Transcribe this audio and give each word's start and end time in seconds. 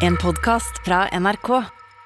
En 0.00 0.16
podcast 0.16 0.84
fra 0.84 1.08
NRK. 1.20 1.48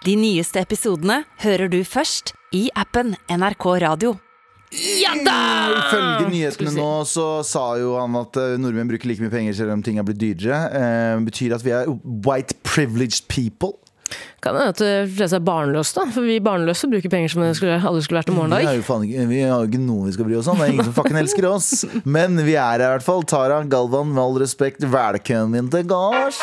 De 0.04 0.14
nyeste 0.18 0.60
episodene 0.60 1.22
hører 1.44 1.70
du 1.72 1.80
først 1.86 2.34
i 2.54 2.66
appen 2.78 3.14
NRK 3.30 3.66
Radio. 3.84 4.14
Ja 4.74 5.12
da! 5.22 5.36
Ifølge 5.78 6.26
nyhetene 6.32 6.72
nå 6.74 6.88
så 7.06 7.28
sa 7.46 7.62
jo 7.78 7.94
han 8.00 8.16
at 8.18 8.34
eh, 8.40 8.56
nordmenn 8.58 8.90
bruker 8.90 9.06
like 9.06 9.22
mye 9.22 9.30
penger 9.32 9.54
selv 9.60 9.76
om 9.76 9.84
ting 9.86 10.00
er 10.02 10.06
blitt 10.08 10.18
dyrere. 10.22 10.58
Eh, 10.74 11.22
betyr 11.28 11.54
at 11.54 11.62
vi 11.64 11.74
er 11.76 11.90
white 12.26 12.58
privileged 12.66 13.28
people. 13.30 13.76
Kan 14.44 14.58
hende 14.58 14.74
at 14.74 14.80
de 14.82 14.90
fleste 15.14 15.38
er 15.38 15.46
barnløse, 15.46 15.94
da. 15.96 16.04
For 16.12 16.26
vi 16.26 16.36
barnløse 16.44 16.90
bruker 16.90 17.10
penger 17.12 17.32
som 17.32 17.46
det 17.46 17.54
skulle, 17.56 17.78
aldri 17.78 18.02
skulle 18.04 18.20
vært 18.20 18.28
en 18.34 18.34
Vi 18.34 18.42
har 18.42 18.50
morgendag. 18.50 18.76
jo 18.76 18.84
faen 18.90 19.06
ikke, 19.06 19.28
vi 19.30 19.40
har 19.46 19.62
jo 19.62 19.70
ikke 19.70 19.80
noe 19.86 20.10
vi 20.10 20.16
skal 20.18 20.28
bry 20.28 20.36
oss 20.42 20.50
om. 20.50 20.58
Det 20.60 20.66
er 20.66 20.74
ingen 20.74 20.90
som 20.90 20.98
fucking 20.98 21.20
elsker 21.22 21.48
oss. 21.48 21.70
Men 22.18 22.36
vi 22.42 22.58
er 22.58 22.66
her 22.74 22.84
i 22.84 22.92
hvert 22.96 23.06
fall. 23.06 23.24
Tara 23.30 23.62
Galvan, 23.64 24.10
med 24.12 24.22
all 24.26 24.42
respekt, 24.42 24.84
velkommen 24.84 25.70
til 25.72 25.86
gards. 25.94 26.42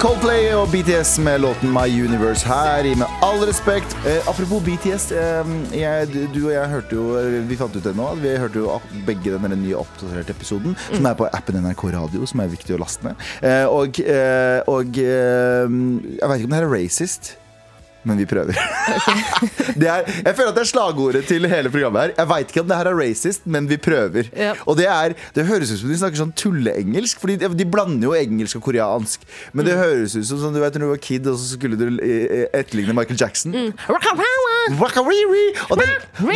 Coldplay 0.00 0.54
og 0.56 0.70
BTS 0.72 1.18
med 1.20 1.42
låten 1.44 1.68
My 1.68 1.84
Universe 1.92 2.48
her 2.48 2.86
i 2.88 2.94
Med 2.96 3.10
all 3.20 3.42
respekt. 3.44 3.92
Eh, 4.08 4.28
apropos 4.28 4.62
BTS. 4.64 5.10
Eh, 5.12 5.50
jeg, 5.76 6.08
du 6.32 6.46
og 6.46 6.54
jeg 6.54 6.70
hørte 6.72 6.96
jo 6.96 7.18
eh, 7.20 7.36
Vi 7.44 7.58
fant 7.60 7.76
ut 7.76 7.84
det 7.84 7.92
nå. 7.96 8.06
Vi 8.22 8.32
hørte 8.40 8.62
jo 8.62 8.78
begge 9.04 9.36
den 9.36 9.60
nye 9.60 9.76
oppdaterte 9.76 10.32
episoden, 10.32 10.78
som 10.88 11.04
er 11.04 11.18
på 11.18 11.28
appen 11.28 11.60
NRK 11.60 11.84
Radio, 11.92 12.24
som 12.24 12.40
er 12.40 12.48
viktig 12.54 12.78
å 12.78 12.80
laste 12.80 13.10
ned. 13.10 13.20
Eh, 13.44 13.66
og 13.68 14.00
eh, 14.00 14.64
og 14.64 14.96
eh, 14.96 15.68
jeg 15.68 16.32
veit 16.32 16.40
ikke 16.40 16.48
om 16.48 16.56
det 16.56 16.62
her 16.62 16.68
er 16.70 16.74
racist. 16.78 17.34
Men 18.08 18.16
vi 18.16 18.24
prøver. 18.24 18.56
det 19.80 19.88
er, 19.92 20.06
jeg 20.24 20.32
føler 20.36 20.48
at 20.50 20.56
det 20.56 20.62
er 20.62 20.68
slagordet 20.70 21.24
til 21.28 21.44
hele 21.50 21.68
programmet 21.72 22.00
her. 22.02 22.12
Jeg 22.16 22.28
veit 22.30 22.52
ikke 22.54 22.62
om 22.64 22.68
det 22.70 22.78
her 22.78 22.88
er 22.88 22.96
racist, 22.96 23.42
men 23.44 23.68
vi 23.68 23.76
prøver. 23.76 24.30
Ja. 24.36 24.54
Og 24.64 24.78
det, 24.78 24.86
er, 24.88 25.12
det 25.36 25.44
høres 25.50 25.72
ut 25.74 25.82
som 25.82 25.90
de 25.92 25.98
snakker 26.00 26.22
sånn 26.22 26.32
tulleengelsk, 26.40 27.20
Fordi 27.20 27.36
de, 27.42 27.50
de 27.60 27.66
blander 27.68 28.08
jo 28.08 28.14
engelsk 28.16 28.56
og 28.60 28.64
koreansk. 28.70 29.26
Men 29.52 29.60
Mm. 29.60 29.68
det 29.68 29.76
høres 29.76 30.14
ut 30.16 30.24
som, 30.30 30.38
som 30.40 30.54
du 30.56 30.60
vet 30.62 30.74
når 30.78 30.86
du 30.86 30.90
var 30.94 31.02
kid, 31.04 31.26
og 31.28 31.36
så 31.36 31.50
skulle 31.58 31.76
du 31.76 31.84
eh, 32.00 32.24
eh, 32.40 32.46
etterligne 32.62 32.94
Michael 32.96 33.20
Jackson. 33.20 33.52
Mm. 33.52 33.72
Og 35.70 35.80
det, 35.80 35.86
det, 36.20 36.26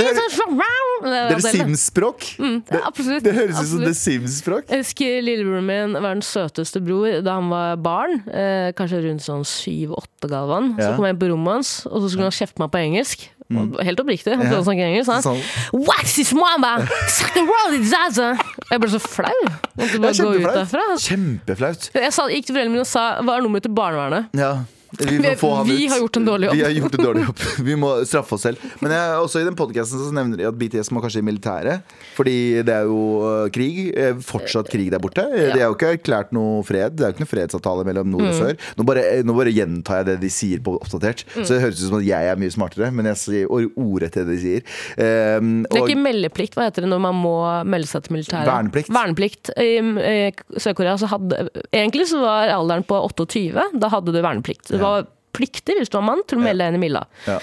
det, 1.05 1.13
Det 1.31 1.37
er 1.37 1.45
Sims-språk. 1.59 2.27
det 2.39 2.79
er 2.79 2.87
absolutt. 2.89 3.25
Det 3.27 3.35
høres 3.37 3.61
ut 3.61 3.71
som 3.73 3.85
det 3.85 3.93
er 3.93 3.99
Sims-språk. 4.01 4.71
Jeg 4.71 4.85
husker 4.85 5.21
lillebroren 5.25 5.69
min 5.69 5.95
var 5.99 6.17
den 6.17 6.25
søteste 6.25 6.83
bror 6.85 7.21
da 7.25 7.39
han 7.39 7.51
var 7.53 7.77
barn. 7.85 8.19
Eh, 8.31 8.73
kanskje 8.79 9.03
rundt 9.07 9.25
sånn 9.25 9.45
syv-åtte 9.49 10.31
gav 10.33 10.51
han. 10.55 10.75
Så 10.81 10.95
kom 10.97 11.07
jeg 11.09 11.17
inn 11.17 11.23
på 11.23 11.31
rommet 11.33 11.59
hans, 11.61 11.75
og 11.91 12.01
så 12.03 12.11
skulle 12.13 12.31
han 12.31 12.37
kjefte 12.41 12.63
meg 12.65 12.73
på 12.75 12.83
engelsk. 12.83 13.29
Og 13.55 13.75
Helt 13.85 14.01
oppriktig. 14.01 14.33
Han 14.35 14.47
prøvde 14.49 14.63
å 14.63 14.67
snakke 14.67 14.87
engelsk. 14.89 15.11
Sånn. 15.25 15.41
Wax 15.87 16.17
is 16.23 16.33
mama! 16.37 16.79
Suck 17.13 17.35
the 17.37 17.45
world 17.45 17.77
is 17.77 17.91
zaza!» 17.93 18.33
Jeg 18.71 18.81
ble 18.81 18.89
så 18.95 19.01
flau. 19.03 19.35
Måtte 19.77 20.01
bare 20.01 20.15
er 20.15 20.25
gå 20.25 20.31
ut 20.41 20.47
derfra. 20.49 20.85
Kjempeflaut. 21.05 21.91
Jeg 21.95 22.15
sa, 22.17 22.25
gikk 22.33 22.49
til 22.49 22.57
foreldrene 22.57 22.73
mine 22.79 22.87
og 22.87 22.89
sa 22.91 23.05
hva 23.21 23.37
er 23.37 23.45
nummeret 23.45 23.69
til 23.69 23.75
barnevernet? 23.77 24.33
Ja. 24.39 24.55
Vi, 24.99 25.19
Vi- 25.19 25.89
har 25.89 25.99
gjort 25.99 26.17
en 26.17 26.25
dårlig 26.27 26.47
jobb. 26.49 26.57
Vi 26.57 26.63
har 26.63 26.71
gjort 26.71 26.95
en 26.99 27.05
dårlig 27.05 27.25
jobb 27.27 27.39
Vi 27.69 27.75
må 27.81 27.91
straffe 28.07 28.35
oss 28.37 28.43
selv. 28.47 28.59
Men 28.81 28.93
jeg, 28.95 29.17
også 29.25 29.41
i 29.43 29.45
den 29.49 29.57
podcasten 29.59 29.99
så 30.01 30.13
nevner 30.15 30.37
de 30.41 30.47
at 30.49 30.55
BTS 30.59 30.91
må 30.95 31.03
kanskje 31.05 31.23
i 31.23 31.27
militæret. 31.27 31.83
Fordi 32.17 32.37
det 32.67 32.75
er 32.75 32.85
jo 32.89 32.99
øh, 33.27 33.51
krig. 33.55 33.93
eh, 33.97 34.15
Fortsatt 34.25 34.71
krig 34.73 34.91
der 34.93 35.03
borte. 35.03 35.25
Ja. 35.35 35.53
Det 35.55 35.61
er 35.63 35.67
jo 35.69 35.75
ikke 35.77 35.93
erklært 35.99 36.33
noe 36.37 36.63
fred. 36.67 36.95
Det 36.97 37.05
er 37.05 37.11
jo 37.13 37.17
ikke 37.17 37.25
noe 37.27 37.33
fredsavtale 37.33 37.85
mellom 37.89 38.11
nord 38.13 38.25
Mm. 38.25 38.29
og 38.31 38.35
sør. 38.39 38.55
Nå 38.79 38.85
bare, 38.89 39.03
eh, 39.19 39.23
nå 39.27 39.35
bare 39.37 39.53
gjentar 39.53 39.99
jeg 40.01 40.07
det 40.13 40.17
de 40.23 40.31
sier 40.33 40.61
på 40.65 40.77
oppdatert. 40.79 41.25
Mm. 41.35 41.45
Så 41.45 41.49
det 41.57 41.61
høres 41.65 41.83
ut 41.83 41.89
som 41.91 41.99
at 41.99 42.07
jeg 42.07 42.31
er 42.31 42.37
mye 42.41 42.55
smartere, 42.55 42.93
men 42.95 43.07
jeg 43.11 43.17
sier 43.21 43.51
ordet 43.53 43.73
ordrett 43.77 44.15
det 44.21 44.27
de 44.31 44.39
sier. 44.41 44.63
Um, 44.97 45.63
Det 45.65 45.75
er 45.77 45.83
og- 45.83 45.89
ikke 45.91 46.01
meldeplikt, 46.01 46.55
hva 46.57 46.69
heter 46.71 46.83
det 46.87 46.91
når 46.93 47.01
man 47.01 47.15
må 47.21 47.35
melde 47.69 47.87
seg 47.91 48.05
til 48.07 48.15
militæret? 48.17 48.47
Verneplikt. 48.49 48.89
Verneplikt. 48.95 49.51
I 49.59 49.75
i 49.75 50.33
Sør-Korea 50.61 50.95
så 51.01 51.09
hadde 51.11 51.49
Egentlig 51.75 52.07
så 52.09 52.21
var 52.23 52.49
alderen 52.55 52.85
på 52.87 52.97
28. 53.05 53.63
Da 53.81 53.89
hadde 53.93 54.13
du 54.15 54.21
verneplikt. 54.23 54.69
Det 54.71 54.81
var 54.89 55.07
pliktig 55.35 55.79
hvis 55.81 55.91
du 55.91 55.97
var 55.99 56.09
mann 56.13 56.23
til 56.29 56.39
å 56.39 56.45
melde 56.47 56.63
deg 56.65 56.75
inn 56.75 56.83
i 56.83 56.85
Milla. 56.89 57.07
ja. 57.27 57.39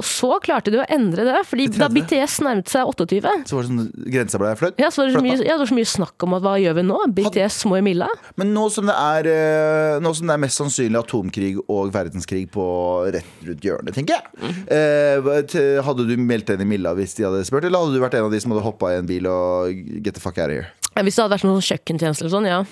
Og 0.00 0.06
så 0.08 0.38
klarte 0.40 0.70
de 0.72 0.78
å 0.80 0.84
endre 0.88 1.20
det, 1.26 1.40
fordi 1.46 1.66
da 1.76 1.84
BTS 1.92 2.38
nærmet 2.40 2.66
seg 2.72 2.88
28 2.88 3.44
Så 3.46 3.58
var 3.58 3.66
det 3.66 3.68
sånn 3.68 3.90
grensa 4.14 4.38
ble 4.40 4.52
fløtt? 4.56 4.78
ja, 4.80 4.88
så 4.88 5.02
var 5.02 5.10
det, 5.10 5.18
så 5.18 5.20
mye, 5.22 5.36
ja, 5.44 5.52
det 5.52 5.58
var 5.60 5.68
så 5.68 5.76
mye 5.76 5.90
snakk 5.90 6.24
om 6.24 6.32
at 6.38 6.42
hva 6.46 6.54
gjør 6.58 6.78
vi 6.78 6.84
nå? 6.88 6.96
BTS 7.12 7.58
må 7.68 7.76
i 7.76 7.82
Milla. 7.84 8.08
Men 8.40 8.54
nå 8.56 8.64
som, 8.72 8.88
det 8.88 8.96
er, 8.96 9.28
eh, 9.28 10.00
nå 10.00 10.14
som 10.16 10.26
det 10.26 10.32
er 10.32 10.40
mest 10.46 10.58
sannsynlig 10.62 10.96
atomkrig 11.02 11.50
og 11.68 11.92
verdenskrig 11.92 12.46
på 12.56 12.64
rett 13.12 13.44
rundt 13.44 13.60
hjørnet, 13.68 13.92
tenker 13.94 14.16
jeg 14.16 14.24
Mm. 14.40 14.62
eh, 14.72 15.82
Hadde 15.84 16.06
du 16.08 16.16
meldt 16.16 16.46
deg 16.48 16.56
inn 16.58 16.66
i 16.66 16.70
Milla 16.72 16.94
hvis 16.96 17.14
de 17.20 17.24
hadde 17.28 17.44
spurt, 17.44 17.64
eller 17.68 17.78
hadde 17.84 17.92
du 17.92 18.00
vært 18.00 18.14
en 18.16 18.24
av 18.24 18.32
de 18.32 18.40
som 18.40 18.50
hadde 18.56 18.64
hoppa 18.64 18.94
i 18.94 18.98
en 18.98 19.06
bil 19.06 19.26
og 19.28 19.76
get 20.02 20.14
the 20.14 20.20
fuck 20.24 20.38
out 20.38 20.48
of 20.48 20.56
here? 20.56 20.68
Hvis 20.96 21.20
det 21.20 21.22
hadde 21.26 21.36
vært 21.36 21.44
noen 21.44 21.60
kjøkkentjenester, 21.60 21.68
kjøkkentjeneste 21.68 22.24
eller 22.24 22.34
sånn, 22.38 22.48
ja. 22.48 22.64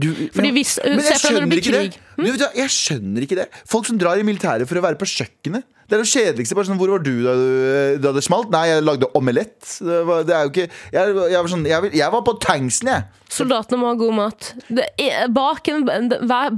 Du, 0.00 0.14
Fordi 0.32 0.50
hvis- 0.54 0.78
Men 0.82 1.00
jeg 1.00 1.12
det 1.12 1.20
skjønner 1.20 1.56
ikke 1.58 1.72
det. 1.72 1.80
krig. 1.80 1.94
Hm? 1.94 2.09
Du, 2.20 2.30
vet 2.30 2.40
du, 2.42 2.48
jeg 2.60 2.72
skjønner 2.74 3.26
ikke 3.26 3.38
det. 3.42 3.48
Folk 3.68 3.88
som 3.88 3.98
drar 4.00 4.20
i 4.20 4.26
militæret 4.26 4.68
for 4.70 4.80
å 4.80 4.84
være 4.84 5.00
på 5.00 5.08
kjøkkenet. 5.08 5.66
Det 5.90 5.96
er 5.98 6.02
det 6.04 6.10
kjedeligste. 6.12 6.54
Bare 6.54 6.68
sånn, 6.68 6.78
Hvor 6.78 6.92
var 6.94 7.02
du 7.02 7.14
da, 7.24 7.32
du 7.34 8.02
da 8.04 8.12
det 8.14 8.22
smalt? 8.22 8.50
Nei, 8.54 8.66
jeg 8.70 8.84
lagde 8.86 9.08
omelett. 9.18 9.56
Det, 9.82 9.96
var, 10.06 10.20
det 10.22 10.36
er 10.36 10.44
jo 10.46 10.52
ikke 10.52 10.66
Jeg, 10.70 11.16
jeg, 11.16 11.40
var, 11.40 11.48
sånn, 11.50 11.64
jeg, 11.66 11.90
jeg 11.98 12.14
var 12.14 12.22
på 12.28 12.34
tanksen, 12.44 12.92
jeg. 12.94 13.08
Soldatene 13.30 13.78
må 13.78 13.86
ha 13.90 13.94
god 13.98 14.14
mat. 14.14 14.46
Det 14.66 14.86
bak, 15.34 15.68
en, 15.70 15.84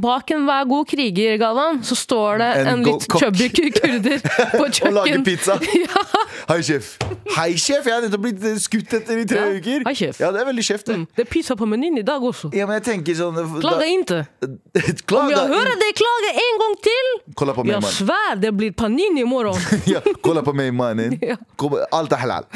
bak 0.01 0.31
en 0.33 0.45
hver 0.49 0.69
god 0.71 0.87
kriger, 0.89 1.35
Galvan, 1.41 1.83
så 1.85 1.97
står 2.01 2.41
det 2.41 2.47
En 2.63 2.71
en, 2.71 2.85
litt 2.87 3.05
chubby 3.13 3.49
kurder 3.53 4.23
på 4.59 4.69
kjøkken. 4.69 4.87
Og 4.89 4.97
lager 4.97 5.25
pizza. 5.27 5.57
ja. 5.83 6.05
Hei, 6.49 6.59
sjef. 6.65 6.95
Hei, 7.37 7.51
sjef. 7.61 7.89
Jeg 7.89 7.93
har 7.97 8.05
nettopp 8.07 8.25
blitt 8.25 8.47
eh, 8.49 8.57
skutt 8.61 8.97
etter 9.01 9.21
i 9.21 9.27
tre 9.29 9.43
Ja. 9.43 9.51
uker. 9.59 9.85
Hei, 9.89 9.95
sjef. 9.97 10.21
Ja, 10.25 10.33
det 10.33 10.41
er 10.45 10.49
veldig 10.49 10.65
sjef, 10.69 10.85
det. 10.89 10.99
Det 11.17 11.27
er 11.27 11.29
pizza 11.33 11.57
på 11.61 11.69
menyen 11.69 12.01
i 12.01 12.07
dag 12.09 12.25
også. 12.25 12.53
Ja, 12.57 12.69
men 12.69 12.81
jeg 12.81 12.87
tenker 12.89 13.17
sånn 13.21 13.37
Klaga 13.61 13.89
inte. 13.93 14.23
Om 15.13 15.29
jeg 15.53 15.61
hører 15.61 15.79
deg 15.83 15.97
klage 16.01 16.33
en 16.43 16.61
gang 16.63 16.77
til, 16.87 17.11
Kolla 17.39 17.55
på 17.57 17.65
meg, 17.67 17.75
jeg 17.77 17.95
svär 17.99 18.41
det 18.43 18.53
blir 18.57 18.73
panini 18.77 19.23
i 19.23 19.29
morgen. 19.29 19.57
Ja, 19.93 20.01
kolla 20.25 20.43
på 20.47 20.55
meg, 20.57 20.73
mannen. 20.77 21.17
Alt 21.97 22.13
er 22.17 22.23
halal. 22.25 22.49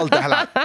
Alt 0.00 0.16
er 0.16 0.26
halal. 0.26 0.46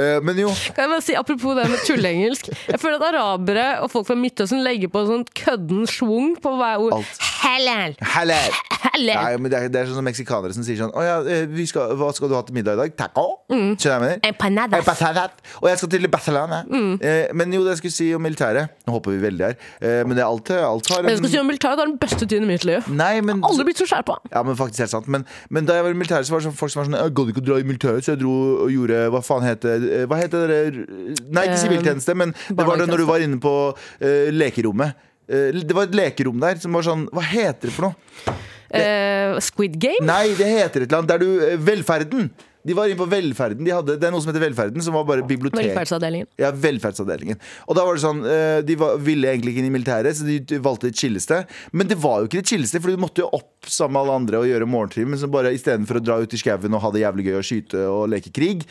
Eh, 0.00 0.18
Men 0.22 0.38
jo 0.38 0.50
Kan 0.74 0.84
jeg 0.84 0.90
bare 0.92 1.02
si, 1.02 1.14
Apropos 1.18 1.56
det 1.58 1.66
med 1.70 1.80
tulleengelsk. 1.86 2.50
Jeg 2.68 2.80
føler 2.80 3.00
at 3.00 3.14
arabere 3.14 3.66
og 3.84 3.90
folk 3.92 4.06
fra 4.08 4.16
Midtøsten 4.18 4.62
legger 4.64 4.90
på 4.92 5.02
en 5.02 5.08
sånn 5.10 5.24
kødden 5.36 5.86
schwung 5.90 6.34
på 6.42 6.52
hver 6.58 6.84
ord. 6.84 6.94
Alt. 7.00 7.24
Halal. 7.40 7.94
halal. 8.14 8.56
Halal. 8.80 9.22
Nei, 9.24 9.36
men 9.40 9.52
det 9.52 9.58
er, 9.58 9.70
det 9.72 9.80
er 9.80 9.88
sånn 9.90 9.98
som 10.00 10.06
meksikanere 10.06 10.54
som 10.56 10.64
sier 10.64 10.78
sånn 10.80 10.92
Å 10.96 11.02
ja, 11.04 11.16
eh, 11.28 11.44
vi 11.50 11.66
skal, 11.68 11.94
hva 12.00 12.10
skal 12.16 12.30
du 12.30 12.36
ha 12.36 12.40
til 12.46 12.56
middag 12.56 12.76
i 12.78 12.80
dag? 12.82 12.94
Taco? 12.98 13.26
Skjønner 13.50 13.90
jeg 13.90 14.02
mener? 14.04 14.20
Empanadas. 14.30 15.34
Og 15.60 15.68
jeg 15.68 15.80
skal 15.80 15.92
til 15.96 16.08
Barcelona. 16.12 16.62
Eh, 16.70 17.32
men 17.36 17.52
jo, 17.56 17.64
det 17.66 17.74
jeg 17.76 17.82
skulle 17.82 17.96
si 17.96 18.08
om 18.16 18.24
militæret 18.24 18.72
Nå 18.86 18.94
hopper 18.96 19.14
vi 19.16 19.20
veldig 19.24 19.46
her. 19.48 19.56
Eh, 19.80 20.00
men 20.06 20.16
det 20.16 20.24
er 20.24 20.28
alt, 20.30 20.39
alt 20.48 20.88
har 20.90 21.06
Jeg 21.10 21.20
skal 21.20 21.30
si 21.30 21.38
om 21.38 21.46
Militæret 21.46 21.82
er 21.82 21.90
den 21.90 21.98
beste 22.00 22.26
tiden 22.26 22.48
i 22.48 22.52
mitt 22.54 22.64
liv. 22.64 22.88
Nei, 22.88 23.20
men 23.20 23.44
Aldri 23.46 23.68
blitt 23.68 23.82
så 23.82 23.86
skjerpa. 23.90 24.16
Ja, 24.32 24.42
men 24.46 24.56
faktisk 24.58 24.80
helt 24.84 24.94
sant 24.94 25.08
Men, 25.10 25.26
men 25.50 25.68
da 25.68 25.76
jeg 25.76 25.84
var 25.86 25.94
i 25.94 25.98
militæret, 26.00 26.26
så 26.26 26.34
var 26.34 26.42
det 26.42 26.48
sånn 26.48 26.58
folk 26.58 26.72
som 26.72 26.82
var 26.82 26.88
sånn 26.88 26.98
Jeg 26.98 27.14
gadd 27.20 27.32
ikke 27.32 27.42
å 27.44 27.46
dra 27.50 27.60
i 27.60 27.68
militæret, 27.68 28.06
så 28.06 28.14
jeg 28.14 28.22
dro 28.24 28.34
og 28.66 28.74
gjorde 28.74 29.04
Hva 29.14 29.22
faen 29.26 29.46
heter 29.46 29.84
det? 29.84 30.02
Hva 30.10 30.20
heter 30.20 30.54
det? 30.54 30.60
Nei, 31.30 31.46
ikke 31.46 31.60
Eh, 31.60 31.62
siviltjeneste, 31.64 32.16
men 32.16 32.34
det 32.48 32.66
var 32.66 32.80
det 32.80 32.88
når 32.90 33.02
du 33.02 33.08
var 33.08 33.24
inne 33.24 33.40
på 33.42 33.54
uh, 33.70 34.28
lekerommet. 34.32 35.08
Uh, 35.30 35.50
det 35.54 35.76
var 35.76 35.88
et 35.88 35.98
lekerom 35.98 36.40
der 36.42 36.58
som 36.62 36.74
var 36.74 36.86
sånn 36.86 37.04
Hva 37.14 37.22
heter 37.26 37.68
det 37.68 37.74
for 37.76 37.90
noe? 37.90 38.38
Eh, 38.70 39.38
Squid 39.42 39.76
Game? 39.82 40.04
Nei, 40.06 40.30
det 40.38 40.46
heter 40.46 40.84
et 40.84 40.92
eller 40.92 41.00
annet. 41.00 41.10
Der 41.10 41.22
du 41.22 41.64
Velferden. 41.66 42.30
De 42.66 42.76
var 42.76 42.90
inne 42.90 42.98
på 43.00 43.08
velferden. 43.08 43.64
De 43.64 43.72
hadde, 43.72 43.96
det 44.00 44.08
er 44.08 44.12
noe 44.12 44.20
som 44.20 44.30
heter 44.32 44.42
Velferden, 44.44 44.84
som 44.84 44.96
var 44.96 45.06
bare 45.08 45.24
bibliotek. 45.26 45.62
Velferdsavdelingen. 45.62 46.28
Ja, 46.40 46.50
velferdsavdelingen. 46.52 47.40
Og 47.66 47.78
da 47.78 47.86
var 47.86 47.96
det 47.96 48.04
sånn 48.04 48.20
eh, 48.28 48.60
De 48.66 48.76
var, 48.80 48.98
ville 49.00 49.30
egentlig 49.32 49.54
ikke 49.54 49.64
inn 49.64 49.70
i 49.70 49.74
militæret, 49.74 50.18
så 50.18 50.28
de 50.28 50.60
valgte 50.62 50.90
det 50.90 51.00
chilleste. 51.00 51.42
Men 51.72 51.88
det 51.90 51.96
var 52.02 52.20
jo 52.20 52.30
ikke 52.30 52.42
det 52.42 52.52
chilleste, 52.52 52.82
for 52.82 52.92
du 52.92 53.00
måtte 53.00 53.24
jo 53.24 53.30
opp 53.40 53.68
sammen 53.70 53.96
med 53.96 54.02
alle 54.04 54.18
andre 54.22 54.42
og 54.42 54.50
gjøre 54.50 54.68
morgentrim. 54.68 55.12
Men 55.14 55.22
så 55.22 55.30
bare 55.32 55.54
istedenfor 55.56 56.00
å 56.00 56.04
dra 56.04 56.20
ut 56.20 56.36
i 56.36 56.40
skauen 56.40 56.76
og 56.76 56.84
ha 56.84 56.92
det 56.94 57.04
jævlig 57.04 57.28
gøy 57.30 57.38
og 57.40 57.46
skyte 57.48 57.84
og 57.88 58.08
leke 58.12 58.34
krig, 58.36 58.66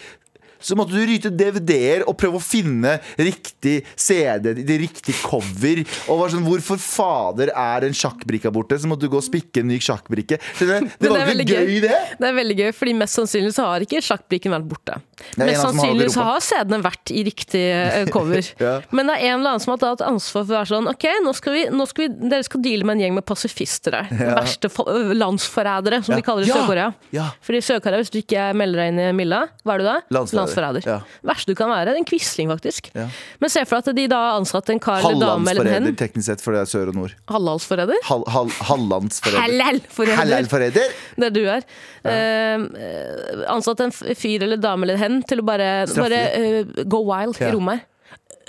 så 0.61 0.75
måtte 0.79 0.95
du 0.95 1.01
ryte 1.07 1.31
DVD-er 1.33 2.03
og 2.09 2.17
prøve 2.19 2.39
å 2.39 2.43
finne 2.43 2.97
riktig 3.19 3.79
CD, 3.99 4.53
det 4.59 4.77
riktig 4.81 5.15
cover. 5.23 5.83
Og 6.09 6.19
var 6.23 6.33
sånn, 6.33 6.45
Hvorfor 6.49 6.79
fader 6.81 7.51
er 7.53 7.85
en 7.87 7.93
sjakkbrikke 7.95 8.51
borte? 8.53 8.77
Så 8.81 8.89
måtte 8.89 9.05
du 9.05 9.11
gå 9.13 9.19
og 9.19 9.25
spikke 9.25 9.61
en 9.63 9.69
ny 9.71 9.77
sjakkbrikke. 9.83 10.39
Det. 10.59 10.79
Det 10.99 11.11
var 11.11 11.29
ikke 11.33 11.59
gøy, 11.59 11.75
det. 11.83 11.95
Det 12.19 12.27
er 12.29 12.35
veldig 12.37 12.57
gøy, 12.59 12.71
fordi 12.75 12.93
mest 12.99 13.17
sannsynlig 13.19 13.53
så 13.55 13.67
har 13.69 13.85
ikke 13.85 14.01
sjakkbrikken 14.03 14.53
vært 14.55 14.67
borte. 14.71 14.97
Mest 15.39 15.61
sannsynlig 15.63 16.09
så 16.13 16.23
har 16.27 16.43
CD-ene 16.43 16.81
vært 16.85 17.11
i 17.15 17.23
riktig 17.27 17.65
eh, 17.69 18.05
cover. 18.13 18.41
Ja. 18.59 18.79
Men 18.91 19.07
det 19.07 19.13
er 19.19 19.29
en 19.29 19.39
eller 19.39 19.53
annen 19.53 19.61
som 19.63 19.71
har 19.75 19.79
tatt 19.81 20.01
ansvar 20.03 20.43
for 20.43 20.51
å 20.51 20.57
være 20.57 20.69
sånn 20.71 20.87
OK, 20.91 21.05
nå 21.23 21.31
skal 21.37 21.53
vi, 21.55 21.61
nå 21.71 21.85
skal 21.87 22.03
vi, 22.05 22.29
dere 22.31 22.43
skal 22.43 22.61
deale 22.63 22.85
med 22.87 22.97
en 22.97 23.03
gjeng 23.05 23.15
med 23.19 23.25
pasifister 23.29 23.95
her. 23.95 24.09
Verste 24.39 24.69
fo- 24.73 24.85
landsforrædere, 25.15 26.01
som 26.03 26.13
Ja. 26.13 26.19
de 26.19 26.25
kaller 26.25 26.43
det 26.43 26.49
i 26.49 26.51
Ja. 26.51 26.57
Sør-Korea. 26.59 26.87
Ja. 27.15 27.27
Fordi 27.45 27.61
Sør-Korea, 27.63 28.01
hvis 28.03 28.11
du 28.13 28.19
ikke 28.21 28.49
melder 28.57 28.81
deg 28.83 28.91
inn 28.93 28.99
i 29.05 29.09
Milla, 29.15 29.41
hva 29.63 29.75
er 29.77 29.83
du 29.83 29.87
da? 29.87 29.95
Landsforræder. 30.17 30.48
Ja. 30.85 30.99
Verste 31.25 31.53
du 31.53 31.57
kan 31.59 31.69
være. 31.71 31.95
En 31.97 32.07
quisling, 32.07 32.49
faktisk. 32.51 32.89
Ja. 32.95 33.07
Men 33.41 33.53
se 33.53 33.65
for 33.65 33.79
deg 33.79 33.91
at 33.93 33.99
de 33.99 34.07
da 34.11 34.21
ansatte 34.37 34.73
en 34.75 34.81
kar 34.83 35.03
eller 35.03 35.19
dame 35.25 35.53
eller 35.53 35.71
en 35.75 35.89
hen. 35.89 35.99
teknisk 35.99 36.29
sett, 36.31 36.43
for 36.45 36.55
det 36.55 36.63
er 36.63 36.71
sør 36.71 36.93
og 36.93 36.99
nord. 36.99 37.15
Hallalsforræder? 37.31 38.01
Hal, 38.09 38.25
hal, 38.35 38.49
Hallandsforræder. 38.69 39.45
Halal-forræder. 39.45 40.21
Halalforræder? 40.23 40.97
Det 41.19 41.33
du 41.35 41.43
er. 41.45 41.67
Eh, 42.05 42.55
eh, 42.55 43.45
ansatt 43.51 43.81
en 43.83 43.91
fyr 43.91 44.43
eller 44.47 44.59
dame 44.61 44.87
eller 44.87 44.99
hen 45.01 45.21
til 45.27 45.43
å 45.43 45.47
bare, 45.47 45.69
bare 45.95 46.25
uh, 46.39 46.83
go 46.87 47.03
wild 47.07 47.41
i 47.41 47.51
rommet 47.51 47.79
her. 47.79 47.85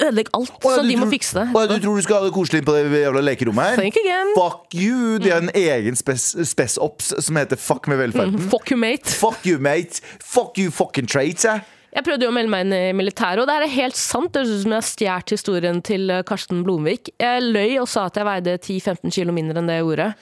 Ødelegg 0.00 0.30
alt, 0.32 0.52
oh, 0.64 0.70
ja, 0.70 0.76
så 0.76 0.82
de 0.82 0.88
de 0.88 0.96
må 0.96 1.06
fikse 1.10 1.36
det. 1.36 1.42
Oh, 1.52 1.60
ja, 1.60 1.68
du 1.68 1.82
tror 1.82 1.98
du 1.98 2.04
skal 2.06 2.22
ha 2.22 2.28
det 2.28 2.32
koselig 2.32 2.62
på 2.64 2.72
det 2.72 3.02
jævla 3.02 3.20
lekerommet 3.20 3.72
her? 3.72 3.80
Think 3.82 3.98
again. 4.00 4.30
Fuck 4.36 4.72
you! 4.74 5.18
De 5.20 5.28
har 5.28 5.42
en 5.44 5.50
egen 5.54 5.98
spes- 5.98 6.32
spes-ops 6.48 7.12
som 7.20 7.36
heter 7.36 7.60
Fuck 7.60 7.88
med 7.90 8.00
velferden. 8.00 8.38
Fuck 8.48 8.72
you, 8.72 8.78
mate. 8.80 9.12
Fuck 9.12 9.44
you, 9.44 9.58
mate. 9.60 10.00
Fuck 10.24 10.56
you, 10.58 10.70
fucking 10.72 11.10
traits. 11.10 11.44
jeg. 11.44 11.60
Jeg 11.90 12.06
prøvde 12.06 12.26
jo 12.26 12.30
å 12.30 12.34
melde 12.34 12.52
meg 12.52 12.66
inn 12.66 12.74
i 12.76 12.92
militæret, 12.94 13.42
og 13.42 13.48
det 13.48 13.56
her 13.56 13.64
er 13.66 13.72
helt 13.74 13.98
sant. 13.98 14.30
Det 14.30 14.44
høres 14.44 14.60
ut 14.60 14.62
som 14.62 14.74
jeg 14.74 14.78
har 14.78 14.86
stjålet 14.86 15.34
historien 15.34 15.80
til 15.82 16.12
eh, 16.14 16.22
Karsten 16.26 16.60
Blomvik. 16.66 17.10
Jeg 17.18 17.42
løy 17.42 17.80
og 17.82 17.88
sa 17.90 18.06
at 18.06 18.20
jeg 18.20 18.28
veide 18.28 18.58
10-15 18.60 19.16
kilo 19.16 19.34
mindre 19.34 19.58
enn 19.58 19.70
det 19.70 19.80
jeg 19.80 19.88
gjorde. 19.88 20.12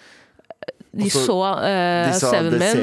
De 0.99 1.05
Altså, 1.05 1.25
så 1.26 1.38
eh, 1.69 2.15
CV-en 2.17 2.49
det 2.55 2.61
min. 2.62 2.81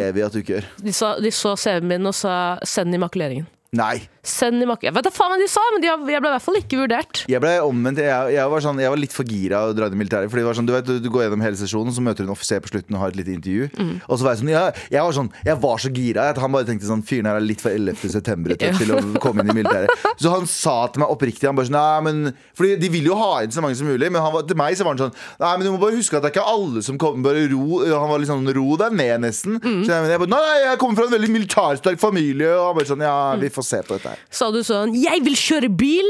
De, 0.86 0.94
sa, 0.94 1.16
de 1.20 1.32
så 1.34 1.56
CV-en 1.58 1.88
min 1.90 2.06
og 2.12 2.14
sa 2.16 2.36
'send 2.62 2.94
i 2.94 3.02
makuleringen'. 3.02 3.50
Nei. 3.76 4.06
Send 4.26 4.64
i 4.64 4.68
makke 4.68 4.90
jeg 4.90 4.94
vet 4.96 5.06
da 5.06 5.12
faen 5.14 5.34
hva 5.34 5.38
de 5.40 5.48
sa, 5.50 5.62
men 5.74 5.84
de, 5.84 5.90
jeg 5.90 6.02
ble 6.02 6.16
i 6.18 6.34
hvert 6.34 6.44
fall 6.44 6.58
ikke 6.60 6.80
vurdert. 6.80 7.24
Jeg 7.30 7.42
ble 7.42 7.54
omvendt. 7.66 8.02
Jeg, 8.04 8.34
jeg, 8.36 8.50
var 8.52 8.64
sånn, 8.64 8.80
jeg 8.82 8.92
var 8.92 9.00
litt 9.02 9.16
for 9.16 9.30
gira 9.30 9.62
å 9.70 9.74
dra 9.78 9.90
inn 9.90 9.96
i 9.98 10.00
militæret. 10.02 10.32
Fordi 10.32 10.44
det 10.44 10.48
var 10.50 10.58
sånn, 10.58 10.68
du, 10.70 10.74
vet, 10.76 10.88
du, 10.88 11.00
du 11.02 11.10
går 11.14 11.26
gjennom 11.26 11.44
hele 11.46 11.60
sesjonen, 11.60 11.94
så 11.96 12.04
møter 12.06 12.26
du 12.26 12.30
en 12.30 12.36
offiser 12.36 12.62
på 12.64 12.72
slutten 12.74 12.98
og 12.98 13.04
har 13.04 13.14
et 13.14 13.20
lite 13.20 13.34
intervju. 13.36 13.70
Mm. 13.78 13.94
Og 14.06 14.20
så 14.20 14.28
var 14.28 14.36
jeg 14.36 14.42
sånn, 14.42 14.52
jeg, 14.54 15.00
var 15.00 15.16
sånn 15.18 15.32
Jeg 15.46 15.58
var 15.66 15.84
så 15.84 15.92
gira 15.96 16.28
at 16.34 16.42
han 16.42 16.54
bare 16.54 16.68
tenkte 16.68 16.90
sånn 16.90 17.04
Fyren 17.06 17.30
her 17.30 17.40
er 17.40 17.46
litt 17.46 17.64
for 17.64 17.74
11. 17.76 18.02
september 18.16 18.56
til, 18.62 18.78
til 18.80 18.94
å 18.96 19.02
komme 19.24 19.46
inn 19.46 19.54
i 19.54 19.58
militæret. 19.60 20.06
Så 20.22 20.34
han 20.34 20.50
sa 20.50 20.76
til 20.90 21.04
meg 21.04 21.14
oppriktig 21.14 21.50
Han 21.50 21.58
bare 21.58 21.70
sånn, 21.70 21.78
nei, 21.78 22.06
men 22.08 22.36
Fordi 22.58 22.80
de 22.82 22.92
vil 22.94 23.10
jo 23.12 23.20
ha 23.20 23.44
inn 23.46 23.54
så 23.54 23.64
mange 23.66 23.78
som 23.80 23.90
mulig, 23.90 24.10
men 24.10 24.22
han 24.24 24.34
var, 24.34 24.46
til 24.50 24.60
meg 24.60 24.78
så 24.78 24.88
var 24.88 24.96
han 24.96 25.06
sånn 25.06 25.16
Nei, 25.42 25.54
men 25.56 25.68
du 25.68 25.74
må 25.76 25.82
bare 25.82 25.98
huske 25.98 26.18
at 26.18 26.26
det 26.26 26.32
er 26.32 26.38
ikke 26.38 26.56
alle 26.56 26.84
som 26.86 27.00
kommer. 27.02 27.26
Bare 27.30 27.46
ro 27.52 27.82
Han 27.84 28.12
var 28.12 28.22
litt 28.22 28.32
sånn 28.32 28.48
ro 28.56 28.78
deg 28.80 28.96
ned, 28.96 29.16
nesten. 29.26 29.58
Så 29.60 29.92
jeg, 29.92 30.20
bare, 30.22 30.32
nei, 30.32 30.56
jeg 30.64 30.80
kommer 30.82 31.00
fra 31.00 31.10
en 31.10 31.16
veldig 31.16 31.32
militærsterk 31.34 32.02
familie. 32.02 32.52
Og 32.56 32.70
han 32.70 32.80
bare 32.80 32.90
sånn 32.90 33.06
Ja, 33.06 33.18
vi 33.40 33.52
får 33.54 33.68
se 33.68 33.82
på 33.86 33.98
dette 33.98 34.14
her. 34.14 34.15
Sa 34.30 34.52
du 34.52 34.60
sånn 34.64 34.94
'jeg 34.96 35.24
vil 35.24 35.36
kjøre 35.36 35.70
bil 35.78 36.06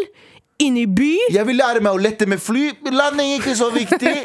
inn 0.60 0.78
i 0.78 0.86
by'? 0.88 1.20
Jeg 1.32 1.46
vil 1.46 1.56
lære 1.58 1.82
meg 1.82 1.92
å 1.94 1.98
lette 2.02 2.26
med 2.28 2.40
fly. 2.40 2.72
Landing 2.92 3.34
er 3.34 3.40
ikke 3.42 3.56
så 3.56 3.70
viktig. 3.74 4.24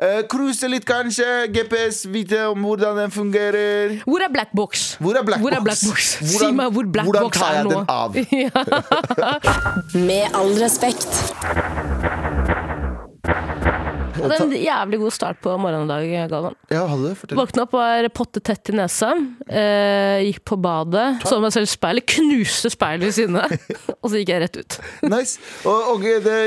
Uh, 0.00 0.22
Cruise 0.30 0.62
litt, 0.68 0.84
kanskje. 0.84 1.48
GPS, 1.52 2.04
vite 2.06 2.46
om 2.46 2.62
hvordan 2.62 2.96
den 2.96 3.10
fungerer. 3.10 4.02
Hvor 4.06 4.20
er 4.22 4.28
black 4.32 4.52
box? 4.54 4.96
Hvor 5.00 5.16
er 5.18 5.22
black 5.24 5.40
Hvor 5.40 5.50
er 5.52 5.60
box? 5.60 5.64
black 5.64 5.80
box? 5.90 6.18
si 6.20 6.38
Hvordan- 6.38 6.54
meg 6.56 6.72
hvor 6.72 6.84
black 6.92 7.06
hvordan 7.06 7.30
tar 7.30 7.50
er 7.50 7.54
jeg 7.54 7.64
den 7.70 7.84
av? 7.88 8.14
Med 10.08 10.24
all 10.34 10.54
respekt. 10.62 11.10
Det 14.14 14.28
er 14.30 14.44
en 14.44 14.54
jævlig 14.56 15.00
god 15.02 15.14
start 15.14 15.40
på 15.44 15.54
morgenen 15.60 15.88
i 15.88 15.92
dag, 15.92 16.30
Galvan. 16.32 16.56
Ja, 16.72 16.84
hadde 16.90 17.10
det. 17.10 17.14
Fortell. 17.20 17.38
Våkna 17.40 17.64
opp, 17.66 17.74
var 17.76 18.08
potte 18.14 18.42
tett 18.44 18.70
i 18.70 18.76
nesa. 18.78 19.10
Eh, 19.48 20.24
gikk 20.28 20.42
på 20.52 20.58
badet, 20.64 21.06
så 21.26 21.40
meg 21.42 21.54
selv 21.54 21.68
i 21.68 21.72
speilet, 21.72 22.06
knuste 22.14 22.72
speilet 22.72 23.08
ved 23.08 23.16
siden 23.16 23.40
av. 23.42 23.54
Og 24.02 24.10
så 24.12 24.20
gikk 24.20 24.34
jeg 24.34 24.44
rett 24.44 24.60
ut. 24.60 24.78
Nice. 25.10 25.40
Og, 25.66 25.94
og 25.94 26.06
det 26.24 26.38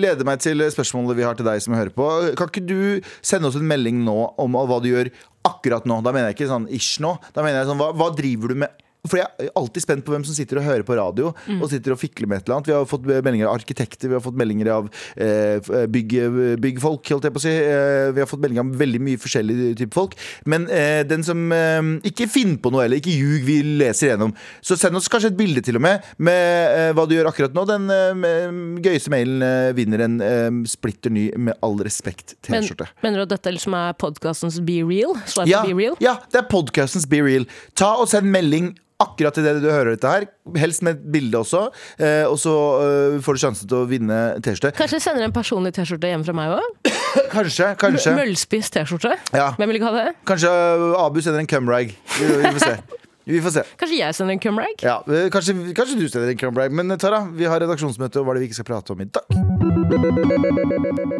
leder 0.00 0.26
meg 0.26 0.42
til 0.44 0.64
spørsmålet 0.74 1.18
vi 1.20 1.26
har 1.26 1.38
til 1.38 1.48
deg 1.48 1.62
som 1.64 1.76
hører 1.76 1.94
på. 1.94 2.08
Kan 2.38 2.50
ikke 2.52 2.66
du 2.66 2.78
sende 3.24 3.50
oss 3.50 3.58
en 3.60 3.68
melding 3.68 4.02
nå 4.06 4.18
om 4.40 4.58
hva 4.58 4.80
du 4.82 4.90
gjør 4.90 5.12
akkurat 5.44 5.86
nå? 5.88 6.00
Da 6.04 6.14
mener 6.14 6.32
jeg 6.32 6.40
ikke 6.40 6.52
sånn 6.52 6.70
ish 6.72 6.98
nå. 7.04 7.16
Da 7.36 7.44
mener 7.44 7.62
jeg 7.62 7.70
sånn, 7.70 7.80
hva, 7.80 7.92
hva 7.96 8.10
driver 8.16 8.54
du 8.54 8.64
med? 8.64 8.83
For 9.04 9.20
Jeg 9.20 9.28
er 9.46 9.50
alltid 9.58 9.84
spent 9.84 10.04
på 10.06 10.14
hvem 10.14 10.24
som 10.24 10.36
sitter 10.36 10.60
og 10.60 10.64
hører 10.64 10.84
på 10.86 10.96
radio 10.96 11.32
og 11.58 11.66
sitter 11.68 11.92
og 11.92 12.00
fikler 12.00 12.28
med 12.30 12.40
et 12.40 12.46
eller 12.46 12.56
annet. 12.56 12.70
Vi 12.70 12.76
har 12.76 12.86
fått 12.88 13.04
meldinger 13.08 13.50
av 13.50 13.58
arkitekter, 13.58 14.08
vi 14.08 14.16
har 14.16 14.22
fått 14.24 14.38
meldinger 14.40 14.70
av 14.72 14.88
eh, 15.20 15.72
bygg, 15.92 16.14
byggfolk, 16.62 17.10
holdt 17.12 17.28
jeg 17.28 17.34
på 17.34 17.42
å 17.42 17.44
si. 17.44 17.52
Eh, 17.52 18.12
vi 18.16 18.22
har 18.22 18.30
fått 18.30 18.40
meldinger 18.40 18.64
av 18.64 18.78
veldig 18.80 19.00
mye 19.04 19.20
forskjellige 19.20 19.74
typer 19.82 19.98
folk. 19.98 20.16
Men 20.48 20.64
eh, 20.72 21.02
den 21.08 21.24
som 21.26 21.42
eh, 21.52 21.90
ikke 22.10 22.30
finner 22.32 22.60
på 22.64 22.72
noe 22.72 22.86
eller 22.86 23.02
ikke 23.02 23.12
ljug, 23.12 23.44
vi 23.46 23.58
leser 23.82 24.12
gjennom. 24.14 24.32
Så 24.64 24.78
send 24.80 24.96
oss 24.96 25.10
kanskje 25.12 25.34
et 25.34 25.38
bilde 25.38 25.64
til 25.64 25.76
og 25.80 25.84
med 25.84 26.08
med 26.24 26.78
eh, 26.78 26.90
hva 26.96 27.04
du 27.08 27.14
gjør 27.16 27.28
akkurat 27.30 27.54
nå. 27.56 27.66
Den 27.68 27.90
eh, 27.92 28.60
gøyeste 28.84 29.12
mailen 29.12 29.44
eh, 29.44 29.70
vinner 29.76 30.04
en 30.06 30.16
eh, 30.24 30.48
splitter 30.70 31.12
ny 31.12 31.26
Med 31.36 31.56
all 31.64 31.76
respekt 31.84 32.36
Men, 32.48 32.64
mener 33.02 33.20
du 33.20 33.24
at 33.26 33.34
dette 33.36 33.52
liksom 33.54 33.76
er 33.78 33.96
podkastens 34.00 34.60
Be 34.64 34.80
Real? 34.86 35.16
Ja, 35.48 35.62
Be 35.66 35.74
Real? 35.76 35.98
ja, 36.02 36.16
det 36.32 36.40
er 36.42 36.48
podcastens 36.50 37.06
Be 37.10 37.20
Real. 37.24 37.46
Ta 37.78 37.94
og 38.00 38.08
send 38.10 38.30
melding 38.32 38.72
akkurat 39.04 39.38
idet 39.40 39.56
det 39.58 39.62
du 39.64 39.70
hører 39.70 39.94
dette 39.94 40.10
her. 40.10 40.26
Helst 40.60 40.84
med 40.86 40.98
et 40.98 41.06
bilde 41.14 41.40
også. 41.40 41.66
Eh, 41.98 42.24
og 42.28 42.36
så 42.40 42.54
eh, 42.84 43.20
får 43.24 43.38
du 43.38 43.44
sjansen 43.44 43.70
til 43.70 43.82
å 43.82 43.86
vinne 43.90 44.18
T-skjorte. 44.40 44.74
Kanskje 44.80 45.00
jeg 45.00 45.06
sender 45.06 45.28
en 45.28 45.36
personlig 45.36 45.74
T-skjorte 45.76 46.10
hjem 46.10 46.26
fra 46.26 46.36
meg 46.36 46.56
òg? 46.58 46.92
Kanskje. 47.34 47.70
kanskje 47.80 48.16
Møllspiss 48.18 48.72
T-skjorte? 48.74 49.14
Ja. 49.36 49.52
Hvem 49.58 49.70
vil 49.70 49.80
ikke 49.80 49.92
ha 49.92 50.02
det? 50.02 50.18
Kanskje 50.28 50.50
eh, 50.50 50.90
Abu 51.04 51.22
sender 51.24 51.44
en 51.44 51.50
cumrag. 51.50 51.96
Vi, 52.18 52.28
vi 52.34 52.54
får 52.58 52.62
se. 52.66 52.76
Vi 53.24 53.40
får 53.40 53.50
se. 53.54 53.62
Kanskje 53.80 53.96
jeg 53.98 54.14
sender 54.18 54.34
en 54.36 54.40
cumrag? 54.42 54.82
Ja, 54.84 54.98
eh, 55.08 55.30
kanskje, 55.32 55.54
kanskje 55.76 55.96
du 55.96 56.08
sender 56.12 56.28
en 56.34 56.36
cumrag. 56.40 56.72
Men 56.76 56.90
eh, 56.92 56.98
Tara, 57.00 57.22
vi 57.32 57.46
har 57.48 57.60
redaksjonsmøte, 57.62 58.20
og 58.20 58.26
hva 58.26 58.34
er 58.34 58.38
det 58.38 58.42
vi 58.44 58.48
ikke 58.50 58.58
skal 58.60 58.68
prate 58.68 58.92
om 58.92 59.00
i 59.00 59.06
dag? 59.08 59.24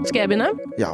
Skal 0.04 0.18
jeg 0.20 0.28
begynne? 0.28 0.50
Ja. 0.80 0.90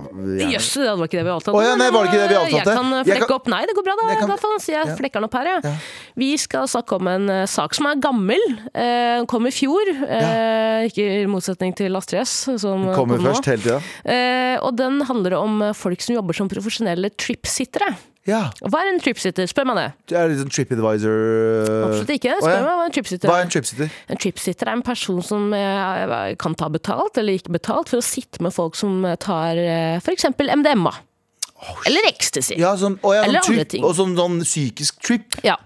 Jøss, 0.53 0.69
det 0.79 0.93
var 1.01 1.09
ikke 1.09 1.19
det 1.19 1.25
vi 1.27 1.33
avtalte. 1.35 1.57
Å 1.59 1.65
ja, 1.65 1.75
nei, 1.81 1.89
var 1.91 2.07
det 2.07 2.13
ikke 2.13 2.21
det 2.23 2.29
vi 2.31 2.39
avtalte? 2.39 2.61
Jeg 2.61 2.79
kan 2.79 2.93
Jeg 2.95 3.07
flekke 3.11 3.27
kan- 3.27 3.37
opp. 3.41 3.49
Nei, 3.51 3.61
det 3.67 3.75
går 3.79 3.87
bra, 3.89 3.95
da. 3.99 4.07
Jeg 4.13 4.19
kan- 4.21 4.39
fall 4.39 4.59
så 4.61 4.73
jeg 4.73 4.87
Ja. 4.87 4.97
flekker 4.97 5.19
den 5.21 5.25
opp 5.25 5.35
her, 5.35 5.47
ja. 5.51 5.61
Ja. 5.65 5.75
Vi 6.17 6.37
skal 6.37 6.69
snakke 6.71 6.93
om 7.01 7.07
en 7.09 7.29
uh, 7.31 7.47
sak 7.47 7.75
som 7.75 7.87
er 7.87 7.97
gammel. 7.97 8.41
Den 8.75 9.21
Den 9.21 9.27
kom 9.27 9.47
i 9.47 9.51
fjor. 9.51 9.83
eh, 10.09 10.87
Ikke 10.89 11.23
i 11.23 11.27
motsetning 11.27 11.75
til 11.77 11.95
Astrid 11.97 12.23
S. 12.23 12.49
Som 12.61 12.87
Kommer 12.95 13.19
kom 13.19 13.27
først 13.27 13.45
hele 13.45 13.61
tida. 13.61 14.61
Og 14.63 14.77
den 14.77 15.01
handler 15.03 15.35
om 15.37 15.75
folk 15.75 16.01
som 16.01 16.15
jobber 16.15 16.33
som 16.35 16.49
profesjonelle 16.49 17.11
tripsittere. 17.17 17.97
Ja. 18.31 18.43
Hva 18.63 18.85
er 18.85 18.93
en 18.93 19.03
tripsitter? 19.03 19.49
Spør 19.51 19.69
meg 19.73 19.81
det. 19.81 19.87
Du 20.11 20.17
er 20.19 20.31
litt 20.31 20.41
sånn 20.43 20.53
TripAdvisor 20.55 21.21
eh, 21.27 21.85
Absolutt 21.89 22.15
ikke. 22.17 22.39
Spør 22.39 22.47
Spør 22.47 22.57
ja. 22.57 22.63
meg 22.69 22.81
hva 22.81 22.87
en 22.87 22.97
tripsitter 22.97 23.31
Hva 23.31 23.37
er 23.37 23.43
er. 23.43 23.49
en 23.49 23.55
tripsitter? 23.57 23.99
En 24.15 24.23
tripsitter 24.25 24.71
er 24.71 24.79
en 24.79 24.87
person 24.87 25.21
som 25.27 25.53
eh, 25.57 26.17
kan 26.41 26.57
ta 26.59 26.71
betalt 26.73 27.21
eller 27.21 27.41
ikke 27.41 27.59
betalt 27.59 27.93
for 27.93 28.01
å 28.01 28.07
sitte 28.07 28.43
med 28.45 28.55
folk 28.55 28.79
som 28.79 29.03
tar 29.23 29.59
f.eks. 30.01 30.31
MDMA. 30.39 30.95
Eller 31.87 32.07
ecstasy. 32.09 32.55
Ja, 32.61 32.73
som, 32.79 32.97
å, 33.05 33.13
ja, 33.15 33.25
Eller 33.27 33.45
sånn 33.45 33.59
andre 33.59 33.67
ting. 33.69 33.85
Og 33.85 33.93
sånn, 33.99 34.15
sånn 34.17 34.39
psykisk 34.47 35.01
trip. 35.05 35.37
Ja. 35.45 35.57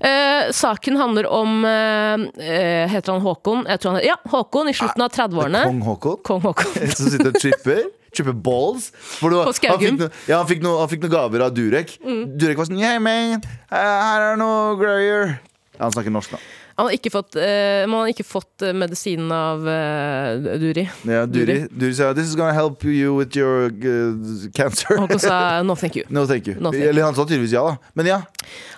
Eh, 0.00 0.50
saken 0.56 0.96
handler 1.00 1.28
om 1.28 1.64
eh, 1.68 2.24
eh, 2.40 2.92
Heter 2.92 3.14
han 3.14 3.24
Håkon? 3.24 3.66
Han, 3.68 4.00
ja, 4.04 4.16
Håkon 4.32 4.72
i 4.72 4.76
slutten 4.76 5.04
av 5.04 5.12
30-årene. 5.12 5.66
Kong 5.68 5.84
Håkon? 5.84 6.18
Kong 6.24 6.42
Håkon. 6.46 6.80
Som 6.96 7.12
sitter 7.12 7.32
og 7.32 7.38
tripper. 7.40 7.84
Tripper 8.14 8.36
balls. 8.46 8.90
Det 9.20 9.30
På 9.34 9.52
Skaugum. 9.56 9.98
Han 10.00 10.10
ja, 10.30 10.38
han, 10.38 10.48
fikk 10.48 10.62
noe, 10.64 10.78
han 10.84 10.92
fikk 10.92 11.04
noe 11.04 11.12
gaver 11.12 11.44
av 11.48 11.54
Durek. 11.56 11.96
Mm. 12.04 12.22
Durek 12.38 12.60
var 12.60 12.70
sånn 12.70 12.80
Yeah, 12.80 13.00
man, 13.02 13.42
eh, 13.68 13.78
her 13.78 14.28
er 14.30 14.38
noe 14.40 14.76
greier. 14.80 15.38
Han 15.80 15.92
snakker 15.94 16.14
norsk, 16.14 16.36
da. 16.36 16.42
Han 16.76 16.88
har 16.88 16.94
ikke 16.96 17.10
fått, 17.14 17.36
uh, 17.38 17.84
man 17.86 18.02
har 18.02 18.10
ikke 18.10 18.26
fått 18.26 18.62
eh, 18.66 18.74
medisinen 18.74 19.30
av 19.32 19.62
uh, 19.62 20.56
Duri. 20.58 20.86
Ja, 21.06 21.24
Duri, 21.30 21.60
Duri 21.70 21.92
sa 21.94 22.10
This 22.16 22.32
is 22.32 22.34
gonna 22.38 22.52
help 22.52 22.84
you 22.84 23.14
with 23.18 23.36
your 23.38 23.70
uh, 23.70 24.50
cancer. 24.56 24.98
Håkon 24.98 25.22
sa 25.22 25.62
no 25.66 25.76
thank 25.76 25.96
you. 25.96 26.04
No, 26.08 26.26
thank 26.26 26.48
you. 26.50 26.56
No, 26.58 26.72
thank 26.72 26.82
you. 26.82 26.90
Eller 26.90 27.06
han 27.06 27.14
sa 27.14 27.26
tydeligvis 27.26 27.54
ja, 27.54 27.62
da. 27.68 27.92
Men 27.94 28.10
ja. 28.10 28.20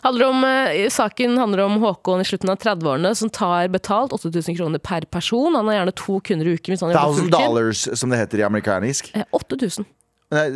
Handler 0.05 0.29
om, 0.29 0.45
eh, 0.45 0.91
saken 0.93 1.38
handler 1.38 1.65
om 1.65 1.81
Håkon 1.83 2.21
i 2.21 2.25
slutten 2.29 2.53
av 2.53 2.61
30-årene 2.62 3.15
som 3.15 3.31
tar 3.31 3.69
betalt 3.69 4.12
8000 4.12 4.57
kroner 4.57 4.79
per 4.79 5.09
person. 5.11 5.55
Han 5.55 5.69
har 5.69 5.81
gjerne 5.81 5.97
to 5.97 6.21
kunder 6.21 6.47
i 6.47 6.57
uken 6.59 6.79
Thousand 6.79 7.31
dollars, 7.31 7.88
som 7.95 8.11
det 8.11 8.21
heter 8.21 8.45
i 8.45 8.47
amerikanisk. 8.47 9.11
Eh, 9.15 9.25
8000. 9.33 9.88
Nei, 10.31 10.47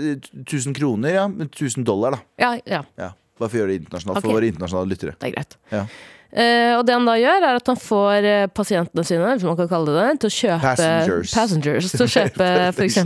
1000 0.44 0.74
kroner, 0.74 1.14
ja. 1.14 1.28
Men 1.28 1.48
1000 1.48 1.84
dollar, 1.84 2.10
da. 2.10 2.18
Ja, 2.36 2.58
ja, 2.64 2.84
Ja. 2.96 3.12
Bare 3.40 3.48
for 3.48 3.56
å 3.56 3.60
gjøre 3.62 3.72
det 3.72 3.80
internasjonalt 3.80 4.18
okay. 4.18 4.28
for 4.28 4.36
våre 4.36 4.48
internasjonale 4.50 4.90
lyttere. 4.90 5.12
det 5.16 5.30
er 5.30 5.32
greit. 5.32 5.54
Ja. 5.72 5.86
Eh, 6.30 6.76
og 6.78 6.84
det 6.86 6.94
han 6.94 7.06
da 7.08 7.16
gjør, 7.18 7.46
er 7.48 7.56
at 7.58 7.70
han 7.72 7.78
får 7.80 8.26
eh, 8.30 8.46
pasientene 8.54 9.02
sine, 9.06 9.32
hvis 9.34 9.46
man 9.48 9.56
kan 9.58 9.70
kalle 9.70 9.94
det 9.96 10.02
det, 10.04 10.18
til 10.22 10.30
å 10.30 10.34
kjøpe 10.36 10.60
Passengers. 10.68 11.32
passengers 11.34 11.88
til 11.96 12.04
å 12.06 12.10
kjøpe 12.16 12.50
f.eks. 12.76 13.00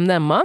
MDMA. 0.00 0.38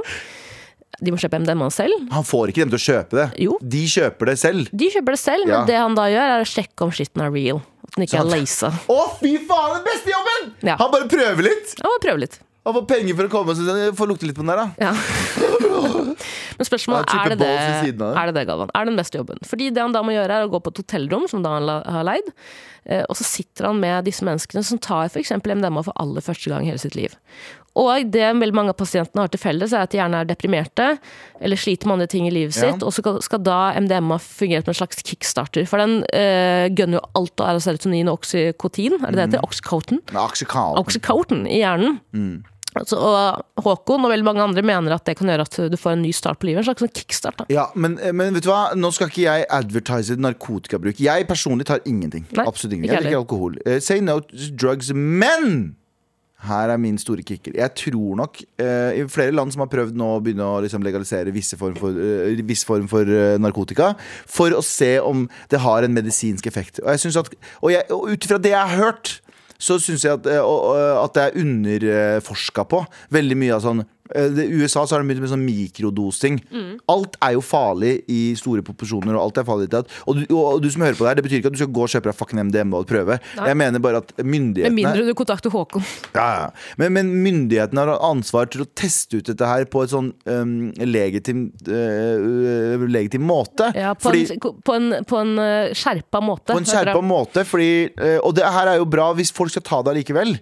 De 1.03 1.11
må 1.11 1.19
kjøpe 1.19 1.39
MDMA 1.43 1.67
selv. 1.75 2.05
Han 2.15 2.23
får 2.27 2.51
ikke 2.51 2.63
dem 2.65 2.73
til 2.73 2.79
å 2.79 2.85
kjøpe 2.85 3.17
det. 3.19 3.27
Jo. 3.43 3.55
De 3.75 3.81
kjøper 3.91 4.31
det 4.31 4.35
selv. 4.39 4.69
De 4.71 4.87
kjøper 4.93 5.15
det 5.17 5.21
selv, 5.21 5.47
Ja. 5.47 5.59
men 5.61 5.69
det 5.71 5.79
han 5.79 5.95
da 5.97 6.05
gjør, 6.11 6.33
er 6.37 6.43
å 6.43 6.49
sjekke 6.49 6.87
om 6.87 6.93
skitten 6.95 7.23
er 7.25 7.31
real. 7.35 7.59
At 7.87 7.97
den 7.97 8.07
ikke 8.07 8.19
han... 8.21 8.31
er 8.31 8.39
laza. 8.43 8.71
Å, 8.91 8.99
fy 9.19 9.33
faen! 9.47 9.73
Den 9.77 9.87
beste 9.89 10.11
jobben! 10.15 10.51
Ja. 10.71 10.75
Han 10.79 10.91
bare 10.95 11.07
prøver 11.11 11.49
litt. 11.51 11.75
Han 11.83 11.91
bare 11.95 12.03
prøver 12.07 12.23
litt. 12.27 12.39
Han 12.65 12.73
får 12.79 12.85
penger 12.89 13.13
for 13.19 13.27
å 13.27 13.31
komme 13.35 13.53
og 13.53 13.97
får 13.99 14.09
lukte 14.09 14.25
litt 14.25 14.35
på 14.39 14.41
den 14.41 14.49
der, 14.55 14.63
da. 14.63 14.89
Ja. 14.89 15.44
Men 16.59 16.65
spørsmålet 16.69 17.11
Ja, 17.13 17.23
er 17.25 17.29
det 17.35 17.39
det, 17.39 17.49
er 17.49 18.25
det 18.31 18.35
det, 18.39 18.45
Galvan? 18.47 18.69
Er 18.75 18.85
det 18.85 18.93
den 18.93 19.01
beste 19.01 19.17
jobben? 19.19 19.37
Fordi 19.45 19.69
det 19.73 19.81
han 19.81 19.91
da 19.95 20.01
må 20.05 20.11
gjøre, 20.15 20.29
er 20.41 20.47
å 20.47 20.51
gå 20.53 20.61
på 20.63 20.73
et 20.75 20.81
hotellrom, 20.83 21.27
som 21.29 21.43
da 21.45 21.57
han 21.59 21.67
har 21.69 22.03
leid, 22.07 22.31
eh, 22.85 23.03
og 23.09 23.15
så 23.19 23.23
sitter 23.27 23.67
han 23.71 23.79
med 23.79 24.05
disse 24.05 24.23
menneskene 24.25 24.63
som 24.63 24.77
tar 24.79 25.05
f.eks. 25.11 25.31
MDMA 25.41 25.83
for 25.83 25.93
aller 26.01 26.21
første 26.21 26.49
gang 26.49 26.63
i 26.65 26.71
hele 26.71 26.81
sitt 26.81 26.95
liv. 26.95 27.13
Og 27.75 28.05
det 28.07 28.23
veldig 28.39 28.55
mange 28.55 28.71
av 28.71 28.77
pasientene 28.79 29.19
har 29.25 29.27
til 29.33 29.41
felles, 29.41 29.73
er 29.75 29.83
at 29.83 29.91
de 29.91 29.97
gjerne 29.99 30.21
er 30.23 30.29
deprimerte 30.29 30.85
eller 31.43 31.59
sliter 31.59 31.89
med 31.89 31.97
andre 31.97 32.07
ting 32.07 32.23
i 32.29 32.31
livet 32.31 32.55
Ja. 32.55 32.69
sitt, 32.71 32.81
og 32.87 32.93
så 32.95 33.01
skal, 33.03 33.17
skal 33.21 33.41
da 33.43 33.73
MDMA 33.75 34.15
fungere 34.23 34.63
som 34.63 34.71
en 34.71 34.79
slags 34.79 35.03
kickstarter. 35.03 35.67
For 35.67 35.77
den 35.83 35.97
øh, 36.07 36.69
gønner 36.71 37.01
jo 37.01 37.05
alt 37.19 37.43
av 37.43 37.59
serotonin 37.59 38.07
og 38.07 38.21
oksykotin, 38.21 38.95
er 39.03 39.11
det 39.11 39.15
det 39.15 39.25
Mm. 39.25 39.31
heter? 39.35 39.43
Oxycotin 39.43 39.99
oxycotin 40.79 41.43
i 41.51 41.59
hjernen. 41.59 41.99
Mm. 42.15 42.43
Altså, 42.75 42.97
og 42.99 43.63
Håkon 43.63 44.03
og 44.07 44.11
veldig 44.11 44.25
mange 44.27 44.43
andre 44.43 44.61
mener 44.67 44.95
at 44.97 45.05
det 45.07 45.15
kan 45.19 45.29
gjøre 45.31 45.45
at 45.47 45.59
du 45.71 45.77
får 45.79 45.95
en 45.95 46.01
ny 46.03 46.11
start 46.15 46.41
på 46.41 46.49
livet. 46.49 46.59
En 46.63 46.67
slags 46.69 46.83
sånn 46.83 46.91
kickstart. 46.95 47.37
da. 47.39 47.45
Ja, 47.53 47.69
men, 47.75 47.95
men 48.13 48.35
vet 48.35 48.43
du 48.43 48.51
hva? 48.51 48.73
Nå 48.75 48.91
skal 48.95 49.07
ikke 49.11 49.23
jeg 49.27 49.47
advertise 49.49 50.17
narkotikabruk. 50.19 50.99
Jeg 50.99 51.27
personlig 51.29 51.69
tar 51.71 51.79
ingenting. 51.87 52.27
Nei, 52.35 52.45
Absolutt 52.45 52.75
ingenting. 52.75 52.93
Jeg 52.97 53.07
drikker 53.07 53.23
alkohol. 53.23 53.57
Uh, 53.65 53.79
say 53.79 54.01
no 54.03 54.19
to 54.27 54.51
drugs, 54.59 54.91
men 54.95 55.75
her 56.45 56.69
er 56.69 56.77
min 56.77 56.97
store 57.01 57.23
kicker. 57.25 57.55
Jeg 57.57 57.71
tror 57.79 58.17
nok 58.19 58.37
uh, 58.61 58.91
i 58.93 59.05
flere 59.09 59.31
land 59.33 59.55
som 59.55 59.63
har 59.63 59.69
prøvd 59.71 59.95
nå 59.97 60.09
å 60.17 60.21
begynne 60.21 60.45
å 60.45 60.59
liksom 60.61 60.83
legalisere 60.85 61.31
visse 61.33 61.57
form 61.57 61.73
for, 61.79 61.95
uh, 61.95 62.43
viss 62.45 62.61
form 62.67 62.85
for 62.91 63.07
uh, 63.09 63.37
narkotika, 63.41 63.93
for 64.29 64.53
å 64.53 64.61
se 64.61 64.91
om 65.01 65.23
det 65.49 65.63
har 65.63 65.87
en 65.87 65.95
medisinsk 65.95 66.45
effekt. 66.51 66.83
Og, 66.83 66.91
jeg 66.93 67.05
synes 67.07 67.17
at, 67.23 67.31
og, 67.63 67.71
jeg- 67.73 67.87
og 67.95 68.11
ut 68.11 68.27
ifra 68.27 68.37
det 68.43 68.51
jeg 68.53 68.61
har 68.61 68.83
hørt, 68.83 69.15
så 69.57 69.77
syns 69.81 70.05
jeg 70.05 70.19
at, 70.19 70.27
eh, 70.27 71.03
at 71.03 71.15
det 71.15 71.23
er 71.23 71.37
underforska 71.41 72.65
på. 72.71 72.83
Veldig 73.15 73.37
mye 73.39 73.55
av 73.57 73.63
sånn 73.65 73.83
I 74.13 74.45
USA 74.61 74.83
så 74.85 74.95
har 74.95 75.01
de 75.01 75.09
begynt 75.09 75.23
med 75.23 75.31
sånn 75.31 75.45
mikrodosing. 75.45 76.35
Alt 76.91 77.15
er 77.25 77.33
jo 77.33 77.41
farlig 77.41 77.95
i 78.11 78.35
store 78.37 78.61
proporsjoner. 78.65 79.15
Og 79.17 79.23
alt 79.23 79.39
er 79.41 79.47
farlig 79.47 79.65
og, 80.05 80.19
du, 80.19 80.25
og 80.35 80.61
du 80.61 80.69
som 80.71 80.83
hører 80.85 80.97
på 80.97 81.05
det 81.05 81.09
her, 81.09 81.17
det 81.19 81.25
betyr 81.25 81.39
ikke 81.41 81.51
at 81.51 81.57
du 81.57 81.61
skal 81.63 81.73
gå 81.73 81.85
og 81.87 81.91
kjøpe 81.91 82.11
deg 82.11 82.17
fucking 82.19 82.41
MDMA 82.49 82.81
og 82.83 82.89
prøve. 82.89 83.17
Jeg 83.35 83.57
mener 83.57 83.81
bare 83.83 84.03
at 84.03 84.13
Med 84.19 84.29
myndighetene 84.35 84.77
mindre 84.77 85.05
du 85.07 85.13
kontakter 85.17 85.53
Håkon. 85.53 85.85
ja, 86.13 86.27
ja. 86.45 86.47
Men, 86.77 86.93
men 86.93 87.11
myndighetene 87.25 87.85
har 87.85 88.03
ansvar 88.05 88.49
til 88.51 88.65
å 88.65 88.69
teste 88.77 89.19
ut 89.19 89.29
dette 89.31 89.49
her 89.49 89.65
på 89.71 89.83
et 89.85 89.93
sånn 89.93 90.11
um, 90.29 90.55
legitim, 90.85 91.47
uh, 91.69 92.85
legitim 92.85 93.25
måte. 93.25 93.71
Ja, 93.75 93.93
på, 93.97 94.11
Fordi- 94.11 94.27
en, 94.37 94.61
på 94.65 94.77
en, 94.77 94.89
på 95.07 95.21
en 95.21 95.37
eh, 95.41 95.73
skjerpa 95.77 96.21
måte. 96.23 96.53
på 96.53 96.61
en 96.61 96.67
skjerpa 96.69 97.01
måte, 97.05 97.45
fordi 97.47 97.71
uh, 97.97 98.19
Og 98.25 98.35
det 98.37 98.45
her 98.45 98.75
er 98.75 98.81
jo 98.81 98.89
bra 98.89 99.11
hvis 99.17 99.33
folk 99.35 99.53
skal 99.53 99.65
ta 99.65 99.81
det 99.85 99.95
allikevel. 99.95 100.37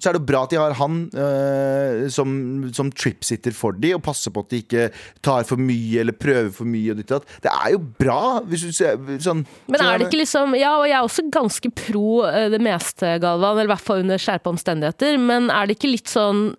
Så 0.00 0.10
er 0.10 0.16
det 0.16 0.24
bra 0.28 0.44
at 0.46 0.52
de 0.52 0.58
har 0.60 0.74
han 0.78 1.00
uh, 1.12 2.06
som, 2.12 2.30
som 2.76 2.90
tripsitter 2.92 3.54
for 3.56 3.76
de 3.76 3.92
og 3.96 4.02
passer 4.04 4.32
på 4.32 4.44
at 4.44 4.52
de 4.52 4.62
ikke 4.64 4.86
tar 5.24 5.44
for 5.48 5.60
mye 5.60 6.00
eller 6.02 6.16
prøver 6.16 6.48
for 6.56 6.68
mye. 6.68 6.94
Og 6.94 7.02
ditt 7.02 7.12
og. 7.14 7.26
Det 7.44 7.52
er 7.52 7.74
jo 7.74 7.82
bra, 8.00 8.20
hvis 8.48 8.64
du 8.64 8.72
ser 8.76 8.96
sånn 9.22 9.44
Men 9.70 9.84
er 9.84 10.00
det 10.00 10.08
ikke 10.08 10.22
liksom 10.22 10.56
Ja, 10.58 10.76
og 10.80 10.88
jeg 10.88 10.96
er 10.96 11.04
også 11.04 11.26
ganske 11.32 11.72
pro 11.84 12.22
uh, 12.24 12.46
det 12.52 12.62
meste, 12.64 13.18
Galvan. 13.22 13.58
Eller 13.58 13.68
i 13.68 13.74
hvert 13.74 13.86
fall 13.86 14.06
under 14.06 14.20
skjerpa 14.20 14.54
omstendigheter. 14.54 15.20
Men 15.20 15.52
er 15.52 15.68
det 15.68 15.78
ikke 15.78 15.92
litt 15.92 16.10
sånn 16.10 16.50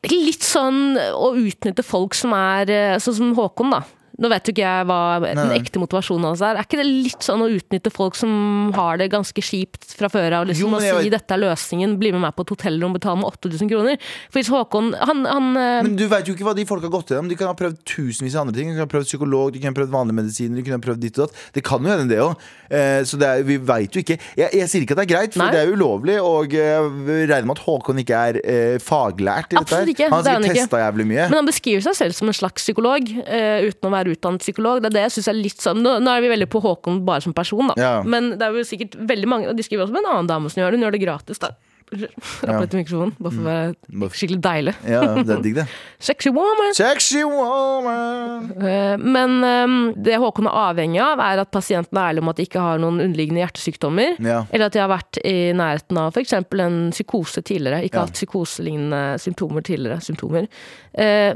ikke 0.00 0.16
litt 0.16 0.44
sånn 0.44 0.96
å 0.96 1.32
utnytte 1.36 1.84
folk 1.84 2.16
som 2.16 2.32
er 2.32 2.70
eh, 2.72 2.98
sånn 3.02 3.18
som 3.18 3.34
Håkon, 3.36 3.74
da? 3.74 3.82
Nå 4.20 4.28
vet 4.28 4.48
jo 4.48 4.52
ikke 4.54 4.64
jeg 4.66 4.86
hva 4.90 5.00
den 5.24 5.54
ekte 5.56 5.80
motivasjonen 5.80 6.28
hans 6.28 6.42
er. 6.44 6.58
Er 6.58 6.66
ikke 6.66 6.80
det 6.80 6.86
litt 6.88 7.24
sånn 7.24 7.40
å 7.44 7.48
utnytte 7.50 7.92
folk 7.92 8.18
som 8.18 8.70
har 8.76 9.00
det 9.00 9.08
ganske 9.12 9.44
kjipt 9.44 9.94
fra 9.96 10.10
før 10.12 10.36
av? 10.40 10.48
Liksom, 10.50 10.76
og 10.76 10.84
si 10.84 11.12
dette 11.12 11.36
er 11.36 11.40
løsningen, 11.40 11.96
bli 12.00 12.12
med 12.14 12.24
meg 12.26 12.36
på 12.36 12.44
et 12.44 12.52
hotellrom, 12.54 12.92
betal 12.96 13.16
meg 13.20 13.30
8000 13.32 13.70
kroner. 13.72 13.96
For 14.28 14.40
hvis 14.40 14.50
Håkon 14.52 14.92
Han, 15.00 15.24
han 15.28 15.48
eh, 15.56 15.80
Men 15.86 15.96
du 15.96 16.04
vet 16.10 16.28
jo 16.28 16.34
ikke 16.36 16.46
hva 16.46 16.54
de 16.58 16.66
folk 16.68 16.84
har 16.84 16.92
gått 16.92 17.14
gjennom. 17.14 17.30
De 17.30 17.38
kan 17.40 17.48
ha 17.50 17.56
prøvd 17.56 17.80
tusenvis 17.88 18.36
av 18.36 18.44
andre 18.44 18.58
ting. 18.58 18.70
De 18.70 18.76
kan 18.76 18.84
ha 18.84 18.92
prøvd 18.92 19.08
psykolog, 19.08 19.54
de 19.54 19.62
kan 19.62 19.72
ha 19.72 19.78
prøvd 19.80 19.94
vanlige 19.94 20.18
medisiner. 20.20 20.60
De 20.60 20.66
kan 20.66 20.76
ha 20.76 20.82
prøvd 20.84 21.04
ditt 21.06 21.18
og 21.18 21.26
datt. 21.28 21.40
Det 21.56 21.64
kan 21.66 21.86
jo 21.86 21.94
hende, 21.94 22.08
det 22.10 22.20
òg. 22.20 22.46
Eh, 22.68 23.00
så 23.08 23.20
det 23.20 23.30
er, 23.30 23.46
vi 23.48 23.56
veit 23.70 23.96
jo 23.96 24.04
ikke. 24.04 24.18
Jeg, 24.36 24.52
jeg 24.60 24.70
sier 24.70 24.84
ikke 24.84 24.98
at 24.98 25.02
det 25.02 25.06
er 25.08 25.12
greit, 25.14 25.36
for 25.36 25.46
Nei. 25.46 25.50
det 25.56 25.64
er 25.64 25.72
ulovlig. 25.72 26.18
Og 26.20 26.52
eh, 26.52 26.76
jeg 26.76 27.30
regner 27.32 27.48
med 27.48 27.56
at 27.56 27.64
Håkon 27.64 28.04
ikke 28.04 28.22
er 28.30 28.40
eh, 28.44 28.76
faglært 28.84 29.54
i 29.54 29.58
dette. 29.58 29.64
Absolutt 29.64 29.94
ikke. 29.94 30.10
Han 30.12 30.20
har 30.20 30.44
sikkert 30.44 30.60
testa 30.60 30.84
jævlig 30.84 31.08
mye. 31.14 31.26
Men 31.32 31.40
han 31.40 31.50
beskriver 31.50 31.88
seg 31.88 31.98
selv 31.98 32.18
som 32.20 32.30
en 32.30 32.36
slags 32.36 32.66
psykolog, 32.66 33.10
eh, 33.24 33.68
uten 33.70 33.88
å 33.88 33.94
være 33.94 34.09
utdannet 34.14 34.44
psykolog. 34.44 34.82
Det 34.82 34.90
er 34.90 34.96
det 34.98 35.04
jeg 35.08 35.16
synes 35.18 35.28
er 35.32 35.38
litt 35.40 35.60
sånn 35.64 35.80
Nå, 35.84 35.96
nå 36.04 36.10
er 36.16 36.20
vi 36.24 36.32
veldig 36.34 36.50
på 36.52 36.60
Håkon 36.64 37.02
bare 37.06 37.24
som 37.24 37.32
person, 37.36 37.70
da. 37.72 37.78
Ja. 37.80 37.94
Men 38.02 38.32
det 38.38 38.46
er 38.46 38.54
jo 38.60 38.66
sikkert 38.66 38.94
veldig 39.00 39.28
mange 39.30 39.48
Og 39.50 39.56
de 39.56 39.62
skriver 39.66 39.86
også 39.86 39.94
med 39.96 40.04
en 40.04 40.12
annen 40.14 40.30
dame 40.30 40.50
som 40.52 40.60
gjør 40.62 40.70
det. 40.72 40.80
Hun 40.80 40.86
gjør 40.88 40.96
det 40.98 41.04
gratis, 41.06 41.38
da. 41.42 41.54
Rapp 41.90 42.60
litt 42.62 42.74
i 42.76 42.78
mikrofonen, 42.84 43.16
bare 43.18 43.32
for 43.34 43.42
å 43.42 43.46
være 43.48 44.10
skikkelig 44.14 44.36
deilig. 44.44 44.74
Ja, 44.86 45.00
det 45.26 45.32
er 45.34 45.40
digg, 45.42 45.56
det. 45.56 45.64
Sexy 46.06 46.30
woman! 46.30 46.70
Sexy 46.78 47.24
woman. 47.26 48.44
Eh, 48.62 48.94
Men 49.02 49.34
um, 49.42 49.74
det 49.98 50.20
Håkon 50.22 50.46
er 50.46 50.58
avhengig 50.68 51.00
av, 51.02 51.18
er 51.24 51.42
at 51.42 51.50
pasienten 51.50 51.98
er 51.98 52.12
ærlig 52.12 52.22
om 52.22 52.30
at 52.30 52.38
de 52.38 52.46
ikke 52.46 52.62
har 52.62 52.78
noen 52.78 53.02
underliggende 53.02 53.42
hjertesykdommer. 53.42 54.20
Ja. 54.22 54.44
Eller 54.54 54.70
at 54.70 54.76
de 54.78 54.84
har 54.84 54.92
vært 54.92 55.18
i 55.26 55.34
nærheten 55.58 55.98
av 55.98 56.14
f.eks. 56.14 56.36
en 56.38 56.78
psykose 56.94 57.42
tidligere. 57.42 57.82
Ikke 57.88 57.98
Ja. 57.98 58.06
hatt 58.06 58.14
psykoselignende 58.14 59.02
symptomer 59.26 59.66
tidligere. 59.66 59.98
Symptomer. 60.06 60.46
Eh, 60.94 61.34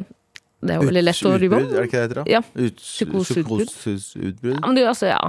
Det 0.64 0.72
er 0.72 0.80
jo 0.80 0.88
veldig 0.88 1.02
lett 1.04 1.24
å 1.28 1.32
rive 1.36 1.58
Utbrudd, 1.60 1.74
er 1.76 1.80
det 1.84 1.88
ikke 1.90 2.00
det 2.00 2.00
det 2.00 2.04
heter? 2.08 2.20
da? 2.20 2.24
Ja. 2.32 2.40
Ut, 2.56 2.76
Psykoseutbrudd. 2.80 3.68
psykoseutbrudd. 3.68 4.54
Ja, 4.56 4.66
men 4.66 4.78
du, 4.78 4.82
altså, 4.88 5.06
ja. 5.12 5.20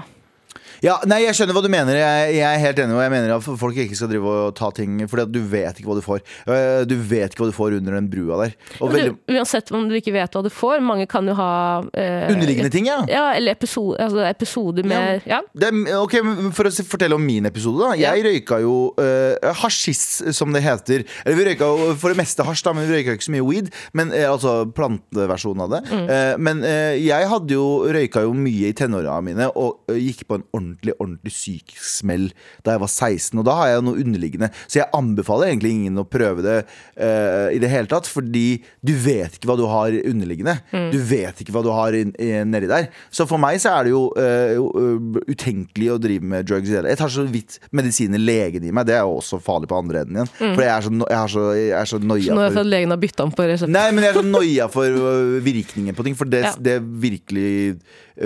Ja, 0.83 0.97
nei, 1.07 1.21
jeg 1.25 1.35
skjønner 1.37 1.55
hva 1.57 1.63
du 1.65 1.69
mener. 1.71 1.95
Jeg, 1.99 2.35
jeg 2.37 2.45
er 2.45 2.61
helt 2.61 2.79
enig. 2.83 2.95
Og 2.95 3.01
jeg 3.03 3.11
mener 3.13 3.33
at 3.35 3.45
folk 3.59 3.77
ikke 3.81 3.95
skal 3.97 4.09
drive 4.11 4.25
og 4.31 4.55
ta 4.57 4.69
ting 4.75 4.97
Fordi 5.09 5.23
at 5.25 5.31
du 5.33 5.39
vet 5.51 5.79
ikke 5.79 5.89
hva 5.91 5.97
du 5.99 6.03
får. 6.05 6.21
Eh, 6.47 6.83
Du 6.85 6.95
vet 6.99 7.31
ikke 7.33 7.43
hva 7.45 7.49
du 7.51 7.55
får 7.55 7.77
under 7.79 7.95
den 7.97 8.09
brua 8.11 8.37
der. 8.43 8.55
Men 8.79 8.91
veldig, 8.95 9.13
du, 9.15 9.33
uansett 9.37 9.71
om 9.75 9.87
du 9.89 9.95
ikke 9.97 10.13
vet 10.15 10.35
hva 10.35 10.43
du 10.45 10.49
får, 10.53 10.79
mange 10.85 11.07
kan 11.11 11.25
jo 11.27 11.33
ha 11.37 11.49
eh, 11.93 12.27
underliggende 12.31 12.71
ting, 12.73 12.87
ja. 12.89 12.99
Ja, 13.09 13.25
eller 13.37 13.55
episode, 13.55 13.97
altså 14.03 14.23
episoder 14.29 14.85
med 14.87 15.21
Ja. 15.27 15.41
Det, 15.55 15.71
er- 15.71 15.99
ok, 16.01 16.15
For 16.55 16.69
å 16.69 16.73
fortelle 16.85 17.15
om 17.17 17.25
min 17.25 17.45
episode. 17.49 17.79
da 17.81 17.95
Jeg 17.99 18.23
røyka 18.25 18.59
jo 18.63 18.75
eh, 19.01 19.51
hasjis, 19.61 20.03
som 20.35 20.53
det 20.55 20.63
heter. 20.65 21.05
Eller 21.25 21.39
Vi 21.39 21.47
røyka 21.49 21.67
jo 21.71 21.93
for 21.99 22.13
det 22.13 22.19
meste 22.21 22.45
hasj, 22.45 22.63
da 22.65 22.73
men 22.77 22.87
vi 22.87 22.99
røyka 22.99 23.15
ikke 23.17 23.27
så 23.29 23.35
mye 23.35 23.47
weed. 23.49 23.71
Men 23.93 24.13
eh, 24.13 24.27
Altså 24.29 24.65
planteversjonen 24.75 25.65
av 25.65 25.73
det. 25.75 25.81
Eh, 25.95 26.35
men 26.41 26.63
eh, 26.67 26.95
jeg 27.01 27.29
hadde 27.31 27.55
jo 27.57 27.65
røyka 27.91 28.23
jo 28.25 28.33
mye 28.37 28.69
i 28.71 28.75
tenåra 28.77 29.17
mine 29.25 29.49
og 29.55 29.89
gikk 29.95 30.25
på 30.29 30.39
en 30.39 30.44
ordentlig 30.53 30.95
ordentlig 30.99 31.33
syk 31.35 31.73
smell 31.81 32.29
da 32.65 32.75
jeg 32.75 32.83
var 32.83 32.91
16. 32.91 33.39
Og 33.41 33.45
da 33.47 33.55
har 33.59 33.71
jeg 33.71 33.85
noe 33.85 34.01
underliggende. 34.01 34.49
Så 34.65 34.81
jeg 34.81 34.89
anbefaler 34.95 35.51
egentlig 35.51 35.73
ingen 35.75 36.01
å 36.01 36.05
prøve 36.07 36.45
det 36.45 36.57
uh, 36.65 37.49
i 37.53 37.59
det 37.61 37.71
hele 37.71 37.89
tatt, 37.91 38.09
fordi 38.09 38.61
du 38.85 38.93
vet 39.01 39.37
ikke 39.37 39.49
hva 39.49 39.57
du 39.59 39.65
har 39.69 39.95
underliggende. 40.05 40.57
Du 40.93 40.99
vet 41.05 41.41
ikke 41.41 41.55
hva 41.55 41.63
du 41.65 41.71
har 41.73 41.95
nedi 41.95 42.69
der. 42.69 42.89
Så 43.13 43.27
for 43.29 43.41
meg 43.41 43.59
så 43.63 43.75
er 43.77 43.87
det 43.87 43.93
jo 43.95 44.05
uh, 44.17 45.21
utenkelig 45.29 45.91
å 45.95 45.99
drive 46.01 46.31
med 46.35 46.47
drugs. 46.49 46.71
Jeg 46.73 46.99
tar 46.99 47.11
så 47.11 47.25
vidt 47.29 47.59
medisiner 47.75 48.21
legen 48.21 48.65
gir 48.65 48.75
meg. 48.75 48.87
Det 48.89 48.97
er 48.97 49.03
jo 49.05 49.19
også 49.19 49.41
farlig 49.43 49.69
på 49.71 49.79
andre 49.79 50.05
enden 50.05 50.21
igjen. 50.21 50.33
For 50.55 50.65
jeg 50.65 50.73
er 50.73 50.87
så, 50.87 50.95
jeg 50.95 51.19
er 51.19 51.33
så, 51.35 51.45
jeg 51.59 51.75
er 51.81 51.91
så 51.91 52.01
noia 52.03 52.35
Nå 52.35 52.47
har 52.55 52.67
legen 52.67 52.93
har 52.93 53.01
bytta 53.01 53.25
om 53.25 53.33
på 53.35 53.45
resepten? 53.47 53.75
Nei, 53.75 53.87
men 53.95 54.05
jeg 54.05 54.13
er 54.13 54.19
så 54.19 54.25
noia 54.27 54.67
for 54.71 55.39
virkningen 55.45 55.97
på 55.97 56.05
ting, 56.07 56.17
for 56.17 56.29
det, 56.29 56.43
Ja. 56.45 56.53
det 56.59 56.79
virkelig 56.83 57.79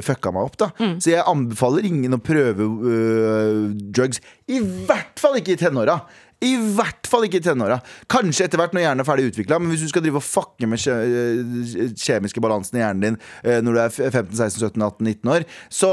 fucka 0.05 0.33
meg 0.35 0.49
opp. 0.49 0.57
da 0.61 0.71
Så 1.01 1.13
jeg 1.13 1.25
anbefaler 1.27 1.87
ingen 1.89 2.17
å 2.17 2.23
prøve 2.23 2.65
uh, 2.65 3.69
drugs. 3.93 4.23
I 4.49 4.61
hvert 4.61 5.21
fall 5.21 5.39
ikke 5.39 5.55
i 5.55 5.61
tenåra. 5.61 5.99
I 6.39 6.53
hvert 6.55 7.07
fall 7.09 7.25
ikke 7.27 7.41
i 7.41 7.43
tenåra. 7.43 7.81
Kanskje 8.11 8.45
etter 8.45 8.61
hvert 8.61 8.71
når 8.75 8.85
hjernen 8.85 9.03
er 9.03 9.07
ferdig 9.07 9.25
utvikla, 9.27 9.57
men 9.59 9.73
hvis 9.73 9.83
du 9.83 9.89
skal 9.91 10.05
drive 10.05 10.21
og 10.21 10.23
fucke 10.23 10.69
med 10.71 10.85
øh, 10.87 11.89
kjemiske 11.99 12.39
balansen 12.43 12.79
i 12.79 12.83
hjernen 12.83 13.03
din 13.03 13.17
øh, 13.43 13.57
når 13.65 13.75
du 13.75 13.79
er 13.83 13.89
15, 13.91 14.37
16, 14.37 14.61
17, 14.69 14.85
18, 14.87 15.09
19 15.09 15.33
år, 15.35 15.47
så 15.67 15.91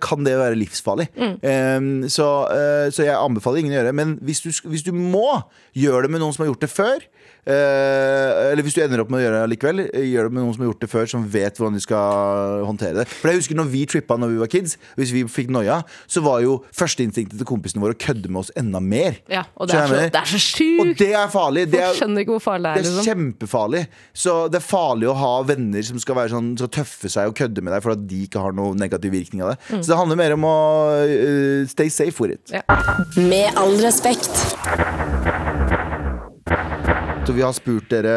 kan 0.00 0.24
det 0.24 0.38
være 0.40 0.56
livsfarlig. 0.56 1.10
Um, 1.20 2.06
så, 2.08 2.30
så 2.88 3.04
jeg 3.04 3.18
anbefaler 3.20 3.60
ingen 3.60 3.74
å 3.74 3.78
gjøre 3.80 3.92
det. 3.92 3.98
Men 4.00 4.16
hvis 4.24 4.40
du, 4.46 4.48
hvis 4.72 4.86
du 4.86 4.94
må, 4.96 5.42
gjør 5.76 6.06
det 6.06 6.14
med 6.14 6.24
noen 6.24 6.32
som 6.32 6.46
har 6.46 6.54
gjort 6.54 6.64
det 6.64 6.72
før. 6.72 7.04
Eh, 7.46 8.50
eller 8.50 8.64
hvis 8.66 8.74
du 8.74 8.80
ender 8.82 9.00
opp 9.04 9.10
med 9.12 9.20
å 9.20 9.24
gjøre 9.24 9.40
det 9.44 9.50
likevel, 9.52 9.82
gjør 9.86 10.26
det 10.28 10.34
med 10.34 10.42
noen 10.42 10.54
som 10.56 10.64
har 10.64 10.70
gjort 10.72 10.80
det 10.82 10.88
før, 10.90 11.04
som 11.12 11.26
vet 11.30 11.58
hvordan 11.60 11.76
de 11.78 11.82
skal 11.84 12.64
håndtere 12.66 12.96
det. 12.98 13.04
For 13.12 13.30
jeg 13.30 13.40
husker 13.42 13.58
når 13.60 13.68
vi 13.70 13.82
trippa 13.90 14.16
når 14.18 14.32
vi 14.34 14.40
var 14.42 14.50
kids, 14.50 14.74
hvis 14.98 15.12
vi 15.14 15.22
fikk 15.30 15.52
noia, 15.54 15.76
så 16.10 16.22
var 16.26 16.40
jo 16.42 16.56
førsteinstinktet 16.74 17.38
til 17.38 17.46
kompisene 17.48 17.84
våre 17.84 17.94
å 17.94 18.00
kødde 18.02 18.32
med 18.32 18.42
oss 18.42 18.50
enda 18.58 18.80
mer. 18.82 19.20
Ja, 19.30 19.44
og 19.54 19.70
det 19.70 19.78
er 19.78 19.86
så, 19.92 20.00
det 20.10 20.22
er 20.22 20.32
så 20.32 20.68
Og 20.82 20.92
det 20.98 21.10
er 21.22 21.30
farlig. 21.32 21.66
Det 21.70 21.82
er, 21.84 21.94
skjønner 22.00 22.26
ikke 22.26 22.34
hvor 22.36 22.44
farlig 22.48 22.72
det 22.74 22.82
det 22.82 22.90
er. 22.90 22.90
er 22.90 22.98
Liksom. 22.98 23.06
kjempefarlig. 23.12 23.84
Så 24.26 24.36
det 24.50 24.60
er 24.60 24.66
farlig 24.66 25.10
å 25.12 25.16
ha 25.22 25.32
venner 25.46 25.86
som 25.86 26.02
skal, 26.02 26.18
være 26.18 26.34
sånn, 26.34 26.52
skal 26.58 26.72
tøffe 26.80 27.12
seg 27.12 27.30
og 27.30 27.38
kødde 27.38 27.62
med 27.62 27.76
deg 27.76 27.84
for 27.86 27.94
at 27.94 28.02
de 28.10 28.22
ikke 28.26 28.42
har 28.42 28.56
noen 28.56 28.78
negativ 28.80 29.14
virkning 29.14 29.46
av 29.46 29.54
det. 29.54 29.60
Så 29.78 29.92
det 29.92 30.00
handler 30.02 30.18
mer 30.18 30.34
om 30.34 30.46
å 30.50 30.56
uh, 31.06 31.62
stay 31.70 31.92
safe 31.92 32.16
for 32.16 32.32
it. 32.34 32.50
Ja. 32.50 32.64
Med 33.22 33.54
all 33.60 33.78
respekt. 33.84 34.34
Så 37.26 37.32
vi 37.34 37.42
har 37.42 37.50
spurt 37.56 37.88
dere, 37.90 38.10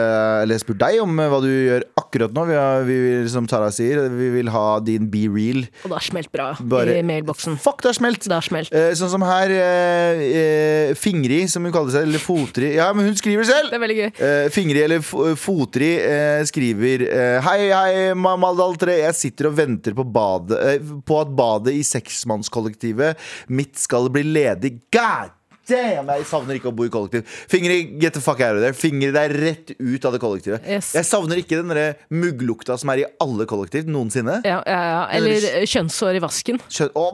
eller 0.43 0.59
spurt 0.61 0.77
deg 0.83 0.99
om 1.01 1.15
eh, 1.17 1.29
hva 1.31 1.39
du 1.41 1.47
gjør 1.49 1.81
akkurat 1.97 2.33
nå. 2.35 2.43
Vi, 2.45 2.53
har, 2.53 2.83
vi 2.85 2.97
vil, 3.01 3.23
som 3.33 3.47
Tara 3.49 3.71
sier, 3.73 4.03
vi 4.13 4.27
vil 4.35 4.51
ha 4.53 4.65
din 4.85 5.07
be 5.09 5.23
real. 5.33 5.63
Og 5.81 5.87
det 5.89 5.95
har 5.95 6.05
smelt 6.05 6.29
bra 6.35 6.49
Bare- 6.61 6.99
i 6.99 7.05
mailboksen. 7.07 7.55
Fuck, 7.57 7.81
det 7.81 7.89
har 7.89 7.97
smelt! 7.97 8.21
Det 8.21 8.35
har 8.37 8.45
smelt. 8.45 8.69
Eh, 8.69 8.91
sånn 8.99 9.09
som 9.09 9.25
her, 9.25 9.49
eh, 9.55 10.21
eh, 10.27 10.91
Fingri, 10.93 11.39
som 11.49 11.65
hun 11.65 11.73
kaller 11.73 11.95
seg, 11.95 12.05
eller 12.05 12.21
Fotri. 12.21 12.69
Ja, 12.77 12.91
men 12.93 13.09
hun 13.09 13.17
skriver 13.17 13.49
selv! 13.49 13.71
Det 13.73 13.79
er 13.79 13.83
veldig 13.87 13.97
gøy. 13.97 14.11
Eh, 14.29 14.51
Fingri 14.53 14.85
eller 14.85 15.01
Fotri 15.41 15.89
eh, 16.03 16.43
skriver 16.51 17.07
Hei, 17.47 17.57
hei, 17.73 18.13
Maldal 18.13 18.77
3. 18.77 18.99
Jeg 19.07 19.17
sitter 19.23 19.49
og 19.49 19.57
venter 19.57 19.97
på, 19.97 20.05
badet, 20.05 20.77
på 21.09 21.17
at 21.23 21.33
badet 21.33 21.73
i 21.79 21.81
seksmannskollektivet 21.95 23.17
mitt 23.57 23.73
skal 23.81 24.13
bli 24.13 24.27
ledig. 24.37 24.75
God 24.93 25.33
damn! 25.69 26.11
Jeg 26.19 26.27
savner 26.29 26.59
ikke 26.59 26.71
å 26.71 26.75
bo 26.75 26.87
i 26.87 26.93
kollektiv. 26.93 27.25
Fingre, 27.51 27.79
get 28.01 28.17
the 28.17 28.23
fuck 28.23 28.41
out 28.43 28.57
of 28.57 28.63
there. 28.65 28.75
Fingre 28.77 29.13
deg 29.15 29.35
rett 29.37 29.73
ut 29.77 30.07
av 30.09 30.15
det 30.15 30.21
kollektivet. 30.23 30.65
Yes. 30.67 30.93
Jeg 30.97 31.07
savner 31.07 31.41
ikke 31.41 31.61
den 31.61 31.75
mugglukta 32.13 32.77
som 32.79 32.91
er 32.93 33.05
i 33.05 33.09
alle 33.23 33.47
kollektiv 33.49 33.89
noensinne. 33.89 34.41
Ja, 34.47 34.61
ja, 34.65 34.81
ja. 34.93 35.03
Eller 35.15 35.37
Eller 35.39 35.67
kjønnshår 35.69 36.17
i 36.19 36.23
vasken. 36.23 36.63
Kjøn 36.69 36.95
oh. 36.97 37.13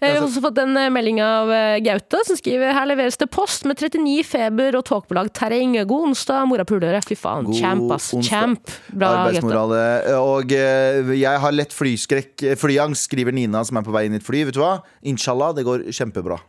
Eh, 0.00 0.10
har 0.16 0.24
også 0.24 0.42
fått 0.42 0.58
en 0.58 0.74
eh, 0.78 0.90
melding 0.90 1.20
av 1.22 1.50
eh, 1.54 1.76
Gaute, 1.84 2.18
som 2.26 2.38
skriver 2.38 2.74
her 2.74 2.88
leveres 2.90 3.18
det 3.20 3.28
post 3.30 3.66
med 3.68 3.78
39 3.78 4.24
feber 4.26 4.78
og 4.78 4.86
tåkebelag 4.88 5.30
terreng. 5.36 5.76
God 5.86 6.08
onsdag, 6.10 6.48
mora 6.50 6.66
pulere. 6.68 6.98
Fy 7.06 7.14
faen. 7.18 7.46
God 7.46 7.60
Champ, 7.60 7.86
ass. 7.94 8.10
onsdag. 8.16 8.30
Champ. 8.30 8.74
Bra. 8.90 9.12
Arbeidsmorale. 9.22 9.82
Og 10.18 10.56
eh, 10.56 11.12
jeg 11.20 11.44
har 11.46 11.54
lett 11.54 11.76
flyskrekk. 11.76 12.48
Flyangst, 12.58 13.06
skriver 13.06 13.34
Nina, 13.36 13.62
som 13.66 13.78
er 13.78 13.86
på 13.86 13.94
vei 13.94 14.08
inn 14.08 14.18
i 14.18 14.22
et 14.22 14.26
fly. 14.26 14.42
Vet 14.48 14.58
du 14.58 14.64
hva? 14.64 14.80
Inshallah, 15.06 15.54
det 15.54 15.66
går 15.68 15.86
kjempebra. 15.94 16.40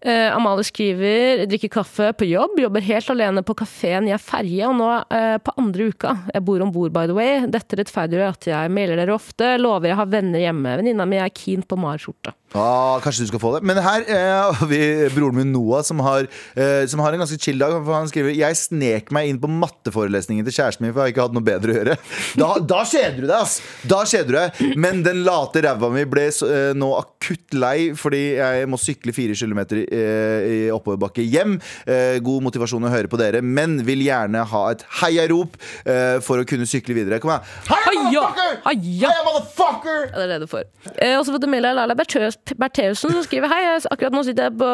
Eh, 0.00 0.36
Amalie 0.36 0.64
skriver 0.64 1.44
drikker 1.44 1.68
kaffe 1.68 2.12
på 2.16 2.24
jobb, 2.24 2.56
jobber 2.62 2.84
helt 2.86 3.10
alene 3.12 3.42
på 3.44 3.56
kafeen 3.60 4.08
ei 4.08 4.16
ferje, 4.16 4.64
og 4.64 4.78
nå 4.78 4.88
uh, 4.96 5.36
på 5.44 5.54
andre 5.60 5.90
uka. 5.92 6.14
Jeg 6.32 6.44
bor 6.46 6.64
om 6.64 6.72
bord, 6.72 6.94
by 6.94 7.04
the 7.10 7.16
way. 7.16 7.44
Dette 7.52 7.76
rettferdiggjør 7.76 8.32
at 8.32 8.48
jeg 8.48 8.72
mailer 8.72 9.00
dere 9.00 9.16
ofte. 9.16 9.58
Lover 9.60 9.92
jeg 9.92 10.00
har 10.00 10.08
venner 10.08 10.46
hjemme. 10.46 10.78
Venninna 10.80 11.08
mi 11.08 11.20
er 11.20 11.34
keen 11.34 11.66
på 11.66 11.76
Mar-skjorte. 11.80 12.32
Ah, 12.50 12.98
kanskje 12.98 13.22
du 13.22 13.28
skal 13.30 13.38
få 13.42 13.52
det. 13.54 13.60
Men 13.68 13.78
her 13.78 14.02
eh, 14.10 14.52
har 14.58 14.66
vi 14.66 14.80
broren 15.14 15.36
min 15.38 15.52
Noah, 15.54 15.84
som 15.86 16.00
har, 16.02 16.26
eh, 16.58 16.82
som 16.90 16.98
har 17.04 17.14
en 17.14 17.22
ganske 17.22 17.38
chill 17.38 17.60
dag. 17.62 17.76
For 17.86 17.94
han 17.94 18.08
skriver 18.10 18.34
Jeg 18.34 18.58
snek 18.58 19.12
meg 19.14 19.28
inn 19.30 19.38
på 19.38 19.46
matteforelesningen 19.54 20.46
til 20.48 20.56
kjæresten 20.56 20.82
min, 20.86 20.90
for 20.94 21.04
jeg 21.04 21.10
har 21.10 21.14
ikke 21.14 21.26
hatt 21.28 21.36
noe 21.36 21.46
bedre 21.46 21.70
å 21.70 21.76
gjøre. 21.78 21.96
Da, 22.40 22.48
da 22.72 22.80
kjeder 22.90 23.20
du 23.20 23.26
deg, 23.28 23.36
ass! 23.38 23.60
Da 23.86 24.00
kjeder 24.02 24.30
du 24.32 24.38
deg. 24.40 24.74
Men 24.82 25.04
den 25.06 25.22
late 25.26 25.62
ræva 25.62 25.92
mi 25.94 26.02
ble 26.10 26.26
eh, 26.30 26.72
nå 26.74 26.90
akutt 26.98 27.54
lei 27.54 27.92
fordi 27.98 28.22
jeg 28.40 28.66
må 28.70 28.78
sykle 28.82 29.14
fire 29.14 29.36
kilometer 29.38 29.84
eh, 29.86 30.50
i 30.50 30.58
oppoverbakke 30.74 31.22
hjem. 31.30 31.54
Eh, 31.86 32.18
god 32.24 32.48
motivasjon 32.48 32.88
å 32.88 32.92
høre 32.92 33.10
på 33.12 33.20
dere, 33.20 33.44
men 33.46 33.78
vil 33.86 34.02
gjerne 34.08 34.42
ha 34.50 34.64
et 34.74 34.82
heiarop 35.04 35.54
eh, 35.84 36.18
for 36.26 36.42
å 36.42 36.48
kunne 36.50 36.66
sykle 36.66 36.98
videre. 36.98 37.22
Kom 37.22 37.30
igjen. 37.30 37.46
Heia, 37.70 38.26
motherfucker! 38.26 38.58
Heia! 38.66 39.06
Heia, 39.06 39.24
motherfucker! 39.30 40.02
Ja, 40.10 40.18
det 40.18 40.26
er 40.26 40.34
det 40.34 40.42
du 40.42 40.50
får. 40.50 40.66
Eh, 40.96 41.14
også 41.20 41.36
fått 41.38 41.46
en 41.46 41.54
mail 41.54 41.70
av 41.70 41.78
Laila 41.78 41.94
Bertøs- 41.98 42.39
Bertheussen 42.60 43.14
som 43.14 43.24
skriver 43.24 43.50
Hei, 43.52 43.60
akkurat 43.90 44.14
nå 44.14 44.22
sitter 44.26 44.48
jeg 44.48 44.56
på 44.60 44.70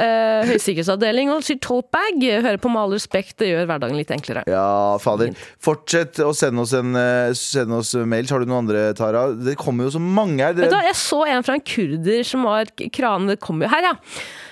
eh, 0.00 0.50
høysikkerhetsavdeling 0.50 1.32
og 1.34 1.44
syr 1.46 1.60
toltbag. 1.62 2.18
Hører 2.44 2.60
på 2.62 2.72
med 2.72 2.82
all 2.82 2.96
respekt, 2.96 3.36
det 3.42 3.52
gjør 3.52 3.68
hverdagen 3.70 3.98
litt 3.98 4.12
enklere. 4.14 4.44
Ja, 4.50 4.96
fader. 5.02 5.32
Fortsett 5.62 6.20
å 6.24 6.32
sende 6.36 6.64
oss, 6.64 6.74
en, 6.76 6.94
eh, 6.98 7.32
sende 7.38 7.80
oss 7.80 7.94
mails. 7.94 8.32
Har 8.32 8.42
du 8.42 8.50
noen 8.50 8.64
andre, 8.64 8.84
Tara? 8.98 9.28
Det 9.34 9.56
kommer 9.60 9.88
jo 9.88 9.96
så 9.96 10.02
mange 10.02 10.44
her. 10.44 10.56
Vet 10.58 10.72
du 10.72 10.76
hva, 10.76 10.84
Jeg 10.88 10.98
så 10.98 11.22
en 11.28 11.46
fra 11.46 11.58
en 11.58 11.64
kurder 11.64 12.24
som 12.26 12.46
var 12.48 12.70
det 12.70 13.40
kommer 13.40 13.66
jo 13.66 13.74
her, 13.74 13.90
ja. 13.90 13.96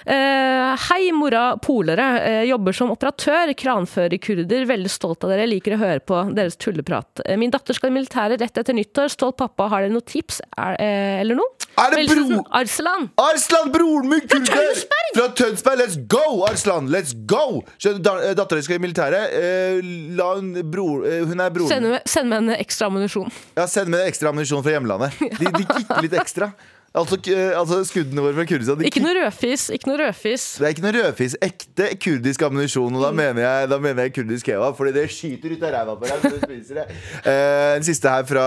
Uh, 0.08 0.72
hei, 0.88 1.10
mora 1.12 1.58
polere. 1.60 2.06
Uh, 2.22 2.44
jobber 2.48 2.72
som 2.72 2.92
operatør, 2.94 3.52
kranfører 3.58 4.16
kurder. 4.24 4.64
Veldig 4.68 4.92
stolt 4.92 5.26
av 5.26 5.34
dere. 5.34 5.44
Liker 5.50 5.76
å 5.76 5.80
høre 5.82 6.00
på 6.00 6.22
deres 6.36 6.56
tulleprat. 6.56 7.20
Uh, 7.26 7.34
min 7.40 7.52
datter 7.52 7.76
skal 7.76 7.92
i 7.92 7.96
militæret 7.98 8.40
rett 8.40 8.60
etter 8.62 8.76
nyttår. 8.76 9.12
Stolt 9.12 9.36
pappa. 9.40 9.68
Har 9.68 9.84
dere 9.84 9.92
noen 9.92 10.06
tips 10.08 10.40
er, 10.56 10.78
eller 11.20 11.36
noe? 11.36 11.68
Er 11.78 11.92
det 11.92 12.06
bro- 12.08 12.40
Arslan. 12.58 13.08
Arslan, 13.22 13.72
broren 13.72 14.08
min! 14.10 14.20
kurder! 14.20 14.50
Tønsberg! 14.50 15.10
Fra 15.14 15.26
Tønsberg! 15.38 15.78
Let's 15.78 15.98
go, 16.10 16.44
Arslan! 16.48 16.88
Let's 16.90 17.14
go! 17.30 17.62
Skjønner 17.78 18.24
eh, 18.26 18.34
Dattera 18.38 18.58
di 18.58 18.66
skal 18.66 18.80
i 18.80 18.82
militæret. 18.82 19.36
Eh, 19.38 19.78
la 20.18 20.32
hun 20.34 20.50
bror 20.72 21.06
eh, 21.06 21.22
Hun 21.28 21.44
er 21.44 21.52
broren. 21.54 21.70
Send 21.70 21.86
med, 21.92 22.00
send 22.10 22.34
en 22.34 22.50
ekstra 22.56 22.90
ammunisjon. 22.90 23.30
Ja, 23.58 23.68
send 23.70 23.94
med 23.94 24.02
ekstra 24.08 24.32
ammunisjon 24.32 24.64
fra 24.66 24.74
hjemlandet. 24.74 25.14
De, 25.38 25.52
de 25.54 25.68
kikker 25.68 26.02
litt 26.08 26.18
ekstra. 26.18 26.50
Altså, 26.96 27.18
eh, 27.28 27.52
altså 27.52 27.82
skuddene 27.84 28.22
våre 28.24 28.32
fra 28.32 28.46
Kurdistan 28.48 28.80
Ikke 28.88 29.02
noe 29.04 29.12
rødfis. 29.18 29.66
Ikke 29.74 29.90
noe 29.90 29.98
rødfis. 30.00 30.44
Det 30.56 30.64
er 30.64 30.72
ikke 30.72 30.84
noe 30.86 30.94
rødfis. 30.96 31.34
Ekte 31.44 31.88
kurdisk 32.00 32.44
ammunisjon. 32.46 32.96
Og 32.96 33.04
da 33.04 33.10
mener, 33.12 33.42
jeg, 33.44 33.68
da 33.68 33.78
mener 33.82 34.06
jeg 34.06 34.14
kurdisk 34.16 34.48
kebab, 34.48 34.76
fordi 34.78 34.94
det 34.96 35.04
skyter 35.12 35.52
ut 35.52 35.66
av 35.68 35.74
ræva 35.74 35.96
på 36.00 36.08
deg. 36.08 36.24
du 36.24 36.38
spiser 36.46 36.80
det. 36.80 36.86
Eh, 37.28 37.74
en 37.76 37.84
siste 37.86 38.12
her 38.12 38.24
fra 38.28 38.46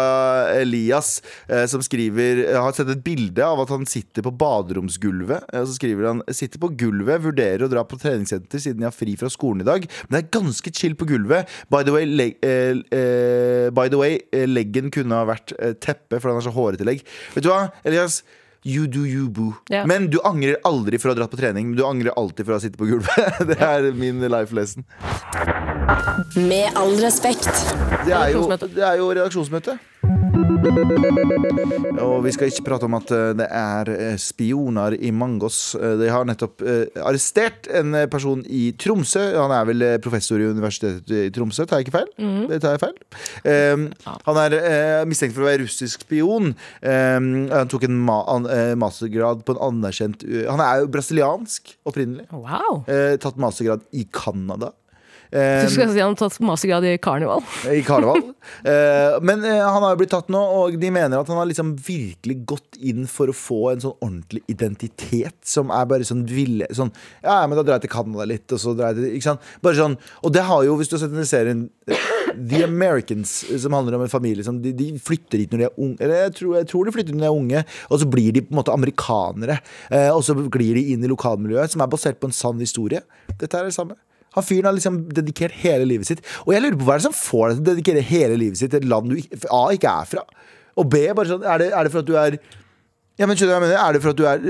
Elias, 0.58 1.14
eh, 1.48 1.68
som 1.70 1.84
skriver 1.86 2.44
Jeg 2.48 2.58
Har 2.58 2.74
sett 2.76 2.90
et 2.90 3.04
bilde 3.06 3.46
av 3.46 3.62
at 3.62 3.72
han 3.75 3.86
sitter 3.90 4.25
på 4.25 4.34
baderomsgulvet. 4.42 5.46
Og 5.62 5.70
så 5.70 5.77
skriver 5.77 6.10
han 6.10 6.25
sitter 6.34 6.62
på 6.62 6.72
gulvet, 6.82 7.22
vurderer 7.22 7.68
å 7.68 7.72
dra 7.72 7.86
på 7.86 8.00
treningssenter 8.01 8.62
siden 8.64 8.82
jeg 8.82 8.90
har 8.90 8.98
fri 8.98 9.16
fra 9.22 9.30
skolen 9.30 9.62
i 9.62 9.70
dag. 9.70 9.86
Men 10.08 10.18
det 10.18 10.24
er 10.24 10.34
ganske 10.40 10.74
chill 10.75 10.98
på 10.98 11.08
gulvet. 11.14 11.50
By 11.70 11.86
the 11.86 11.94
way, 11.94 12.10
leg, 12.10 12.42
eh, 12.42 12.74
eh, 12.90 13.70
by 13.70 13.88
the 13.92 14.01
way 14.01 14.18
eh, 14.34 14.50
leggen 14.50 14.90
kunne 14.94 15.22
ha 15.22 15.30
vært 15.30 15.54
eh, 15.60 15.77
teppe, 15.77 16.18
for 16.18 16.32
han 16.32 16.42
har 16.42 16.50
så 16.50 16.56
hårete 16.56 16.88
legg. 16.88 17.06
Vet 17.36 17.46
du 17.46 17.51
hva, 17.54 17.68
Elias? 17.86 18.24
You 18.64 18.86
do 18.88 19.06
you, 19.08 19.30
boo. 19.30 19.54
Ja. 19.70 19.86
Men 19.90 20.10
du 20.14 20.20
angrer 20.24 20.60
aldri 20.64 21.00
for 21.02 21.10
å 21.10 21.16
ha 21.16 21.18
dratt 21.18 21.32
på 21.34 21.40
trening. 21.40 21.72
Men 21.72 21.80
du 21.80 21.86
angrer 21.88 22.14
alltid 22.14 22.46
for 22.46 22.54
å 22.54 22.60
ha 22.60 22.62
sittet 22.62 22.78
på 22.78 22.86
gulvet. 22.92 23.40
Det 23.50 23.58
er 23.58 23.88
min 23.98 24.22
life 24.22 24.54
lesson. 24.54 24.86
Med 26.38 26.78
all 26.78 26.94
respekt. 27.02 27.50
Det 28.06 28.14
er 28.14 28.36
jo, 28.36 28.46
det 28.52 28.86
er 28.86 29.00
jo 29.02 29.10
redaksjonsmøte. 29.18 29.80
Og 30.62 32.20
vi 32.22 32.32
skal 32.36 32.52
ikke 32.52 32.66
prate 32.68 32.86
om 32.86 32.94
at 33.00 33.10
eh, 33.16 33.32
det 33.40 33.48
er 33.50 33.90
eh, 33.96 34.18
spioner 34.22 34.94
i 34.94 35.10
Mangos. 35.16 35.74
Eh, 35.74 35.96
De 35.98 36.10
har 36.14 36.28
nettopp 36.28 36.62
arrestert 37.02 37.66
en 37.74 37.96
person 38.12 38.44
i 38.46 38.68
Tromsø. 38.78 39.24
Han 39.40 39.54
er 39.56 39.66
vel 39.72 39.86
professor 40.04 40.42
i 40.42 40.50
Universitetet 40.52 41.10
i 41.18 41.32
Tromsø, 41.34 41.66
tar 41.66 41.82
jeg 41.82 41.88
ikke 41.88 41.96
feil? 41.98 42.12
Det 42.52 42.60
tar 42.62 42.76
jeg 42.76 42.84
feil. 42.84 43.00
Um, 43.42 43.88
han 44.28 44.40
er 44.44 44.56
mistenkt 45.10 45.34
for 45.34 45.46
å 45.46 45.50
være 45.50 45.64
russisk 45.64 46.06
spion. 46.06 46.54
Um, 46.84 47.32
han 47.50 47.72
tok 47.72 47.88
en 47.88 47.98
ma 48.06 48.20
an 48.36 48.46
mastergrad 48.82 49.42
på 49.48 49.56
en 49.56 49.64
anerkjent 49.72 50.26
uh, 50.28 50.46
Han 50.52 50.62
er 50.62 50.84
jo 50.84 50.92
brasiliansk 50.94 51.74
opprinnelig. 51.90 52.28
Wow. 52.36 52.84
Tatt 53.22 53.42
mastergrad 53.42 53.86
i 53.98 54.06
Canada. 54.14 54.76
Du 55.31 55.72
skal 55.72 55.87
si 55.94 56.01
han 56.01 56.11
har 56.11 56.17
tatt 56.20 56.41
mastergrad 56.44 56.85
i 56.89 56.98
karneval. 57.01 57.44
i 57.72 57.81
karneval. 57.87 58.27
Eh, 58.65 59.15
men 59.22 59.44
eh, 59.46 59.61
han 59.61 59.83
har 59.83 59.94
jo 59.94 60.00
blitt 60.01 60.11
tatt 60.13 60.29
nå, 60.33 60.39
og 60.39 60.75
de 60.81 60.89
mener 60.94 61.22
at 61.22 61.29
han 61.29 61.37
har 61.39 61.48
liksom 61.50 61.72
virkelig 61.85 62.35
gått 62.50 62.77
inn 62.81 63.05
for 63.09 63.29
å 63.31 63.35
få 63.37 63.59
en 63.72 63.83
sånn 63.83 63.96
ordentlig 64.01 64.41
identitet 64.51 65.37
som 65.48 65.72
er 65.74 65.87
bare 65.89 66.05
sånn 66.07 66.24
ville 66.29 66.67
sånn, 66.75 66.91
Ja, 67.24 67.39
men 67.46 67.57
da 67.57 67.63
drar 67.63 67.79
jeg 67.79 67.87
til 67.87 67.94
Canada 67.94 68.27
litt, 68.29 68.48
og 68.53 68.61
så 68.61 68.74
drar 68.77 68.91
jeg 68.91 69.00
til 69.00 69.15
Ikke 69.17 69.29
sant? 69.29 69.48
Bare 69.63 69.77
sånn, 69.77 69.98
og 70.25 70.35
det 70.35 70.46
har 70.50 70.65
jo, 70.67 70.75
hvis 70.79 70.91
du 70.91 70.98
har 70.98 71.03
sett 71.05 71.15
den 71.15 71.29
serien 71.29 71.63
eh, 71.89 72.09
The 72.33 72.63
Americans, 72.67 73.37
som 73.63 73.77
handler 73.77 73.98
om 73.98 74.05
en 74.05 74.13
familie 74.13 74.46
som 74.46 74.59
de, 74.61 74.75
de 74.77 74.91
flytter 75.01 75.41
hit 75.41 75.53
når 75.53 75.63
de 75.63 75.70
er 75.70 75.81
unge 75.85 75.98
Eller 76.01 76.25
jeg 76.25 76.37
tror, 76.41 76.53
jeg 76.59 76.70
tror 76.74 76.85
de 76.89 76.96
flytter 76.98 77.17
når 77.17 77.25
de 77.25 77.31
er 77.31 77.41
unge, 77.41 77.65
og 77.89 78.03
så 78.03 78.11
blir 78.17 78.35
de 78.35 78.46
på 78.46 78.55
en 78.55 78.61
måte 78.61 78.75
amerikanere. 78.75 79.57
Og 80.15 80.24
så 80.25 80.35
glir 80.53 80.77
de 80.77 80.85
inn 80.94 81.03
i 81.05 81.11
lokalmiljøet, 81.11 81.74
som 81.74 81.83
er 81.83 81.91
basert 81.91 82.20
på 82.22 82.29
en 82.29 82.35
sann 82.35 82.61
historie. 82.63 83.03
Dette 83.35 83.59
er 83.59 83.67
det 83.67 83.75
samme. 83.75 83.98
Han 84.37 84.46
fyren 84.48 84.70
har 84.70 84.77
liksom 84.77 85.01
dedikert 85.11 85.55
hele 85.63 85.87
livet 85.89 86.07
sitt. 86.07 86.24
Og 86.46 86.53
jeg 86.55 86.63
lurer 86.63 86.77
på 86.79 86.87
hva 86.87 86.96
er 86.96 87.01
det 87.01 87.07
som 87.09 87.17
får 87.17 87.44
deg 87.44 87.57
til 87.57 87.63
å 87.63 87.70
dedikere 87.72 88.05
hele 88.07 88.39
livet 88.39 88.61
sitt 88.61 88.72
til 88.72 88.83
et 88.83 88.89
land 88.91 89.11
du 89.11 89.48
A 89.51 89.63
ikke 89.75 89.91
er 89.91 90.09
fra, 90.13 90.25
og 90.79 90.87
B 90.87 91.03
bare 91.11 91.27
sånn 91.27 91.44
Er 91.44 91.59
det, 91.59 91.72
er 91.75 91.83
det 91.83 91.91
for 91.91 92.00
at 92.00 92.07
du 92.07 92.13
er 92.15 92.37
Ja, 93.20 93.27
men 93.27 93.35
skjønner 93.35 93.57
jeg 93.57 93.63
mener? 93.65 93.79
Er 93.81 93.94
det 93.94 94.01
for 94.03 94.13
at 94.13 94.20
du 94.22 94.24
er 94.24 94.46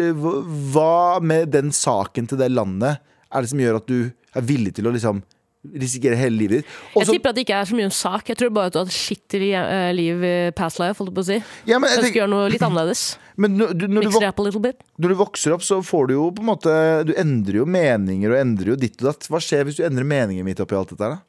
Hva 0.76 1.18
med 1.26 1.50
den 1.50 1.74
saken 1.74 2.30
til 2.30 2.38
det 2.38 2.52
landet 2.54 3.02
er 3.32 3.42
det 3.42 3.50
som 3.50 3.62
gjør 3.64 3.80
at 3.80 3.88
du 3.90 4.12
er 4.38 4.46
villig 4.46 4.76
til 4.78 4.86
å 4.88 4.94
liksom 4.94 5.24
risikere 5.62 6.18
hele 6.18 6.38
livet 6.40 6.62
ditt? 6.62 6.70
Også, 6.96 7.04
Jeg 7.04 7.18
tipper 7.18 7.32
at 7.32 7.38
det 7.38 7.44
ikke 7.46 7.58
er 7.62 7.68
så 7.70 7.78
mye 7.78 7.88
en 7.88 7.94
sak. 7.94 8.30
Jeg 8.32 8.40
tror 8.40 8.54
bare 8.56 8.72
at 8.72 8.76
du 8.76 8.80
har 8.82 8.90
et 8.90 8.96
skittig 8.96 9.52
eh, 9.58 9.90
liv 9.94 10.24
i 10.26 10.36
past 10.58 10.82
life. 10.82 10.98
holdt 10.98 11.14
på 11.14 11.24
å 11.24 11.28
si 11.28 11.38
ja, 11.70 11.78
men, 11.78 11.90
jeg 11.92 12.02
Ønsker 12.02 12.18
å 12.18 12.22
gjøre 12.24 12.34
noe 12.34 12.52
litt 12.54 12.66
annerledes. 12.66 13.04
men 13.42 13.58
når, 13.60 13.74
du, 13.78 13.86
når, 13.88 14.10
du, 14.10 14.70
når 15.06 15.14
du 15.14 15.20
vokser 15.20 15.56
opp, 15.56 15.66
så 15.66 15.82
får 15.86 16.10
du 16.10 16.16
jo 16.18 16.30
på 16.36 16.44
en 16.44 16.50
måte 16.50 16.78
Du 17.08 17.14
endrer 17.20 17.62
jo 17.62 17.68
meninger 17.70 18.34
og 18.34 18.42
endrer 18.42 18.74
jo 18.74 18.80
ditt 18.80 18.98
og 19.04 19.12
datt. 19.12 19.30
Hva 19.30 19.42
skjer 19.44 19.68
hvis 19.70 19.82
du 19.82 19.86
endrer 19.88 20.08
meninger 20.08 20.48
midt 20.48 20.64
oppi 20.64 20.78
alt 20.78 20.96
dette 20.96 21.14
da? 21.14 21.22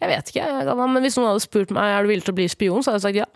Jeg 0.00 0.10
vet 0.10 0.32
ikke, 0.32 0.46
jeg, 0.48 0.78
men 0.80 1.04
Hvis 1.04 1.18
noen 1.20 1.30
hadde 1.32 1.44
spurt 1.44 1.74
meg 1.74 1.92
er 1.92 2.04
du 2.04 2.10
villig 2.10 2.26
til 2.26 2.34
å 2.34 2.38
bli 2.40 2.48
spion, 2.50 2.82
så 2.82 2.92
hadde 2.92 3.02
jeg 3.02 3.06
sagt 3.10 3.20
ja. 3.20 3.28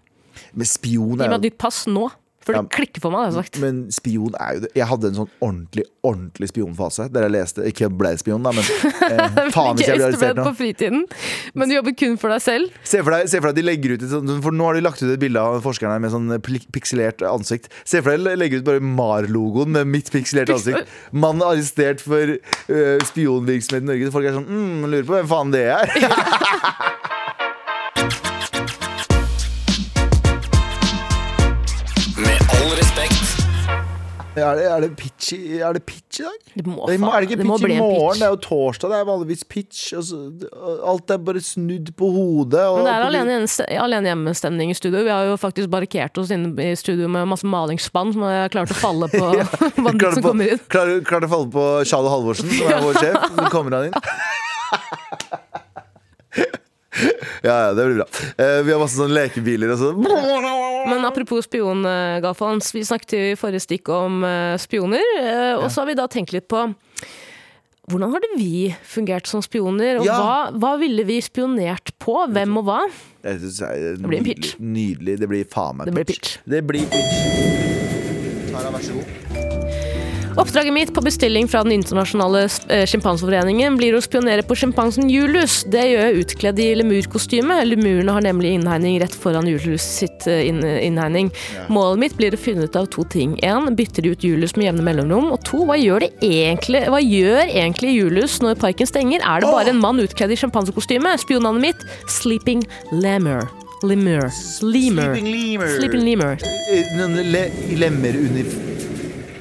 Men 0.54 0.70
spion 0.70 1.14
Gi 1.18 1.24
er 1.24 1.30
meg 1.30 1.38
et 1.38 1.48
jo 1.48 1.50
nytt 1.50 1.60
pass 1.60 1.84
nå. 1.90 2.08
For 2.48 2.56
det 2.56 2.62
Ja. 2.64 2.68
klikker 2.72 3.02
for 3.04 3.12
meg, 3.12 3.26
det 3.28 3.28
har 3.28 3.42
jeg 3.42 3.44
sagt. 3.44 3.60
Men 3.60 3.80
spion 3.92 4.36
er 4.40 4.54
jo 4.56 4.60
det. 4.64 4.70
Jeg 4.78 4.88
hadde 4.88 5.08
en 5.10 5.16
sånn 5.18 5.32
ordentlig 5.44 5.84
ordentlig 6.08 6.48
spionfase 6.48 7.08
der 7.12 7.26
jeg 7.26 7.34
leste 7.34 7.64
Ikke 7.68 7.88
ble 7.92 8.14
spion, 8.20 8.44
da, 8.46 8.52
men 8.56 8.64
eh, 9.10 9.50
faen 9.52 9.76
hvis 9.76 9.88
jeg 9.88 9.98
blir 9.98 10.06
arrestert 10.06 10.38
nå. 10.38 10.46
på 10.46 10.54
fritiden, 10.62 11.02
men 11.58 11.68
du 11.68 11.74
jobber 11.74 11.92
kun 11.98 12.16
for 12.20 12.32
deg 12.32 12.40
selv. 12.44 12.78
Se 12.88 13.02
for, 13.02 13.12
deg, 13.12 13.28
se 13.28 13.42
for 13.42 13.50
deg 13.50 13.60
de 13.60 13.66
legger 13.66 13.96
ut 13.98 14.06
For 14.46 14.54
nå 14.56 14.70
har 14.70 14.78
de 14.78 14.84
lagt 14.86 15.02
ut 15.02 15.10
et 15.10 15.20
bilde 15.20 15.42
av 15.42 15.60
forskeren 15.66 15.96
her 15.96 16.02
med 16.04 16.14
sånn 16.14 16.32
pikselert 16.72 17.24
ansikt. 17.28 17.68
Se 17.84 18.00
for 18.00 18.14
deg 18.14 18.24
de 18.24 18.38
legger 18.40 18.62
ut 18.62 18.68
bare 18.70 18.84
MAR-logoen 18.84 19.74
med 19.76 19.90
mitt 19.90 20.08
pikselerte 20.14 20.56
ansikt. 20.56 20.88
Mann 21.12 21.44
arrestert 21.44 22.00
for 22.04 22.38
uh, 22.38 22.96
spionvirksomhet 23.10 23.84
i 23.84 23.90
Norge. 23.92 24.14
Folk 24.14 24.30
er 24.30 24.38
sånn 24.38 24.48
mm, 24.48 24.88
Lurer 24.88 25.08
på 25.08 25.18
hvem 25.18 25.30
faen 25.34 25.52
det 25.52 25.66
er. 25.74 25.94
Er 34.44 34.58
det, 34.58 34.64
er 34.70 34.80
det 34.84 34.88
pitch 34.98 35.32
i, 35.36 35.40
er 35.64 35.72
det 35.76 35.82
pitch 35.88 36.20
i 36.20 36.24
dag? 36.26 36.36
Det 36.54 36.64
må, 36.66 36.86
Det, 36.88 36.96
må, 37.02 37.10
er 37.14 37.20
det 37.24 37.28
ikke 37.30 37.38
pitch 37.42 37.64
i 37.68 37.78
morgen? 37.78 38.12
pitch. 38.12 38.20
Det 38.20 38.26
er 38.26 38.32
jo 38.34 38.40
torsdag. 38.44 38.92
Det 38.92 38.98
er 39.00 39.08
vanligvis 39.08 39.44
pitch. 39.50 39.82
Så, 40.08 40.18
alt 40.92 41.10
er 41.14 41.20
bare 41.28 41.42
snudd 41.44 41.92
på 41.98 42.10
hodet. 42.14 42.64
Men 42.78 42.88
det 42.88 42.94
er 42.94 43.06
alene, 43.08 43.38
alene 43.86 44.12
hjemmestemning 44.12 44.72
i 44.74 44.78
studio. 44.78 45.02
Vi 45.06 45.12
har 45.14 45.28
jo 45.30 45.36
faktisk 45.40 45.70
barrikert 45.72 46.18
oss 46.22 46.32
inne 46.34 46.52
i 46.62 46.72
studio 46.78 47.08
med 47.12 47.28
masse 47.30 47.46
malingsspann 47.48 48.14
som 48.16 48.24
har 48.28 48.48
klart 48.54 48.72
å 48.74 48.78
falle 48.78 49.10
på 49.12 49.24
ja. 49.40 49.46
Klarer 49.48 50.18
som 50.18 50.22
på- 50.22 50.30
kommer 50.32 50.54
inn. 50.54 50.64
Klarer, 50.72 51.00
klarer 51.08 51.28
å 51.28 51.32
falle 51.36 51.52
på 51.54 51.66
Charlo 51.88 52.12
Halvorsen, 52.12 52.50
som 52.54 52.72
er 52.72 52.82
vår 52.84 52.98
sjef. 53.02 53.28
Så 53.36 53.50
kommer 53.54 53.78
han 53.78 53.90
inn. 53.90 55.37
Ja, 57.42 57.54
ja, 57.68 57.74
det 57.74 57.84
blir 57.86 58.00
bra. 58.00 58.06
Eh, 58.38 58.62
vi 58.66 58.72
har 58.74 58.80
masse 58.82 58.98
sånne 58.98 59.14
lekebiler 59.14 59.72
og 59.74 59.78
sånn. 59.82 60.02
Men 60.88 61.04
apropos 61.04 61.44
spion, 61.46 61.84
eh, 61.86 62.20
Vi 62.20 62.84
snakket 62.84 63.12
jo 63.16 63.18
i 63.32 63.36
forrige 63.38 63.62
stikk 63.64 63.88
om 63.94 64.22
eh, 64.24 64.56
spioner. 64.58 65.02
eh, 65.20 65.54
Og 65.58 65.70
så 65.70 65.82
har 65.82 65.86
vi 65.86 65.94
da 65.94 66.06
tenkt 66.08 66.32
litt 66.32 66.48
på 66.48 66.66
hvordan 67.88 68.12
hadde 68.12 68.28
vi 68.36 68.74
fungert 68.84 69.26
som 69.26 69.40
spioner? 69.40 69.98
Og 70.00 70.04
Ja. 70.04 70.18
hva, 70.20 70.52
hva 70.52 70.78
ville 70.78 71.04
vi 71.08 71.20
spionert 71.24 71.92
på? 71.98 72.26
Hvem 72.28 72.58
og 72.58 72.64
hva? 72.66 72.80
Det 73.22 74.02
blir 74.02 74.18
en 74.18 74.24
pitch. 74.24 74.56
nydelig. 74.60 75.18
Det 75.18 75.28
blir 75.28 75.44
faen 75.48 75.76
meg 75.78 75.86
Det 75.86 75.94
blir 75.94 76.04
pitch. 76.04 76.36
Det 76.46 76.66
blir 76.66 76.84
pitch. 76.84 78.52
Tara, 78.52 78.70
vær 78.70 78.80
så 78.84 78.92
god. 78.92 79.27
Oppdraget 80.38 80.72
mitt 80.72 80.94
på 80.94 81.00
bestilling 81.00 81.48
fra 81.48 81.64
Den 81.64 81.72
internasjonale 81.72 82.44
eh, 82.68 82.84
sjimpanseforeningen 82.86 83.74
blir 83.74 83.96
å 83.98 84.02
spionere 84.04 84.44
på 84.46 84.54
sjimpansen 84.54 85.08
Julius. 85.10 85.64
Det 85.66 85.82
gjør 85.82 86.04
jeg 86.04 86.20
utkledd 86.22 86.60
i 86.62 86.68
lemurkostyme. 86.78 87.56
Lemurene 87.66 88.14
har 88.14 88.22
nemlig 88.22 88.52
innhegning 88.54 89.00
rett 89.02 89.16
foran 89.18 89.48
Julius 89.50 89.82
sitt 89.82 90.28
eh, 90.30 90.44
innhegning. 90.46 91.32
Målet 91.66 92.04
mitt 92.04 92.14
blir 92.20 92.36
å 92.36 92.38
finne 92.38 92.68
ut 92.70 92.78
av 92.78 92.86
to 92.94 93.02
ting. 93.10 93.34
En, 93.42 93.66
bytter 93.74 94.06
de 94.06 94.14
ut 94.14 94.28
Julius 94.28 94.54
med 94.54 94.68
jevne 94.68 94.86
mellomrom? 94.86 95.32
Og 95.34 95.42
to, 95.48 95.64
hva 95.66 95.74
gjør, 95.74 96.06
det 96.06 96.30
egentlig, 96.30 96.84
hva 96.86 97.02
gjør 97.02 97.42
egentlig 97.48 97.96
Julius 97.96 98.38
når 98.44 98.62
parken 98.62 98.86
stenger? 98.86 99.26
Er 99.26 99.42
det 99.42 99.50
bare 99.50 99.74
en 99.74 99.82
mann 99.82 99.98
utkledd 100.06 100.30
i 100.30 100.38
sjimpansekostyme? 100.38 101.18
Spionene 101.18 101.66
mitt? 101.66 101.82
Sleeping 102.20 102.62
Lemur. 102.94 103.50
Lemur. 103.82 104.30
Lemur. 104.62 105.10
Sleeping 105.18 105.32
lemur. 105.34 105.74
Sleeping 105.80 106.06
Lemur. 106.06 106.38
Eh, 106.70 106.94
noen 106.94 107.18
Le 107.34 107.48
lemmer 107.82 108.22
under 108.22 108.54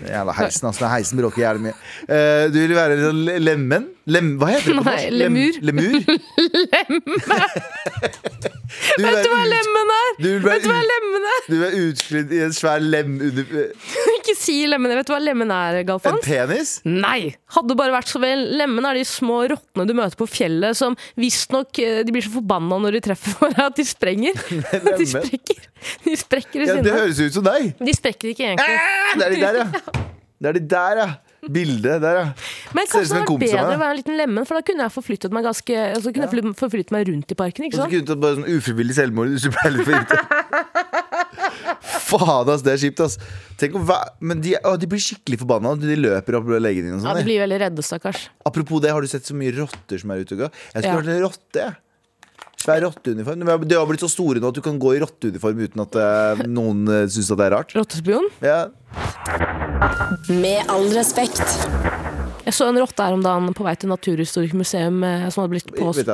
Jævla 0.10 0.36
heisen, 0.38 0.68
altså. 0.72 0.90
Heisen 0.92 1.22
bråker 1.22 1.44
jævlig 1.44 1.70
mye. 1.70 1.78
Uh, 2.08 2.48
du 2.54 2.60
vil 2.62 2.76
være 2.78 2.98
en 2.98 3.06
sånn 3.10 3.24
lemen? 3.44 3.88
Lem, 4.08 4.28
hva 4.40 4.48
heter 4.54 4.72
det 4.72 4.78
på 4.78 4.84
norsk? 4.88 5.10
lemur. 5.12 5.58
Lem, 5.68 5.80
lemur? 5.84 6.02
Du 8.98 9.04
vil 9.04 9.14
Vet 9.14 9.24
du 9.24 9.30
hva 9.32 9.40
ut- 9.42 9.50
lemmen 9.52 9.92
er? 9.96 10.10
Du 10.20 10.26
vil 10.28 10.42
Vet 10.44 10.64
du 10.64 10.68
hva 10.70 10.78
ut- 10.80 10.90
lemmen 10.92 11.26
er? 11.32 11.42
Du 11.48 11.56
er 11.66 11.76
utsklidd 11.88 12.32
i 12.36 12.40
en 12.46 12.54
svær 12.56 12.82
lem 12.84 13.14
under 13.24 13.44
Ikke 14.18 14.36
si 14.38 14.56
lemen. 14.70 14.92
Vet 15.00 15.08
du 15.10 15.14
hva 15.14 15.20
lemen 15.24 15.52
er, 15.54 15.80
En 15.82 15.88
Galfans? 15.88 16.24
penis? 16.26 16.72
Nei! 16.88 17.34
Hadde 17.56 17.78
bare 17.80 17.94
vært 17.96 18.12
så 18.12 18.20
vel. 18.24 18.44
Lemen 18.60 18.88
er 18.90 19.00
de 19.00 19.04
små 19.08 19.40
rottene 19.52 19.88
du 19.90 19.94
møter 19.98 20.20
på 20.20 20.28
fjellet 20.30 20.78
som 20.80 20.98
visstnok 21.20 21.80
eh, 21.84 22.02
De 22.08 22.16
blir 22.16 22.26
så 22.28 22.34
forbanna 22.38 22.80
når 22.84 22.98
de 23.00 23.04
treffer 23.10 23.38
hverandre 23.40 23.70
at 23.72 23.80
de 23.80 23.88
sprenger. 23.88 24.34
De 25.00 25.08
sprekker. 25.14 25.64
De 26.08 26.18
sprekker 26.20 26.64
i 26.64 26.68
Ja, 26.68 26.76
det 26.76 26.84
sinne. 26.84 26.98
høres 27.00 27.24
ut 27.24 27.40
som 27.40 27.48
deg. 27.48 27.72
De 27.80 27.96
sprekker 27.96 28.34
ikke 28.34 28.50
egentlig. 28.52 28.78
Ah, 28.82 29.16
Det 29.16 29.26
er 29.30 29.32
de 29.38 29.42
der, 29.46 29.62
ja. 29.64 29.68
Det 30.38 30.52
er 30.52 30.60
de 30.60 30.66
der, 30.76 31.02
ja. 31.06 31.10
Bildet 31.54 32.02
der, 32.04 32.18
ja. 32.20 32.26
Men 32.76 32.88
kanskje 32.88 33.08
det 33.08 33.22
hadde 33.22 33.32
vært 33.32 33.44
bedre 33.46 33.76
å 33.78 33.80
være 33.82 33.92
en 33.94 34.00
liten 34.02 34.18
lemen, 34.20 34.46
for 34.50 34.60
da 34.60 34.66
kunne 34.68 34.88
jeg 34.88 34.94
forflyttet 34.98 35.32
meg 35.36 35.46
ganske 35.48 35.78
altså 35.96 36.14
kunne 36.14 36.28
jeg 36.28 36.54
forflyttet- 36.60 36.92
meg 36.96 37.08
rundt 37.10 37.32
i 37.32 37.38
parken. 37.40 37.66
Og 37.68 37.78
så 37.78 37.88
kunne 37.88 38.06
du 38.06 38.12
tatt 38.12 38.22
bare 38.24 38.36
sånn 38.40 38.50
ufrivillig 38.58 38.96
selvmord 38.98 39.32
hvis 39.34 39.48
du 39.48 39.52
ble 39.56 39.72
litt. 39.78 40.14
Faen, 42.08 42.50
ass. 42.54 42.64
Det 42.66 42.74
er 42.76 42.82
kjipt, 42.82 43.02
ass. 43.04 43.18
Men 44.20 44.42
de, 44.44 44.56
å, 44.64 44.76
de 44.80 44.88
blir 44.90 45.02
skikkelig 45.04 45.42
forbanna. 45.44 45.74
De 45.80 45.98
løper 46.00 46.40
opp 46.40 46.48
legen 46.60 46.88
din 46.88 46.96
og 46.96 47.02
Ja, 47.02 47.10
sånn. 47.10 47.20
De 47.22 47.28
blir 47.28 47.42
veldig 47.44 47.60
redde, 47.66 47.84
stakkars. 47.86 48.28
Apropos 48.48 48.82
det, 48.84 48.92
har 48.96 49.02
du 49.04 49.08
sett 49.12 49.28
så 49.28 49.36
mye 49.38 49.54
rotter 49.58 50.02
som 50.02 50.12
er 50.16 50.24
ute 50.24 50.38
og 50.38 50.46
går? 50.48 50.56
Jeg 50.74 50.84
skulle 50.84 50.94
Ja. 50.94 51.02
vært 51.02 51.16
en 51.16 51.22
rotte. 51.28 51.60
jeg. 51.66 51.76
Svær 52.58 52.82
rotteuniform. 52.82 53.68
De 53.70 53.76
har 53.78 53.86
blitt 53.86 54.02
så 54.02 54.10
store 54.10 54.42
nå 54.42 54.50
at 54.50 54.56
du 54.58 54.62
kan 54.66 54.80
gå 54.82 54.96
i 54.96 55.00
rotteuniform 55.04 55.60
uten 55.62 55.82
at 55.84 55.96
eh, 55.96 56.48
noen 56.48 56.88
uh, 56.90 57.06
syns 57.06 57.30
at 57.32 57.38
det 57.38 57.46
er 57.46 57.54
rart. 57.54 57.76
Rottespion. 57.78 58.30
Ja. 58.42 58.70
Med 60.30 60.64
all 60.72 60.88
respekt. 60.96 61.44
Jeg 62.48 62.56
så 62.56 62.66
en 62.72 62.80
rotte 62.80 63.04
her 63.04 63.14
om 63.18 63.22
dagen 63.24 63.54
på 63.56 63.66
vei 63.66 63.76
til 63.78 63.92
Naturhistorisk 63.92 64.56
museum 64.58 65.04
eh, 65.06 65.28
som 65.34 65.44
hadde 65.44 65.54
blitt 65.58 65.70
påst... 65.76 66.02
du, 66.08 66.14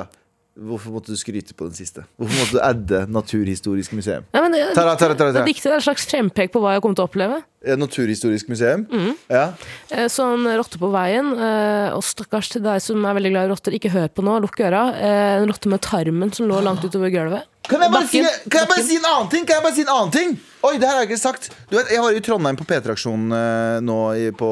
hvorfor 0.67 0.93
måtte 0.95 1.13
du 1.13 1.17
skryte 1.17 1.55
på 1.57 1.67
den 1.69 1.77
siste? 1.77 2.03
Hvorfor 2.19 2.39
måtte 2.41 2.57
du 2.57 2.61
adde 2.65 2.99
Naturhistorisk 3.13 3.93
museum? 3.97 4.25
Nei, 4.33 4.41
men 4.45 4.55
det, 4.57 4.63
Tara, 4.75 4.95
Tara, 4.99 5.15
Tara, 5.17 5.31
Tara. 5.35 5.45
viktig, 5.47 5.69
er 5.69 5.77
et 5.77 5.85
slags 5.85 6.07
frempek 6.09 6.51
på 6.53 6.61
hva 6.63 6.75
jeg 6.75 6.83
kommer 6.83 6.99
til 6.99 7.05
å 7.05 7.09
oppleve. 7.11 7.39
Eh, 7.63 7.77
Naturhistorisk 7.79 8.49
museum? 8.51 8.83
Mm. 8.91 9.13
Ja. 9.31 9.45
Eh, 9.93 10.09
Så 10.11 10.27
en 10.33 10.49
rotte 10.59 10.81
på 10.81 10.89
veien, 10.93 11.31
eh, 11.37 11.93
og 11.95 12.03
stakkars 12.07 12.49
til 12.55 12.65
deg 12.65 12.81
som 12.83 13.05
er 13.05 13.15
veldig 13.21 13.33
glad 13.35 13.47
i 13.47 13.53
rotter, 13.53 13.77
ikke 13.79 13.93
hør 13.93 14.09
på 14.11 14.25
nå, 14.25 14.39
lukk 14.43 14.59
øra. 14.65 14.87
Eh, 14.97 15.33
En 15.43 15.49
rotte 15.53 15.69
med 15.71 15.85
tarmen 15.85 16.33
som 16.35 16.49
lå 16.49 16.59
langt 16.65 16.83
utover 16.83 17.13
gulvet. 17.13 17.47
Kan 17.63 17.79
jeg, 17.79 17.91
bare 17.93 18.07
si, 18.11 18.19
kan 18.51 18.59
jeg 18.65 18.67
bare 18.67 18.83
si 18.83 18.95
en 18.99 19.05
annen 19.07 19.29
ting? 19.31 19.45
Kan 19.47 19.55
jeg 19.55 19.63
bare 19.63 19.75
si 19.77 19.83
en 19.85 19.91
annen 19.93 20.11
ting? 20.11 20.33
Oi, 20.63 20.73
det 20.79 20.87
her 20.87 20.97
har 20.97 21.03
jeg 21.05 21.09
ikke 21.13 21.19
sagt. 21.21 21.45
Du 21.69 21.77
vet, 21.77 21.89
Jeg 21.91 22.01
var 22.03 22.15
i 22.15 22.19
Trondheim 22.23 22.57
på 22.59 22.65
P3-aksjonen 22.67 23.31
eh, 23.35 23.77
nå 23.83 23.95
i, 24.19 24.25
på 24.35 24.49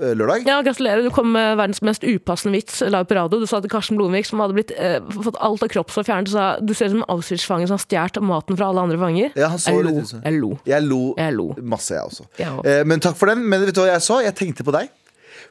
eh, 0.00 0.12
lørdag. 0.16 0.44
Ja, 0.48 0.58
Gratulerer, 0.64 1.04
du 1.04 1.10
kom 1.12 1.30
med 1.32 1.56
verdens 1.60 1.80
mest 1.84 2.04
upassende 2.04 2.56
vits 2.56 2.82
live 2.84 3.04
på 3.08 3.16
radio. 3.16 3.40
Du 3.40 3.48
sa 3.48 3.60
til 3.64 3.72
Karsten 3.72 3.96
Blomvik, 4.00 4.28
som 4.28 4.40
hadde 4.44 4.56
blitt, 4.56 4.74
eh, 4.76 4.98
fått 5.24 5.40
alt 5.44 5.64
av 5.64 5.72
kroppshår 5.72 6.04
fjernet, 6.08 6.28
du 6.28 6.34
sa 6.36 6.46
du 6.60 6.74
ser 6.76 6.88
ut 6.90 6.94
som 6.98 7.02
en 7.04 7.08
Auschwitz-fange 7.16 7.68
som 7.68 7.78
har 7.78 7.84
stjålet 7.84 8.20
maten 8.28 8.60
fra 8.60 8.68
alle 8.72 8.84
andre 8.88 9.00
fanger. 9.00 9.32
Ja, 9.40 9.48
han 9.52 9.60
så 9.64 9.72
jeg 9.76 9.88
lo. 9.88 9.96
Jeg 10.04 10.36
lo. 10.40 10.52
Jeg 10.68 10.88
lo, 10.88 11.00
Jeg 11.20 11.36
lo. 11.40 11.48
masse, 11.74 11.96
jeg 11.96 12.04
også. 12.12 12.28
Også. 12.34 12.60
Eh, 12.68 12.84
men 12.88 13.00
takk 13.04 13.16
for 13.20 13.32
den. 13.32 13.44
Men 13.48 13.64
vet 13.64 13.72
du 13.76 13.80
hva 13.84 13.88
jeg 13.94 14.04
så? 14.04 14.20
Jeg 14.24 14.36
tenkte 14.36 14.64
på 14.68 14.72
deg. 14.76 14.92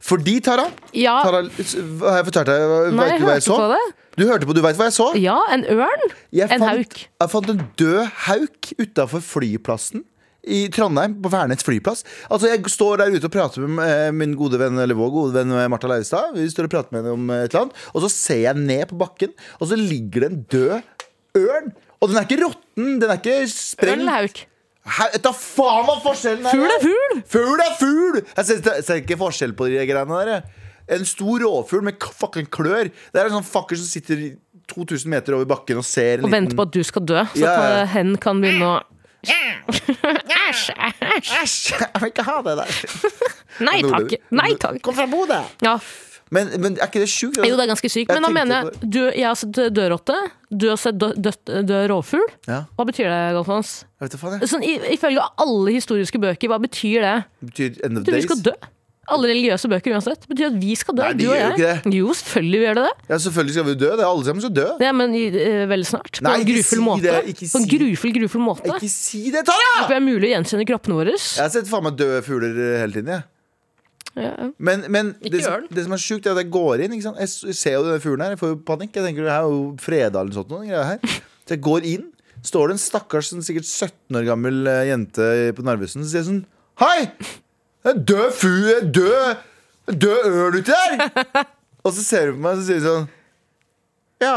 Fordi, 0.04 0.40
Tara, 0.44 0.66
Ja, 0.98 1.20
Tara 1.24 1.44
Har 1.46 2.18
jeg 2.20 2.26
fortalt 2.28 2.50
deg 2.50 2.64
nei, 2.94 3.06
hva 3.22 3.36
jeg 3.38 3.40
jeg 3.40 3.46
så? 3.46 3.56
på 3.62 3.68
det. 3.74 3.84
Du 4.18 4.26
hørte 4.30 4.46
på, 4.46 4.54
du 4.54 4.62
veit 4.62 4.78
hva 4.78 4.88
jeg 4.90 4.94
så? 4.96 5.08
Ja, 5.18 5.40
en 5.54 5.64
ørn. 5.74 6.04
Jeg 6.36 6.50
En 6.54 6.62
fant, 6.62 6.70
hauk. 6.70 6.98
Jeg 7.24 7.32
fant 7.34 7.50
en 7.54 7.62
død 7.82 8.02
hauk 8.28 8.74
utafor 8.84 9.24
flyplassen 9.26 10.04
i 10.44 10.66
Trondheim, 10.76 11.14
på 11.24 11.30
Værnes 11.32 11.64
flyplass. 11.64 12.04
Altså 12.30 12.50
Jeg 12.52 12.62
står 12.70 13.00
der 13.00 13.14
ute 13.16 13.30
og 13.30 13.32
prater 13.32 13.64
med 13.64 13.88
eh, 13.88 14.10
min 14.12 14.34
gode 14.36 14.60
venn 14.60 14.76
Eller 14.84 14.98
vår 15.00 15.12
gode 15.14 15.38
venn 15.38 15.54
eh, 15.56 15.70
Martha 15.72 15.88
Leivestad. 15.88 16.34
Vi 16.36 16.50
står 16.52 16.68
og 16.68 16.74
prater 16.74 16.92
med 16.92 17.06
henne 17.06 17.14
om 17.16 17.30
et 17.32 17.46
eller 17.54 17.62
annet 17.62 17.86
Og 17.96 18.04
så 18.04 18.10
ser 18.12 18.42
jeg 18.44 18.60
ned 18.60 18.84
på 18.92 19.00
bakken, 19.00 19.32
og 19.60 19.70
så 19.72 19.78
ligger 19.80 20.26
det 20.26 20.32
en 20.34 20.42
død 20.52 20.74
ørn. 21.40 21.72
Og 22.04 22.12
den 22.12 22.20
er 22.20 22.28
ikke 22.28 22.42
råtten, 22.44 22.90
den 23.00 23.08
er 23.10 23.22
ikke 23.22 23.38
sprengt. 23.50 24.02
eller 24.04 24.20
hauk? 24.20 24.44
Hæ, 24.84 25.06
Da 25.24 25.32
faen 25.32 25.86
hva 25.88 25.96
forskjellen 26.04 26.44
er! 26.44 26.52
Fugl 26.60 26.74
er 26.76 26.82
fugl! 26.84 27.22
Fugl 27.38 27.64
er 27.64 27.78
fugl! 27.80 28.18
Jeg 28.36 28.46
ser, 28.50 28.60
jeg 28.68 28.84
ser 28.84 29.00
ikke 29.00 29.18
forskjell 29.24 29.56
på 29.56 29.70
de 29.72 29.80
greiene 29.88 30.20
der. 30.20 30.34
jeg. 30.36 30.60
En 30.92 31.06
stor 31.08 31.40
råfugl 31.46 31.84
med 31.86 32.00
fucking 32.00 32.50
klør. 32.52 32.90
Det 33.14 33.22
er 33.22 33.30
en 33.30 33.38
sånn 33.40 33.48
fucker 33.48 33.80
som 33.80 33.88
sitter 33.88 34.24
2000 34.72 35.10
meter 35.12 35.36
over 35.38 35.48
bakken 35.50 35.80
og 35.80 35.86
ser 35.88 36.20
en 36.22 36.28
Og 36.28 36.32
venter 36.34 36.56
på 36.58 36.66
at 36.68 36.74
du 36.76 36.82
skal 36.88 37.06
dø, 37.06 37.22
så 37.34 37.44
Ja, 37.44 37.54
at 37.54 37.78
ja. 37.78 37.86
hen 37.98 38.16
kan 38.22 38.42
begynne 38.44 38.72
å 38.72 38.82
Æsj! 39.24 40.72
Jeg 41.80 42.02
vil 42.02 42.10
ikke 42.12 42.26
ha 42.28 42.40
det 42.44 42.56
der. 42.60 42.80
Nei 43.68 43.78
takk! 43.86 44.18
Nei 44.36 44.50
takk! 44.60 44.82
Kom 44.84 44.98
fra 44.98 45.06
Bodø! 45.08 45.40
Ja. 45.64 45.78
Men, 46.34 46.50
men 46.60 46.78
er 46.82 46.90
ikke 46.90 47.04
det 47.04 47.10
sjukt? 47.12 47.38
Jo, 47.38 47.54
det 47.56 47.66
er 47.68 47.70
ganske 47.70 47.90
sykt. 47.92 48.10
Jeg 48.10 48.18
Men 48.18 48.26
da 48.26 48.32
mener 48.34 48.56
jeg 48.64 48.90
du, 48.90 49.00
Jeg 49.14 49.28
har 49.28 49.38
sett 49.38 49.54
død 49.54 49.92
rotte. 49.94 50.16
Du 50.50 50.66
har 50.72 50.80
sett 50.82 50.98
død, 50.98 51.20
død, 51.22 51.52
død 51.70 51.84
rovfugl. 51.92 52.26
Ja, 52.50 52.64
Hva 52.74 52.88
betyr 52.90 53.06
det, 53.12 53.20
Galfons? 53.38 53.74
jeg 53.86 54.08
vet 54.08 54.16
hva 54.18 54.22
faen, 54.24 54.40
jeg. 54.42 54.50
Sånn, 54.52 54.66
i, 54.66 54.74
ifølge 54.96 55.26
alle 55.46 55.76
historiske 55.76 56.22
bøker, 56.24 56.50
hva 56.52 56.58
betyr 56.64 57.06
det? 57.06 57.14
Det 57.44 57.52
betyr 57.52 57.86
end 57.86 58.02
of 58.02 58.08
days? 58.08 58.26
Du 58.26 58.32
skal 58.32 58.42
dø. 58.50 58.56
Alle 59.12 59.28
religiøse 59.34 59.68
bøker 59.68 59.92
uansett. 59.98 60.22
Det 60.24 60.30
betyr 60.32 60.48
at 60.48 60.58
vi 60.62 60.76
skal 60.80 60.96
dø. 60.96 61.04
Nei, 61.04 61.16
de 61.20 61.26
du 61.26 61.30
og 61.30 61.36
gjør 61.36 61.42
jeg. 61.44 61.58
ikke 61.58 61.90
det. 61.90 61.98
Jo, 61.98 62.14
selvfølgelig 62.20 62.60
vi 62.62 62.68
gjør 62.68 62.78
det 62.78 62.84
det. 62.86 62.94
Ja, 63.10 63.18
selvfølgelig 63.26 63.56
skal 63.58 63.66
vi 63.68 63.74
dø. 63.76 63.90
Det 63.90 64.06
er 64.06 64.08
alle 64.08 64.26
sammen 64.30 64.46
skal 64.46 64.54
dø. 64.56 64.68
Ja, 64.86 64.94
men 64.96 65.18
eh, 65.20 65.66
veldig 65.74 65.90
snart. 65.90 66.12
På 66.22 66.26
Nei, 66.30 66.38
en 66.40 66.48
grufull 66.48 66.80
si 66.80 66.86
måte. 66.88 67.18
ikke 67.34 67.50
På 67.52 67.60
en 67.60 67.68
grufull, 67.74 68.16
grufull 68.20 68.46
måte. 68.46 68.72
Ikke 68.78 68.92
si 68.94 69.26
det, 69.34 69.44
Tara! 69.50 69.76
Det 69.92 69.98
er 69.98 70.06
mulig 70.08 70.30
å 70.30 70.34
gjenkjenne 70.38 70.68
kroppene 70.72 71.00
våre. 71.02 71.18
Jeg 71.20 71.44
har 71.44 71.52
sett 71.58 71.68
faen 71.72 71.84
meg 71.90 72.00
døde 72.00 72.24
fugler 72.24 72.56
hele 72.80 72.96
tiden. 72.96 73.12
Jeg. 73.18 73.28
Ja. 74.24 74.32
Men, 74.62 74.86
men 74.94 75.14
det, 75.26 75.42
som, 75.44 75.68
det 75.74 75.84
som 75.88 75.96
er 75.96 76.02
sjukt, 76.02 76.28
er 76.30 76.38
at 76.38 76.44
jeg 76.44 76.52
går 76.54 76.86
inn. 76.86 76.96
Ikke 76.96 77.10
sant? 77.10 77.20
Jeg 77.20 77.58
ser 77.60 77.80
jo 77.80 77.86
denne 77.90 78.02
fuglen 78.04 78.24
her. 78.24 78.36
Jeg 78.38 78.42
får 78.44 78.56
jo 78.56 78.60
panikk. 78.72 78.96
Jeg 78.96 79.10
tenker 79.10 79.28
det 79.28 79.34
her 79.36 79.48
er 79.48 79.54
jo 79.56 79.62
freda 79.82 80.22
eller 80.22 80.38
sånt. 80.38 80.52
Noe, 80.54 80.68
greier 80.70 80.94
her. 80.94 81.22
Så 81.44 81.58
jeg 81.58 81.64
går 81.66 81.88
inn. 81.92 82.10
står 82.46 82.70
det 82.70 82.76
en 82.78 82.84
stakkars 82.84 83.32
sånn, 83.34 83.44
sikkert 83.44 83.68
17 83.68 84.20
år 84.20 84.26
gammel 84.28 84.68
eh, 84.68 84.86
jente 84.90 85.28
på 85.58 85.64
Narvesen 85.66 86.04
og 86.04 86.12
sier 86.12 86.26
sånn 86.28 86.44
Hei! 86.82 87.08
Død 87.84 88.32
fu, 88.40 88.50
død, 88.96 89.36
død 89.92 90.28
ørn 90.30 90.60
uti 90.62 90.72
der! 90.72 91.46
Og 91.84 91.92
så 91.92 92.04
ser 92.06 92.30
hun 92.32 92.38
på 92.38 92.44
meg 92.46 92.62
og 92.62 92.68
sier 92.68 92.84
sånn 92.84 93.08
Ja. 94.24 94.36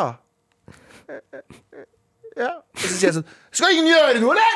Ja. 2.37 2.51
Og 2.59 2.83
så 2.83 2.91
sier 2.91 3.07
jeg 3.09 3.15
sånn 3.21 3.29
Skal 3.55 3.77
ingen 3.77 3.87
gjøre 3.93 4.19
noe, 4.25 4.35
eller?! 4.35 4.51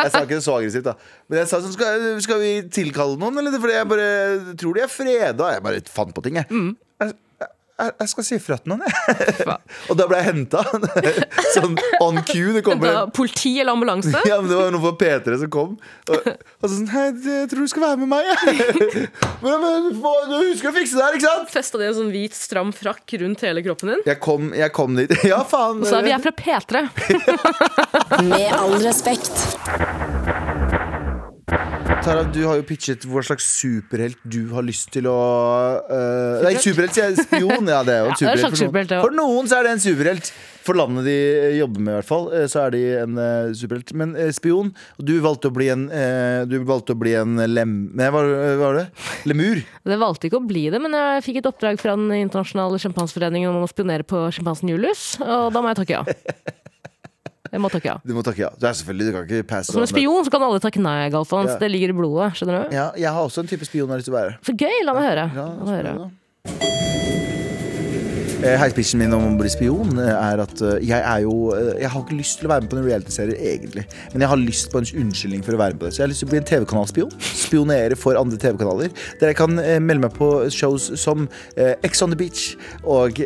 Jeg 0.00 0.10
sa 0.14 0.22
ikke 0.24 0.38
det 0.38 0.42
så 0.46 0.56
aggressivt, 0.56 0.88
da. 0.88 0.96
Men 1.28 1.42
jeg 1.42 1.50
sa 1.52 1.60
sånn 1.62 1.74
Skal, 1.76 2.06
skal 2.24 2.40
vi 2.42 2.54
tilkalle 2.72 3.20
noen, 3.20 3.36
eller? 3.42 3.60
Fordi 3.62 3.76
jeg 3.76 3.90
bare 3.92 4.08
tror 4.58 4.74
de 4.78 4.82
er 4.86 4.90
freda. 4.90 5.52
Jeg 5.54 5.62
bare 5.68 5.84
fant 5.92 6.16
på 6.16 6.24
ting, 6.24 6.40
jeg. 6.40 6.48
Jeg, 6.50 6.74
jeg, 7.76 7.92
jeg 8.00 8.08
skal 8.08 8.24
si 8.24 8.36
ifra 8.38 8.56
til 8.60 8.72
noen, 8.72 8.82
jeg. 8.86 9.56
Og 9.92 9.98
da 10.00 10.06
ble 10.08 10.16
jeg 10.22 10.26
henta. 10.30 10.62
Sånn 11.56 11.74
on 12.00 12.20
cue. 12.24 12.54
Det 12.56 12.62
kommer 12.64 12.88
Da, 12.94 13.02
politi 13.12 13.52
eller 13.60 13.76
ambulanse? 13.76 14.14
ja, 14.28 14.38
men 14.40 14.48
Det 14.50 14.56
var 14.56 14.72
noen 14.72 14.84
fra 14.86 14.94
P3 15.02 15.36
som 15.42 15.50
kom. 15.52 15.74
Og, 16.08 16.30
og 16.62 16.70
sånn 16.72 16.88
Hei, 16.94 17.04
jeg 17.20 17.50
tror 17.52 17.66
du 17.66 17.72
skal 17.74 17.84
være 17.88 18.00
med 18.04 18.10
meg, 18.14 18.28
jeg. 18.32 19.08
Men, 19.44 19.60
men 19.66 19.90
du 19.90 20.00
får- 20.00 20.24
du 20.30 20.34
husker 20.38 20.70
å 20.72 20.74
fikse 20.78 20.96
det 20.96 21.04
her, 21.04 21.18
ikke 21.20 21.28
sant? 21.28 21.52
Festa 21.52 21.80
de 21.82 21.88
en 21.90 21.98
sånn 22.00 22.12
hvit, 22.14 22.36
stram 22.38 22.72
frakk 22.76 23.16
rundt 23.22 23.44
hele 23.46 23.64
kroppen 23.66 23.92
din? 23.94 24.04
Jeg 24.08 24.20
kom, 24.24 24.50
jeg 24.56 24.72
kom 24.76 24.96
dit. 24.96 25.12
Ja, 25.32 25.42
faen. 25.48 25.82
Og 25.84 25.90
sa 25.90 26.00
vi 26.06 26.14
er 26.16 26.22
fra 26.22 26.32
P3. 26.32 26.86
Med 28.30 28.52
all 28.56 28.78
respekt. 28.84 29.32
Tara, 32.06 32.22
du 32.22 32.44
har 32.46 32.60
jo 32.60 32.62
pitchet 32.62 33.02
hva 33.10 33.18
slags 33.26 33.48
superhelt 33.50 34.20
du 34.22 34.44
har 34.54 34.62
lyst 34.62 34.92
til 34.94 35.08
å 35.10 35.14
uh, 35.90 36.44
Nei, 36.44 36.52
superhelt, 36.62 36.94
sier 36.94 37.08
jeg. 37.08 37.24
Spion. 37.24 37.66
Ja, 37.66 37.80
det 37.82 37.96
er 37.96 38.04
jo 38.04 38.12
en 38.12 38.28
er 38.30 38.54
superhelt. 38.60 38.92
for, 38.92 38.92
noen. 38.92 39.00
for 39.08 39.16
noen 39.16 39.48
så 39.50 39.56
er 39.58 39.66
det 39.66 39.72
en 39.74 39.82
superhelt. 39.82 40.30
For 40.62 40.78
landet 40.78 41.08
de 41.08 41.16
jobber 41.56 41.82
med, 41.82 41.90
i 41.90 41.96
hvert 41.98 42.06
fall, 42.06 42.28
eh, 42.30 42.44
så 42.50 42.60
er 42.62 42.76
de 42.76 42.82
en 43.00 43.18
uh, 43.18 43.50
superhelt. 43.58 43.90
Men 43.98 44.14
uh, 44.14 44.28
spion 44.34 44.70
Du 45.02 45.16
valgte 45.24 45.50
å 45.50 45.56
bli 45.56 45.66
en 45.72 45.88
uh, 45.90 46.46
Du 46.46 46.60
valgte 46.68 46.94
å 46.94 47.00
bli 47.00 47.16
en 47.18 47.42
lem... 47.50 47.74
Nei, 47.98 48.12
hva, 48.14 48.22
var 48.60 48.78
det? 48.78 48.84
Lemur? 49.26 49.64
Det 49.90 49.98
valgte 49.98 50.30
ikke 50.30 50.38
å 50.38 50.46
bli 50.46 50.68
det, 50.70 50.78
men 50.82 50.94
jeg 50.94 51.24
fikk 51.26 51.40
et 51.40 51.50
oppdrag 51.50 51.82
fra 51.82 51.96
Den 51.98 52.12
internasjonale 52.20 52.78
sjimpanseforeningen 52.86 53.50
om 53.50 53.66
å 53.66 53.72
spionere 53.72 54.06
på 54.06 54.28
sjimpansen 54.36 54.70
Julius, 54.70 55.16
og 55.26 55.50
da 55.54 55.58
må 55.58 55.74
jeg 55.74 55.82
takke 55.82 55.98
ja. 55.98 56.06
Jeg 57.56 57.62
må 57.64 57.70
takke 57.72 57.88
ja. 57.88 57.96
Du 58.04 58.12
må 58.16 58.22
takke 58.26 58.42
ja. 58.44 58.50
Du 58.60 58.66
er 58.68 58.76
selvfølgelig, 58.76 59.06
du 59.08 59.12
kan 59.16 59.24
ikke 59.30 59.48
passe 59.48 59.72
Som 59.72 59.80
en 59.84 59.88
spion 59.88 60.26
så 60.26 60.32
kan 60.34 60.44
alle 60.44 60.60
takke 60.60 60.82
nei, 60.84 61.08
Galfons. 61.14 61.54
Ja. 61.54 61.56
Det 61.62 61.72
ligger 61.72 61.94
i 61.94 61.96
blodet. 61.96 62.28
skjønner 62.36 62.66
du? 62.66 62.76
Ja, 62.76 62.90
jeg 63.00 63.16
har 63.16 63.24
også 63.24 63.46
en 63.46 63.50
type 63.50 63.64
spion 63.68 63.88
jeg 63.88 63.94
har 63.94 64.04
lyst 64.04 64.10
til 64.10 64.16
å 64.16 64.20
være. 64.20 64.36
Så 64.44 64.56
gøy! 64.60 64.76
La 64.84 64.96
meg 64.98 65.08
høre. 65.08 65.26
Ja, 65.40 65.48
La 65.56 65.72
meg 65.72 65.80
høre. 65.80 66.94
Eh, 68.44 68.52
Heispitchen 68.60 69.00
min 69.00 69.14
om 69.16 69.22
å 69.30 69.36
bli 69.38 69.48
spion 69.48 69.96
eh, 69.96 70.10
er 70.12 70.42
at 70.42 70.60
eh, 70.60 70.82
jeg 70.84 71.00
er 71.00 71.22
jo 71.24 71.54
Jeg 71.56 71.88
har 71.88 72.02
ikke 72.02 72.18
lyst 72.18 72.36
til 72.36 72.48
å 72.48 72.50
være 72.50 72.64
med 72.66 72.68
på 72.68 72.76
en 72.76 72.84
realityserie, 72.84 73.36
egentlig. 73.54 73.84
Men 74.12 74.24
jeg 74.24 74.28
har 74.28 74.40
lyst 74.40 74.68
på 74.72 74.80
en 74.82 74.88
unnskyldning 75.04 75.44
for 75.46 75.56
å 75.56 75.60
være 75.60 75.72
med 75.72 75.80
på 75.80 75.86
det. 75.86 75.94
Så 75.94 76.02
jeg 76.02 76.04
har 76.04 76.10
lyst 76.12 76.20
til 76.20 76.28
å 76.28 76.32
bli 76.34 76.40
en 76.42 76.48
TV-kanalspion. 76.50 77.14
Spionere 77.24 77.96
for 77.96 78.20
andre 78.20 78.36
TV-kanaler. 78.42 78.92
Der 79.22 79.32
jeg 79.32 79.38
kan 79.38 79.56
melde 79.56 80.02
meg 80.04 80.12
på 80.18 80.28
shows 80.52 80.90
som 81.00 81.24
Ex 81.56 82.02
on 82.04 82.12
the 82.12 82.18
Beach 82.18 82.42
og, 82.82 83.20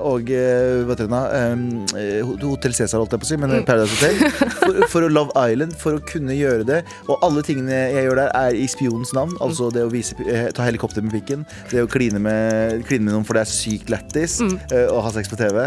og 0.00 0.30
hva 0.30 0.94
heter 0.94 1.10
det 1.10 2.36
Hotell 2.40 2.76
Cæsar, 2.76 3.02
holdt 3.02 3.16
jeg 3.16 3.22
på 3.22 3.28
å 3.28 3.30
si, 3.30 3.38
men 3.40 3.52
Paradise 3.68 3.96
Hotel. 3.96 4.54
For, 4.56 4.80
for 4.94 5.06
å 5.06 5.10
Love 5.12 5.36
Island, 5.36 5.76
for 5.80 5.98
å 5.98 6.02
kunne 6.08 6.36
gjøre 6.36 6.66
det. 6.68 6.80
Og 7.10 7.20
alle 7.26 7.44
tingene 7.46 7.76
jeg 7.92 8.06
gjør 8.08 8.22
der, 8.22 8.32
er 8.40 8.56
i 8.56 8.66
spionens 8.70 9.12
navn. 9.16 9.36
Altså 9.44 9.68
det 9.74 9.84
å 9.84 9.92
vise, 9.92 10.16
ta 10.56 10.66
helikopter 10.66 11.04
med 11.04 11.16
pikken, 11.18 11.44
det 11.72 11.84
å 11.84 11.90
kline 11.90 12.22
med, 12.22 12.86
kline 12.88 13.06
med 13.06 13.18
noen 13.18 13.26
for 13.26 13.38
det 13.38 13.44
er 13.44 13.52
sykt 13.52 13.92
lættis, 13.92 14.38
eh, 14.70 14.86
og 14.90 15.02
ha 15.06 15.10
sex 15.16 15.28
på 15.32 15.38
TV. 15.40 15.66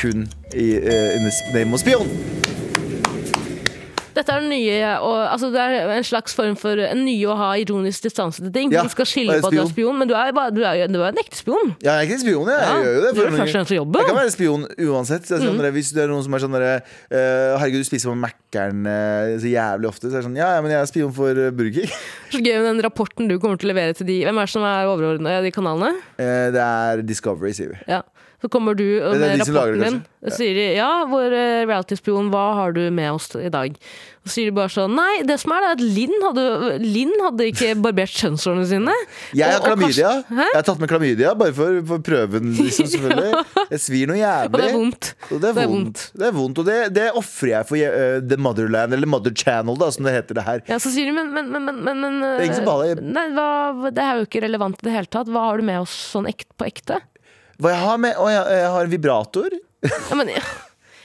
Kun 0.00 0.28
i 0.54 0.68
under 0.80 1.42
name 1.54 1.74
of 1.74 1.80
spion. 1.84 2.08
Dette 4.18 4.34
er 4.34 4.42
nye 4.50 4.78
og, 4.98 5.18
altså, 5.30 5.46
Det 5.54 5.60
er 5.62 5.90
en 5.94 6.02
slags 6.06 6.32
form 6.34 6.56
for 6.58 6.80
en 6.82 7.04
nye 7.06 7.28
å 7.30 7.36
ha 7.38 7.52
ironisk 7.60 8.02
distanse 8.08 8.42
til 8.42 8.50
ting. 8.54 8.72
Ja, 8.74 8.82
du 8.82 8.90
skal 8.90 9.06
skille 9.06 9.36
på 9.38 9.46
at 9.46 9.54
du 9.54 9.60
er 9.62 9.68
spion. 9.70 9.94
men 10.00 10.10
du 10.10 10.14
er, 10.18 10.32
bare, 10.34 10.50
du 10.50 10.58
er, 10.66 10.74
jo- 10.80 10.88
du 10.90 10.98
er 11.04 11.12
en 11.12 11.20
ekte 11.22 11.38
spion. 11.38 11.70
Ja, 11.84 11.92
jeg 11.92 11.98
er 12.00 12.08
ikke 12.08 12.16
en 12.18 12.24
spion, 12.24 12.50
jeg. 12.50 12.58
Ja, 12.58 12.72
jeg 12.74 12.84
gjør 12.88 12.96
jo 12.96 13.04
det. 13.04 13.12
du 13.14 13.20
først 13.20 13.44
og 13.44 13.52
fremst 13.54 13.74
jobben. 13.76 14.00
Jeg 14.02 14.10
kan 14.10 14.18
være 14.18 14.34
spion 14.34 14.66
uansett. 14.88 15.30
Sånn, 15.30 15.62
Hvis 15.78 15.92
det 15.94 16.02
er 16.02 16.10
noen 16.10 16.24
som 16.26 16.34
er 16.34 16.42
sånn 16.42 16.56
derre 16.56 16.72
eh, 16.80 17.54
Herregud, 17.62 17.84
du 17.86 17.90
spiser 17.92 18.10
på 18.10 18.18
Mækkern 18.48 18.86
eh, 18.86 19.38
så 19.40 19.48
jævlig 19.48 19.88
ofte. 19.88 20.08
Så 20.08 20.16
er 20.16 20.22
det 20.22 20.26
sånn 20.28 20.38
Ja, 20.38 20.54
ja, 20.56 20.60
men 20.62 20.72
jeg 20.72 20.80
er 20.80 20.88
spion 20.88 21.12
for 21.12 21.36
uh, 21.36 21.50
Burger 21.52 21.82
King. 21.82 21.90
Så 22.32 22.40
gøy 22.40 22.56
med 22.56 22.68
den 22.72 22.84
rapporten 22.84 23.28
du 23.28 23.38
kommer 23.38 23.58
til 23.60 23.68
å 23.68 23.74
levere 23.74 23.96
til 23.96 24.08
de 24.08 24.22
Hvem 24.24 24.38
er 24.38 24.48
det 24.48 24.52
som 24.52 24.64
er 24.64 24.88
overordna 24.88 25.38
i 25.38 25.42
de 25.44 25.52
kanalene? 25.52 25.98
Eh, 26.16 26.48
det 26.54 26.62
er 26.62 27.02
Discovery, 27.04 27.52
sier 27.56 27.74
vi. 27.74 27.82
Ja. 27.88 28.02
Så 28.38 28.48
kommer 28.48 28.76
du 28.78 28.84
med 29.02 29.18
de 29.18 29.44
som 29.44 29.56
lager 29.56 29.74
rapporten 29.74 29.98
din 29.98 30.28
og 30.28 30.34
sier 30.34 30.54
de, 30.54 30.66
ja, 30.78 30.90
vår 31.10 31.34
eh, 31.34 31.64
reality-spion, 31.66 32.30
hva 32.32 32.44
har 32.54 32.74
du 32.76 32.84
med 32.94 33.10
oss 33.16 33.32
i 33.38 33.50
dag? 33.50 33.74
Så 34.28 34.34
sier 34.36 34.50
de 34.50 34.54
bare 34.58 34.68
sånn 34.72 34.92
Nei, 34.94 35.22
det 35.26 35.38
som 35.40 35.52
er 35.56 35.64
det, 35.64 35.68
er 35.68 35.76
at 35.78 35.82
Linn 35.96 36.14
hadde, 36.24 36.44
Linn 36.84 37.12
hadde 37.24 37.46
ikke 37.48 37.70
barbert 37.80 38.12
kjønnshårene 38.12 38.66
sine. 38.68 38.94
Jeg 39.36 39.48
har 39.48 39.58
Og- 39.58 39.64
og 39.64 39.78
klamydia. 39.78 40.10
Kanskje, 40.28 40.44
Jeg 40.44 40.56
har 40.58 40.66
tatt 40.68 40.82
med 40.82 40.90
klamydia, 40.92 41.32
bare 41.38 41.54
for, 41.56 41.80
for 41.88 42.04
prøven, 42.04 42.52
liksom, 42.58 42.86
selvfølgelig. 42.92 43.42
Det 43.72 43.80
svir 43.82 44.10
noe 44.12 44.18
jævlig. 44.20 44.52
Og 44.52 44.60
det 44.60 44.68
er 44.68 44.76
vondt. 44.76 45.10
Og 45.32 45.40
det 45.42 45.48
er 45.50 45.56
Det 45.58 45.64
er 45.64 45.72
vondt. 45.72 46.04
Det 46.22 46.26
er 46.28 46.36
vondt, 46.38 46.58
Og 46.62 46.68
det, 46.68 46.78
det 46.98 47.06
ofrer 47.22 47.50
jeg 47.54 47.68
for 47.72 47.76
uh, 47.98 48.20
The 48.28 48.36
Motherland, 48.48 48.92
eller 48.98 49.10
Mother 49.16 49.32
Channel, 49.34 49.76
da, 49.80 49.90
som 49.96 50.04
det 50.04 50.14
heter 50.18 50.38
det 50.40 50.44
her. 50.46 50.62
Ja, 50.68 50.78
så 50.82 50.92
sier 50.94 51.08
de, 51.08 51.16
men, 51.16 51.32
men, 51.32 51.50
men, 51.56 51.64
men, 51.82 52.00
men, 52.04 52.20
Det 52.22 52.34
er 52.36 52.46
ingen 52.50 52.60
som 52.60 52.68
baler. 52.68 53.00
Nei, 53.02 53.26
hva, 53.34 53.48
det 53.90 54.04
er 54.04 54.20
jo 54.20 54.28
ikke 54.28 54.44
relevant 54.44 54.78
i 54.82 54.88
det 54.90 54.94
hele 54.98 55.10
tatt. 55.10 55.32
Hva 55.32 55.48
har 55.48 55.58
du 55.62 55.64
med 55.70 55.80
oss 55.86 55.94
sånn 56.12 56.28
ekt, 56.30 56.50
på 56.60 56.68
ekte? 56.68 57.00
Hva 57.58 57.72
jeg 57.74 57.82
har 57.82 57.98
med? 57.98 58.14
Å, 58.20 58.28
jeg, 58.30 58.44
jeg 58.60 58.72
har 58.76 58.90
vibrator. 58.92 59.58
Ja, 59.88 60.14
men, 60.18 60.28
ja, 60.34 60.42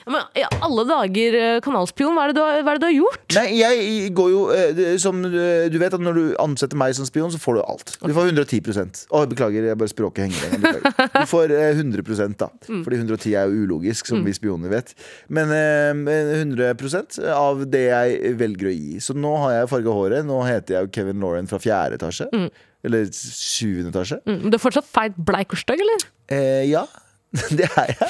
men 0.10 0.26
i 0.38 0.44
alle 0.64 0.86
dager, 0.90 1.38
eh, 1.40 1.60
kanalspion, 1.64 2.16
hva 2.16 2.26
er 2.26 2.34
det 2.34 2.38
du 2.38 2.42
har, 2.44 2.60
hva 2.66 2.74
er 2.74 2.80
det 2.80 2.84
du 2.84 2.88
har 2.90 2.96
gjort? 2.96 3.38
Nei, 3.38 3.46
jeg 3.60 4.10
går 4.18 4.32
jo 4.34 4.42
eh, 4.54 4.82
Som 5.02 5.22
eh, 5.28 5.68
du 5.72 5.78
vet 5.82 5.96
at 5.96 6.04
når 6.04 6.18
du 6.20 6.24
ansetter 6.44 6.80
meg 6.80 6.96
som 6.98 7.08
spion, 7.08 7.32
så 7.34 7.40
får 7.42 7.60
du 7.60 7.62
alt. 7.64 7.96
Du 8.02 8.14
får 8.16 8.32
110 8.34 9.08
Å, 9.14 9.24
beklager, 9.30 9.70
jeg 9.70 9.80
bare 9.80 9.92
språket 9.92 10.28
henger 10.28 10.58
igjen. 10.58 10.92
Du 11.14 11.30
får 11.30 11.54
eh, 11.56 11.80
100% 11.80 12.38
da. 12.42 12.50
Fordi 12.68 13.00
110 13.02 13.38
er 13.40 13.48
jo 13.50 13.64
ulogisk, 13.68 14.10
som 14.12 14.24
vi 14.26 14.36
spioner 14.36 14.74
vet. 14.74 14.94
Men 15.34 15.54
eh, 15.54 16.44
100% 16.44 17.22
av 17.34 17.66
det 17.72 17.86
jeg 17.88 18.36
velger 18.40 18.72
å 18.72 18.76
gi. 18.76 19.00
Så 19.04 19.16
nå 19.18 19.34
har 19.46 19.58
jeg 19.60 19.72
farga 19.72 19.96
håret. 19.96 20.28
Nå 20.28 20.42
heter 20.48 20.78
jeg 20.78 20.88
jo 20.88 20.94
Kevin 21.00 21.24
Lauren 21.24 21.50
fra 21.50 21.62
fjerde 21.64 22.00
etasje. 22.00 22.30
Eller 22.84 23.08
sjuende 23.16 23.94
etasje. 23.94 24.20
Mm, 24.28 24.50
du 24.50 24.58
er 24.58 24.62
fortsatt 24.62 24.88
feit, 24.88 25.16
bleik 25.16 25.56
og 25.56 25.62
stygg, 25.62 25.84
eller? 25.86 26.08
Eh, 26.34 26.66
ja, 26.72 26.84
det 27.58 27.70
er 27.72 27.94
jeg. 27.96 28.10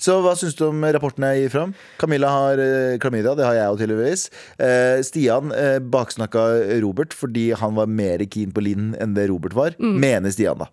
Så 0.00 0.14
hva 0.24 0.32
syns 0.38 0.54
du 0.56 0.62
om 0.70 0.80
rapporten 0.96 1.26
jeg 1.28 1.42
gir 1.44 1.52
fram? 1.52 1.74
Camilla 2.00 2.30
har 2.32 2.60
eh, 2.64 2.94
klamydia, 3.02 3.34
det 3.36 3.44
har 3.44 3.58
jeg 3.58 3.66
jo 3.68 3.80
tydeligvis. 3.82 4.22
Eh, 4.56 5.02
Stian 5.04 5.52
eh, 5.52 5.76
baksnakka 5.92 6.46
Robert 6.80 7.12
fordi 7.16 7.50
han 7.60 7.76
var 7.76 7.90
mer 7.90 8.24
keen 8.32 8.54
på 8.56 8.64
Linn 8.64 8.94
enn 8.96 9.12
det 9.18 9.28
Robert 9.28 9.52
var. 9.58 9.76
Mener 9.78 10.32
Stian, 10.32 10.56
da. 10.64 10.70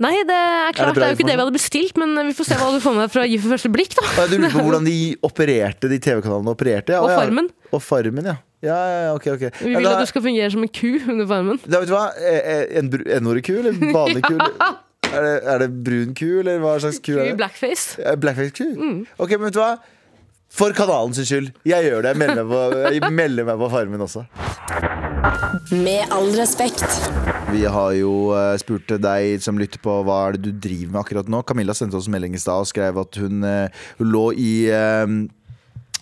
Nei, 0.00 0.14
det 0.24 0.32
er 0.32 0.72
klart, 0.72 0.94
det, 0.96 1.02
det, 1.02 1.04
er 1.04 1.10
jo 1.12 1.16
ikke 1.18 1.28
det 1.28 1.34
vi 1.36 1.42
hadde 1.44 1.52
bestilt, 1.58 1.98
men 2.00 2.14
vi 2.24 2.32
får 2.38 2.46
se 2.48 2.56
hva 2.56 2.70
du 2.72 2.78
får 2.80 2.94
med 2.96 3.10
fra 3.12 3.26
Gi 3.28 3.36
for 3.42 3.52
første 3.52 3.68
blikk, 3.74 3.92
da. 3.98 4.24
Du 4.30 4.38
lurer 4.38 4.54
på 4.54 4.62
hvordan 4.64 4.86
de 4.88 4.94
opererte, 5.28 5.90
de 5.92 5.98
TV-kanalene 6.00 6.54
opererte? 6.56 6.94
Ja, 6.96 7.02
Og 7.04 7.12
ja. 7.12 7.18
Farmen. 7.20 7.50
Og 7.70 7.82
Farmen, 7.84 8.30
ja. 8.32 8.38
Ja, 8.64 8.76
ja, 8.76 8.96
ja, 9.06 9.10
ok, 9.16 9.26
ok. 9.36 9.44
Vi 9.60 9.70
Ja, 9.72 9.78
vil 9.78 9.86
da, 9.88 9.92
at 9.98 10.04
du 10.08 10.10
skal 10.10 10.24
fungere 10.24 10.50
som 10.52 10.64
en 10.64 10.72
ku 10.72 10.88
under 11.04 11.28
farmen. 11.28 11.60
da, 11.64 11.78
vet 11.84 11.88
du 11.88 11.94
hva? 11.94 12.06
Eh, 12.16 12.40
eh, 12.40 12.64
En 12.80 12.90
br- 12.92 13.06
N-ordet 13.20 13.44
ku 13.46 13.54
eller 13.60 13.76
en 13.76 13.92
vanlig 13.94 14.24
ku? 14.26 14.34
Er 15.10 15.24
det, 15.26 15.32
er 15.54 15.58
det 15.64 15.70
brun 15.84 16.12
ku, 16.14 16.26
eller 16.40 16.60
hva 16.62 16.76
slags 16.82 17.00
ku 17.02 17.12
Ku 17.14 17.18
er 17.18 17.30
det? 17.32 17.38
blackface. 17.40 17.96
Eh, 18.02 18.14
Blackface 18.20 18.52
ku? 18.54 18.68
Mm. 18.78 19.00
Ok, 19.18 19.30
men 19.36 19.48
vet 19.48 19.56
du 19.56 19.62
hva? 19.62 19.72
For 20.50 20.74
kanalen 20.74 21.14
sin 21.14 21.26
skyld. 21.28 21.50
Jeg 21.66 21.86
gjør 21.86 22.02
det. 22.06 22.12
Jeg 22.14 22.18
melder 22.24 22.42
meg 22.42 22.50
på, 22.50 22.78
jeg 22.94 23.12
melder 23.14 23.46
meg 23.50 23.60
på 23.62 23.68
Farmen 23.70 24.02
også. 24.06 24.24
Med 25.74 26.10
all 26.14 26.30
respekt. 26.38 26.84
Vi 27.50 27.62
har 27.66 27.92
jo 27.98 28.12
eh, 28.38 28.54
spurt 28.62 28.90
deg 29.02 29.42
som 29.42 29.58
lytter 29.58 29.82
på 29.82 29.94
hva 30.06 30.20
er 30.28 30.36
det 30.38 30.42
du 30.48 30.62
driver 30.68 30.94
med 30.94 31.00
akkurat 31.04 31.30
nå. 31.30 31.42
Camilla 31.46 31.74
sendte 31.76 31.98
oss 31.98 32.08
melding 32.10 32.34
i 32.34 32.40
stad 32.42 32.62
og 32.64 32.70
skrev 32.70 32.98
at 33.02 33.18
hun, 33.22 33.42
eh, 33.46 33.84
hun 33.98 34.10
lå 34.14 34.24
i 34.38 34.52
eh, 34.74 35.06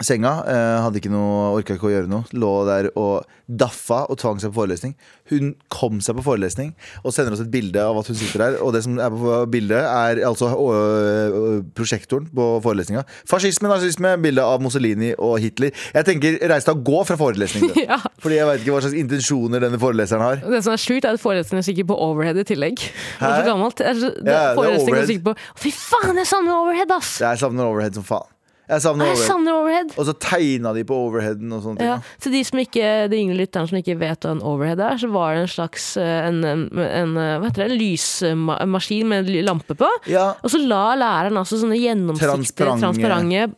senga. 0.04 0.32
eh, 0.46 0.82
hadde 0.84 1.00
ikke 1.00 1.10
noe, 1.12 1.54
orka 1.58 1.74
ikke 1.74 1.88
å 1.88 1.92
gjøre 1.94 2.08
noe. 2.10 2.24
Lå 2.32 2.52
der 2.68 2.90
og 2.96 3.24
daffa 3.48 4.02
og 4.12 4.18
tvang 4.20 4.38
seg 4.42 4.52
på 4.52 4.60
forelesning. 4.60 4.94
Hun 5.30 5.54
kom 5.72 6.00
seg 6.04 6.16
på 6.18 6.24
forelesning 6.26 6.74
og 7.02 7.12
sender 7.16 7.32
oss 7.32 7.40
et 7.40 7.50
bilde 7.52 7.80
av 7.80 7.96
at 7.98 8.06
hun 8.10 8.16
sitter 8.18 8.38
der. 8.44 8.58
Og 8.62 8.72
det 8.76 8.82
som 8.84 8.98
er 9.00 9.10
på 9.10 9.38
bildet, 9.50 9.80
er 9.82 10.20
altså 10.28 10.50
øh, 10.52 11.62
prosjektoren 11.76 12.28
på 12.34 12.46
forelesninga. 12.64 13.02
Fascisme, 13.28 13.68
nazisme, 13.70 14.14
bilde 14.22 14.44
av 14.44 14.62
Mussolini 14.64 15.14
og 15.16 15.38
Hitler. 15.42 15.72
Jeg 15.96 16.06
tenker 16.08 16.38
reis 16.52 16.66
deg 16.68 16.76
og 16.76 16.84
gå 16.88 17.02
fra 17.08 17.18
forelesning. 17.20 17.72
Ja. 17.88 17.96
Fordi 18.20 18.36
jeg 18.36 18.44
veit 18.48 18.60
ikke 18.64 18.72
hva 18.74 18.80
slags 18.84 18.96
intensjoner 19.00 19.62
denne 19.62 19.78
foreleseren 19.80 20.20
har. 20.24 20.40
Det 20.42 20.58
som 20.66 20.74
er 20.74 20.80
sjukt, 20.82 21.06
er 21.08 21.16
at 21.16 21.22
forelesningen 21.22 21.62
er 21.62 21.66
sikkert 21.70 21.88
på 21.92 21.96
overhead 22.04 22.36
i 22.42 22.44
tillegg. 22.48 22.76
Det 22.82 23.22
er 23.22 23.30
Hæ? 23.32 23.36
så 23.38 23.46
gammelt. 23.48 23.78
Det 23.80 23.86
er 23.88 24.00
så, 24.02 24.10
det, 24.18 24.26
Ja, 24.34 24.42
det 24.58 24.66
er 24.74 24.80
overhead. 24.82 25.22
på 25.24 25.34
Fy 25.62 25.72
faen, 25.72 26.18
jeg 26.20 26.28
savner 26.28 26.58
overhead, 26.58 26.92
ass! 26.98 27.14
Jeg 27.22 27.40
savner 27.40 27.70
overhead 27.70 27.96
som 27.96 28.04
faen. 28.04 28.28
Jeg 28.68 28.82
savner 28.84 29.06
Jeg 29.08 29.14
overhead. 29.16 29.28
savner 29.30 29.52
overhead. 29.56 29.92
Og 29.96 30.04
så 30.04 30.12
tegna 30.20 30.72
de 30.76 30.82
på 30.84 30.96
overheaden 31.06 31.52
og 31.56 31.62
sånne. 31.64 31.80
Ja, 31.80 31.94
ting. 31.96 32.20
til 32.20 32.32
de 32.36 32.42
som 32.44 32.58
ikke, 32.60 32.88
de 33.08 33.16
yngre 33.16 33.36
lytterne 33.38 33.68
som 33.70 33.78
ikke 33.80 33.94
vet 33.98 34.20
hva 34.26 34.34
en 34.36 34.42
overhead 34.44 34.80
er, 34.84 34.98
så 35.00 35.08
var 35.10 35.34
det 35.38 35.42
en 35.46 35.52
slags 35.54 35.86
eh, 35.96 36.26
en, 36.28 36.42
en, 36.44 36.64
en, 36.76 37.14
eh, 37.16 37.38
hva 37.40 37.48
heter 37.48 37.64
det, 37.64 37.70
en 37.72 37.80
lysmaskin 37.80 39.08
med 39.08 39.28
en 39.32 39.44
lampe 39.48 39.74
på. 39.78 39.88
Ja. 40.12 40.34
Og 40.44 40.52
så 40.52 40.60
la 40.60 40.82
læreren 41.00 41.40
altså 41.40 41.56
sånne 41.62 41.78
gjennomsiktige, 41.80 42.68
Transparente. 42.76 43.48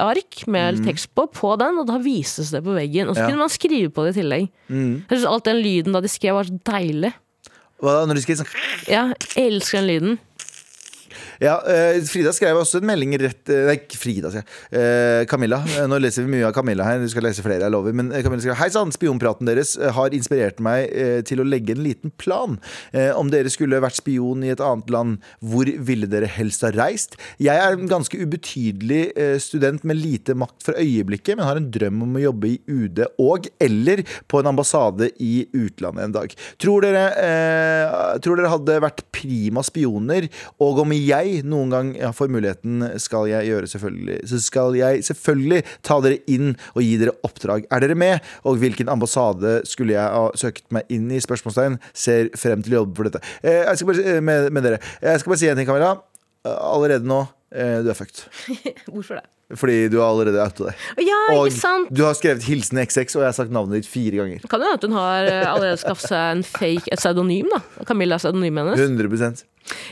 ark 0.00 0.46
med 0.48 0.80
tekst 0.86 1.12
på, 1.14 1.26
på 1.28 1.54
den, 1.60 1.78
og 1.82 1.86
da 1.90 1.98
vises 2.02 2.50
det 2.54 2.62
på 2.64 2.72
veggen. 2.76 3.08
Og 3.10 3.16
så 3.16 3.24
Ja. 3.24 3.28
kunne 3.28 3.44
man 3.44 3.52
skrive 3.52 3.90
på 3.92 4.04
det 4.06 4.16
i 4.16 4.20
tillegg. 4.22 4.48
Jeg 4.70 5.04
synes 5.18 5.26
alt 5.28 5.44
den 5.44 5.60
lyden 5.62 5.92
da 5.92 6.00
de 6.00 6.08
skrev 6.08 6.34
var 6.34 6.44
så 6.48 6.56
deilig. 6.64 7.12
Hva 7.82 8.00
da, 8.00 8.06
når 8.08 8.14
de 8.16 8.22
skrev 8.24 8.38
sånn 8.40 8.46
Ja, 8.88 9.12
jeg 9.36 9.52
elsker 9.52 9.80
den 9.82 9.88
lyden. 9.90 10.18
Ja, 11.42 11.56
eh, 11.70 12.00
Frida 12.08 12.32
skrev 12.34 12.58
også 12.60 12.80
en 12.80 12.88
melding 12.88 13.14
rett 13.20 13.50
eh, 13.52 13.64
Nei, 13.68 13.76
Frida, 13.98 14.30
sier 14.32 14.42
jeg. 14.42 14.48
Eh, 14.78 15.24
Camilla. 15.30 15.60
Nå 15.90 15.98
leser 16.02 16.26
vi 16.26 16.36
mye 16.36 16.48
av 16.48 16.54
Camilla 16.56 16.86
her. 16.86 17.02
Du 17.02 17.10
skal 17.10 17.26
lese 17.28 17.44
flere, 17.44 17.62
jeg 17.64 17.74
lover. 17.74 17.96
Men 17.96 18.12
Camilla 18.24 18.44
skrev 18.44 18.58
Hei 18.60 18.70
sann, 18.74 18.94
spionpraten 18.94 19.48
deres 19.48 19.74
har 19.96 20.14
inspirert 20.16 20.60
meg 20.64 20.92
til 21.28 21.42
å 21.42 21.46
legge 21.46 21.74
en 21.74 21.82
liten 21.84 22.12
plan. 22.20 22.56
Om 22.92 23.30
dere 23.32 23.50
skulle 23.52 23.80
vært 23.82 23.98
spion 23.98 24.44
i 24.46 24.52
et 24.52 24.62
annet 24.62 24.90
land, 24.92 25.18
hvor 25.44 25.68
ville 25.88 26.08
dere 26.10 26.28
helst 26.30 26.64
ha 26.66 26.70
reist? 26.74 27.18
Jeg 27.42 27.58
er 27.60 27.76
en 27.76 27.90
ganske 27.90 28.18
ubetydelig 28.18 29.02
student 29.42 29.84
med 29.86 29.98
lite 30.00 30.36
makt 30.38 30.64
for 30.66 30.78
øyeblikket, 30.80 31.36
men 31.36 31.48
har 31.48 31.60
en 31.60 31.70
drøm 31.74 32.04
om 32.06 32.18
å 32.18 32.24
jobbe 32.26 32.52
i 32.52 32.60
UD 32.70 33.02
og 33.22 33.48
eller 33.62 34.04
på 34.30 34.40
en 34.40 34.50
ambassade 34.52 35.10
i 35.22 35.46
utlandet 35.56 36.04
en 36.04 36.14
dag. 36.14 36.34
Tror 36.62 36.84
dere, 36.84 37.04
eh, 37.18 38.18
tror 38.24 38.38
dere 38.38 38.52
hadde 38.52 38.80
vært 38.84 39.04
prima 39.14 39.62
spioner, 39.66 40.28
og 40.60 40.82
om 40.84 40.94
jeg 40.94 41.23
noen 41.46 41.70
gang 41.72 41.92
får 42.14 42.28
muligheten, 42.32 42.82
skal 43.00 43.26
jeg 43.30 43.46
gjøre 43.50 43.66
selvfølgelig 43.70 44.18
Så 44.30 44.40
skal 44.44 44.74
jeg 44.78 45.02
selvfølgelig 45.04 45.62
ta 45.82 46.00
dere 46.04 46.18
inn 46.26 46.54
og 46.74 46.82
gi 46.82 46.96
dere 47.00 47.14
oppdrag. 47.26 47.66
Er 47.72 47.80
dere 47.80 47.94
med? 47.98 48.20
Og 48.44 48.56
hvilken 48.62 48.88
ambassade 48.88 49.60
skulle 49.68 49.94
jeg 49.96 50.02
ha 50.04 50.30
søkt 50.34 50.64
meg 50.74 50.84
inn 50.88 51.10
i? 51.10 51.20
Spørsmålstegn. 51.20 51.78
Ser 51.94 52.30
frem 52.36 52.62
til 52.62 52.72
å 52.74 52.82
jobbe 52.84 52.96
for 52.96 53.04
dette. 53.10 53.22
Eh, 53.42 53.62
jeg 53.64 53.76
skal 53.76 53.86
bare, 53.86 53.96
si- 54.02 54.20
med, 54.20 54.50
med 54.52 54.62
dere. 54.62 54.78
Jeg 55.02 55.20
skal 55.20 55.30
bare 55.30 55.38
si 55.38 55.48
en 55.48 55.56
ting, 55.56 55.66
Camilla. 55.66 55.94
Eh, 56.44 56.58
Allerede 56.74 57.04
nå, 57.08 57.20
eh, 57.22 57.43
du 57.54 57.88
er 57.92 57.96
fucked. 57.96 58.24
Hvorfor 58.92 59.20
det? 59.20 59.24
Fordi 59.54 59.88
du 59.92 59.98
har 60.00 60.08
allerede 60.08 60.40
outa 60.40 60.70
deg. 60.70 60.84
Ja, 61.04 61.18
Og 61.36 61.52
du 61.92 62.02
har 62.04 62.14
skrevet 62.16 62.42
'hilsen 62.42 62.80
XX', 62.80 63.14
og 63.14 63.22
jeg 63.22 63.28
har 63.28 63.36
sagt 63.36 63.52
navnet 63.52 63.82
ditt 63.82 63.90
fire 63.90 64.16
ganger. 64.22 64.40
Kan 64.48 64.60
jo 64.60 64.70
hende 64.70 64.78
at 64.80 64.86
hun 64.88 64.96
har 64.96 65.28
eh, 65.28 65.52
allerede 65.52 65.80
skaffet 65.82 66.08
seg 66.10 66.38
en 66.38 66.42
fake, 66.42 66.88
et 66.90 66.98
pseudonym, 66.98 67.50
da. 67.52 67.60
Camilla 67.84 68.16
er 68.16 68.22
pseudonymet 68.24 68.72
hennes. 68.74 68.80
100 68.80 69.44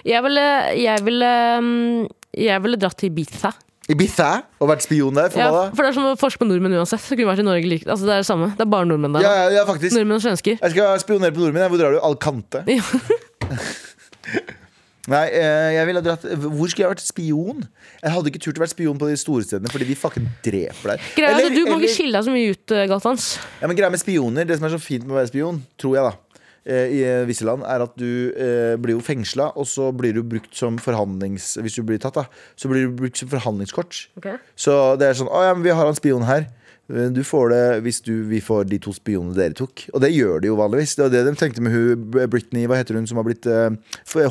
Jeg 0.09 0.23
ville, 0.25 0.47
jeg 0.81 1.05
ville, 1.05 1.31
mm, 1.61 2.09
jeg 2.39 2.63
ville 2.65 2.81
dratt 2.81 2.99
til 2.99 3.13
Ibiza. 3.13 3.53
Ibiza 3.91 4.31
og 4.63 4.71
vært 4.71 4.85
spion 4.87 5.15
der, 5.15 5.29
for 5.29 5.43
Ja, 5.43 5.51
da? 5.51 5.63
for 5.75 5.83
det 5.83 5.91
er 5.91 5.97
som 5.99 6.09
å 6.09 6.17
forske 6.17 6.39
på 6.41 6.49
nordmenn 6.49 6.79
uansett. 6.79 7.03
Det 7.03 7.19
kunne 7.19 7.33
vært 7.35 7.43
i 7.43 7.47
Norge 7.47 7.69
like. 7.69 7.87
Altså, 7.91 8.07
det 8.07 8.15
er 8.15 8.23
det 8.23 8.31
samme. 8.31 8.51
Det 8.57 8.65
er 8.65 8.71
bare 8.73 8.87
nordmenn 8.89 9.19
der. 9.19 9.27
Ja, 9.27 9.35
ja, 9.43 9.49
ja, 9.59 9.65
faktisk. 9.69 9.97
Nordmenn 9.99 10.17
og 10.17 10.25
svensker. 10.25 10.59
Jeg 10.63 10.71
skal 10.75 11.01
spionere 11.03 11.35
på 11.35 11.45
nordmenn. 11.45 11.69
Hvor 11.69 11.83
drar 11.83 11.93
du? 11.93 12.01
Alcante? 12.01 12.65
Ja. 12.71 12.83
Nei, 15.11 15.25
eh, 15.35 15.73
jeg 15.75 15.87
ville 15.89 16.01
dratt 16.05 16.23
Hvor 16.23 16.69
skulle 16.71 16.85
jeg 16.85 16.93
vært 16.93 17.03
spion? 17.03 17.65
Jeg 18.05 18.13
hadde 18.15 18.31
ikke 18.31 18.43
turt 18.45 18.61
å 18.61 18.63
være 18.63 18.71
spion 18.71 19.01
på 19.01 19.09
de 19.11 19.17
store 19.19 19.43
stedene 19.43 19.73
fordi 19.73 19.89
de 19.89 19.97
fucking 19.99 20.29
dreper 20.47 20.93
deg. 20.93 21.07
Greia 21.17 21.33
er 21.33 21.41
Eller- 21.41 21.57
Du 21.57 21.65
må 21.65 21.73
eller- 21.75 21.89
ikke 21.89 21.97
skille 21.97 22.13
deg 22.13 22.25
så 22.29 22.35
mye 22.37 22.51
ut, 22.55 22.71
eh, 22.71 22.87
Galtans. 22.87 23.39
Ja, 23.61 23.67
men 23.67 23.77
greia 23.77 23.91
med 23.91 23.99
spioner, 23.99 24.47
Det 24.47 24.59
som 24.59 24.67
er 24.69 24.77
så 24.77 24.81
fint 24.81 25.03
med 25.05 25.17
å 25.17 25.19
være 25.19 25.33
spion, 25.33 25.63
tror 25.77 25.95
jeg, 25.97 26.05
da 26.07 26.17
eh, 26.65 26.87
i 26.95 27.25
visse 27.27 27.43
land, 27.43 27.65
er 27.67 27.83
at 27.83 27.97
du 27.99 28.31
eh, 28.37 28.77
blir 28.79 28.95
jo 28.95 29.01
fengsla, 29.03 29.51
og 29.57 29.67
så 29.67 29.91
blir 29.93 30.15
du 30.15 30.23
brukt 30.23 30.55
som 30.55 30.79
forhandlings... 30.79 31.57
Hvis 31.59 31.75
du 31.75 31.83
blir 31.83 31.99
tatt, 31.99 32.15
da, 32.15 32.25
så 32.57 32.71
blir 32.71 32.87
du 32.87 32.95
brukt 32.95 33.17
som 33.19 33.29
forhandlingskort. 33.29 34.07
Så 34.55 34.97
det 34.99 35.09
er 35.09 35.15
sånn 35.19 35.27
Å 35.33 35.43
ja, 35.49 35.55
men 35.55 35.65
vi 35.65 35.71
har 35.75 35.87
en 35.89 35.99
spion 35.99 36.23
her. 36.23 36.47
Eh, 36.93 37.09
Du 37.15 37.23
får 37.25 37.49
det 37.53 37.63
hvis 37.87 38.01
du, 38.05 38.13
vi 38.29 38.41
får 38.45 38.69
de 38.71 38.79
to 38.85 38.93
spionene 38.93 39.35
dere 39.37 39.57
tok. 39.57 39.87
Og 39.95 40.03
det 40.05 40.13
gjør 40.13 40.43
de 40.45 40.51
jo 40.53 40.59
vanligvis. 40.61 40.95
Det 40.99 41.07
var 41.07 41.13
det 41.15 41.25
de 41.31 41.35
tenkte 41.41 41.65
med 41.65 41.73
hun 41.73 42.29
Britney, 42.31 42.67
hva 42.69 42.77
heter 42.81 42.99
hun, 42.99 43.07
som 43.09 43.17
har 43.21 43.25
blitt 43.27 43.47
eh, 43.49 43.71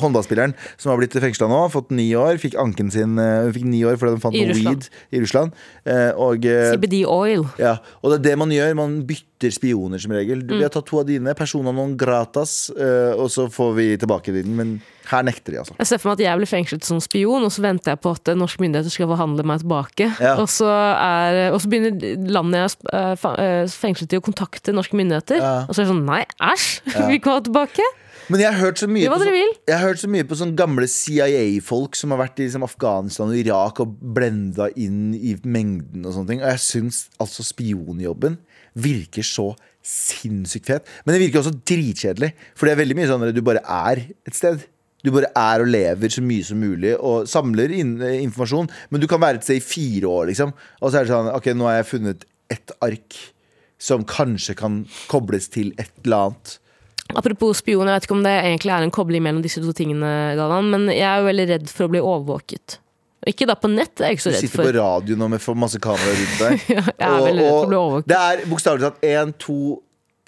håndballspilleren, 0.02 0.54
som 0.78 0.92
har 0.94 1.02
blitt 1.02 1.18
fengsla 1.18 1.50
nå. 1.52 1.64
Fått 1.74 1.92
ni 1.96 2.10
år. 2.16 2.38
Fikk 2.42 2.56
anken 2.62 2.92
sin 2.94 3.18
eh, 3.22 3.48
Hun 3.48 3.56
fikk 3.58 3.66
ni 3.72 3.82
år 3.88 3.98
fordi 4.02 4.16
de 4.20 4.24
fant 4.24 4.38
noe 4.38 4.56
weed 4.62 4.88
i 5.12 5.24
Russland. 5.24 5.58
Eh, 5.86 6.12
og 6.16 6.46
eh, 6.46 6.72
CBD 6.76 7.02
oil. 7.10 7.48
ja, 7.62 7.78
og 8.02 8.14
det 8.14 8.22
er 8.22 8.26
det 8.32 8.38
man 8.44 8.54
gjør. 8.54 8.78
Man 8.80 9.02
bytter 9.10 9.28
spioner 9.50 9.98
som 9.98 10.12
regel. 10.14 10.44
Du, 10.46 10.54
Vi 10.54 10.60
Mm. 10.60 10.62
har 10.62 10.70
tatt 10.70 10.86
to 10.86 11.00
av 11.00 11.06
dine, 11.08 11.34
persona 11.34 11.72
non 11.74 11.98
gratas, 11.98 12.70
eh, 12.78 13.16
og 13.18 13.30
så 13.34 13.48
får 13.50 13.74
vi 13.76 13.98
tilbake 13.98 14.32
din. 14.34 14.56
Men 14.56 14.82
her 15.10 15.24
nekter 15.24 15.52
de, 15.52 15.58
altså. 15.60 15.74
Jeg 15.80 15.88
ser 15.88 15.98
for 15.98 16.10
meg 16.12 16.20
at 16.20 16.26
jeg 16.28 16.38
blir 16.38 16.52
fengslet 16.52 16.84
som 16.86 17.00
spion, 17.00 17.44
og 17.44 17.50
så 17.52 17.62
venter 17.62 17.92
jeg 17.96 18.02
på 18.02 18.12
at 18.12 18.28
eh, 18.28 18.36
norske 18.36 18.60
myndigheter 18.62 18.92
skal 18.92 19.08
forhandle 19.08 19.44
meg 19.44 19.60
tilbake. 19.64 20.12
Ja. 20.22 20.36
Og, 20.38 20.48
så 20.48 20.68
er, 20.70 21.52
og 21.52 21.62
så 21.62 21.68
begynner 21.72 21.98
landet 22.30 22.60
jeg 22.62 22.94
er 22.94 23.18
eh, 23.18 23.64
eh, 23.64 23.66
fengslet 23.68 24.10
til 24.10 24.20
å 24.22 24.28
kontakte 24.30 24.72
norske 24.76 24.94
myndigheter. 24.94 25.38
Ja. 25.42 25.66
Og 25.68 25.74
så 25.74 25.82
er 25.82 25.86
det 25.88 25.94
sånn 25.96 26.06
nei, 26.06 26.26
æsj! 26.40 26.82
Vi 27.10 27.18
kan 27.20 27.40
ha 27.40 27.42
tilbake. 27.42 27.82
Men 28.30 28.40
jeg 28.40 28.54
har 28.54 28.62
hørt 28.62 28.78
så 28.80 28.88
mye 28.88 29.10
på, 29.10 29.18
så, 29.20 29.32
jeg 29.68 29.76
har 29.76 29.82
hørt 29.90 30.00
så 30.00 30.08
mye 30.08 30.24
på 30.24 30.36
sånne 30.40 30.56
gamle 30.56 30.88
CIA-folk 30.88 31.98
som 32.00 32.14
har 32.14 32.20
vært 32.22 32.40
i 32.40 32.46
liksom, 32.46 32.64
Afghanistan 32.64 33.28
og 33.28 33.36
Irak 33.36 33.82
og 33.84 33.96
blenda 34.00 34.70
inn 34.80 35.12
i 35.18 35.34
mengden 35.44 36.06
og 36.06 36.14
sånne 36.16 36.30
ting. 36.30 36.44
Og 36.44 36.48
jeg 36.54 36.62
syns 36.64 37.02
altså 37.20 37.44
spionjobben 37.44 38.38
virker 38.74 39.26
så 39.26 39.52
sinnssykt 39.82 40.70
fet. 40.70 40.92
Men 41.04 41.16
det 41.16 41.24
virker 41.24 41.42
også 41.42 41.56
dritkjedelig. 41.58 42.32
For 42.56 42.68
det 42.68 42.76
er 42.76 42.82
veldig 42.84 42.98
mye 43.00 43.10
sånn 43.10 43.26
at 43.28 43.36
du 43.36 43.44
bare 43.46 43.64
er 43.66 44.04
et 44.28 44.38
sted. 44.38 44.64
Du 45.02 45.10
bare 45.14 45.32
er 45.38 45.64
og 45.64 45.72
lever 45.74 46.14
så 46.14 46.22
mye 46.22 46.46
som 46.46 46.62
mulig 46.62 46.94
og 47.00 47.28
samler 47.30 47.74
inn, 47.74 47.96
eh, 48.06 48.22
informasjon. 48.22 48.70
Men 48.94 49.02
du 49.02 49.08
kan 49.10 49.22
være 49.22 49.42
et 49.42 49.48
sted 49.48 49.58
i 49.58 49.66
fire 49.66 50.08
år, 50.08 50.28
liksom. 50.30 50.54
Og 50.82 50.92
så 50.92 51.00
er 51.00 51.06
det 51.06 51.14
sånn 51.14 51.34
Ok, 51.34 51.54
nå 51.58 51.66
har 51.66 51.82
jeg 51.82 51.92
funnet 51.96 52.26
ett 52.54 52.72
ark 52.82 53.18
som 53.82 54.06
kanskje 54.06 54.56
kan 54.56 54.84
kobles 55.10 55.50
til 55.50 55.74
et 55.82 55.90
eller 56.06 56.30
annet. 56.30 56.58
Apropos 57.18 57.58
spion, 57.58 57.88
jeg 57.90 57.98
vet 57.98 58.06
ikke 58.06 58.16
om 58.16 58.24
det 58.24 58.36
egentlig 58.38 58.72
er 58.72 58.86
en 58.86 58.94
kobling 58.94 59.24
mellom 59.26 59.42
disse 59.44 59.60
to 59.64 59.74
tingene, 59.76 60.36
Galvan, 60.38 60.70
men 60.72 60.86
jeg 60.94 61.08
er 61.08 61.20
jo 61.20 61.28
veldig 61.28 61.48
redd 61.50 61.72
for 61.72 61.88
å 61.88 61.92
bli 61.92 62.00
overvåket. 62.00 62.78
Ikke 63.30 63.46
da 63.46 63.54
på 63.54 63.70
nett, 63.70 63.92
det 64.00 64.06
er 64.06 64.10
jeg 64.14 64.18
ikke 64.18 64.24
Du 64.24 64.30
så 64.30 64.34
redd 64.34 64.42
sitter 64.48 64.64
på 64.66 64.72
radio 64.80 65.16
nå 65.20 65.28
med 65.30 65.44
masse 65.62 65.78
kameraer 65.82 66.18
rundt 66.18 66.40
deg. 66.42 66.64
Ja, 66.78 66.84
jeg 66.90 67.08
er 67.12 67.26
veldig 67.28 67.44
redd 67.46 67.52
for 67.54 67.68
å 67.68 67.70
bli 67.70 67.80
overvåket. 67.82 68.08
det 68.10 68.20
er 68.26 68.44
bokstavelig 68.50 68.88
talt 68.88 69.06
én, 69.12 69.34
to, 69.38 69.58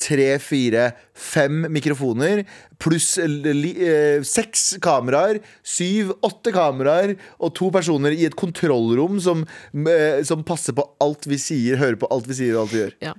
tre, 0.04 0.28
fire, 0.44 0.90
fem 1.16 1.64
mikrofoner 1.72 2.44
pluss 2.84 3.18
eh, 3.18 4.24
seks 4.28 4.64
kameraer, 4.84 5.40
syv, 5.64 6.12
åtte 6.26 6.52
kameraer 6.56 7.16
og 7.40 7.54
to 7.58 7.70
personer 7.74 8.16
i 8.16 8.26
et 8.28 8.36
kontrollrom 8.40 9.20
som, 9.24 9.46
eh, 9.88 10.20
som 10.28 10.44
passer 10.48 10.76
på 10.76 10.86
alt 11.04 11.28
vi 11.30 11.40
sier, 11.42 11.80
hører 11.80 12.00
på 12.02 12.10
alt 12.14 12.28
vi 12.30 12.38
sier 12.42 12.58
og 12.58 12.66
alt 12.66 12.74
vi 12.74 12.82
gjør. 12.82 12.96
Ja. 13.06 13.14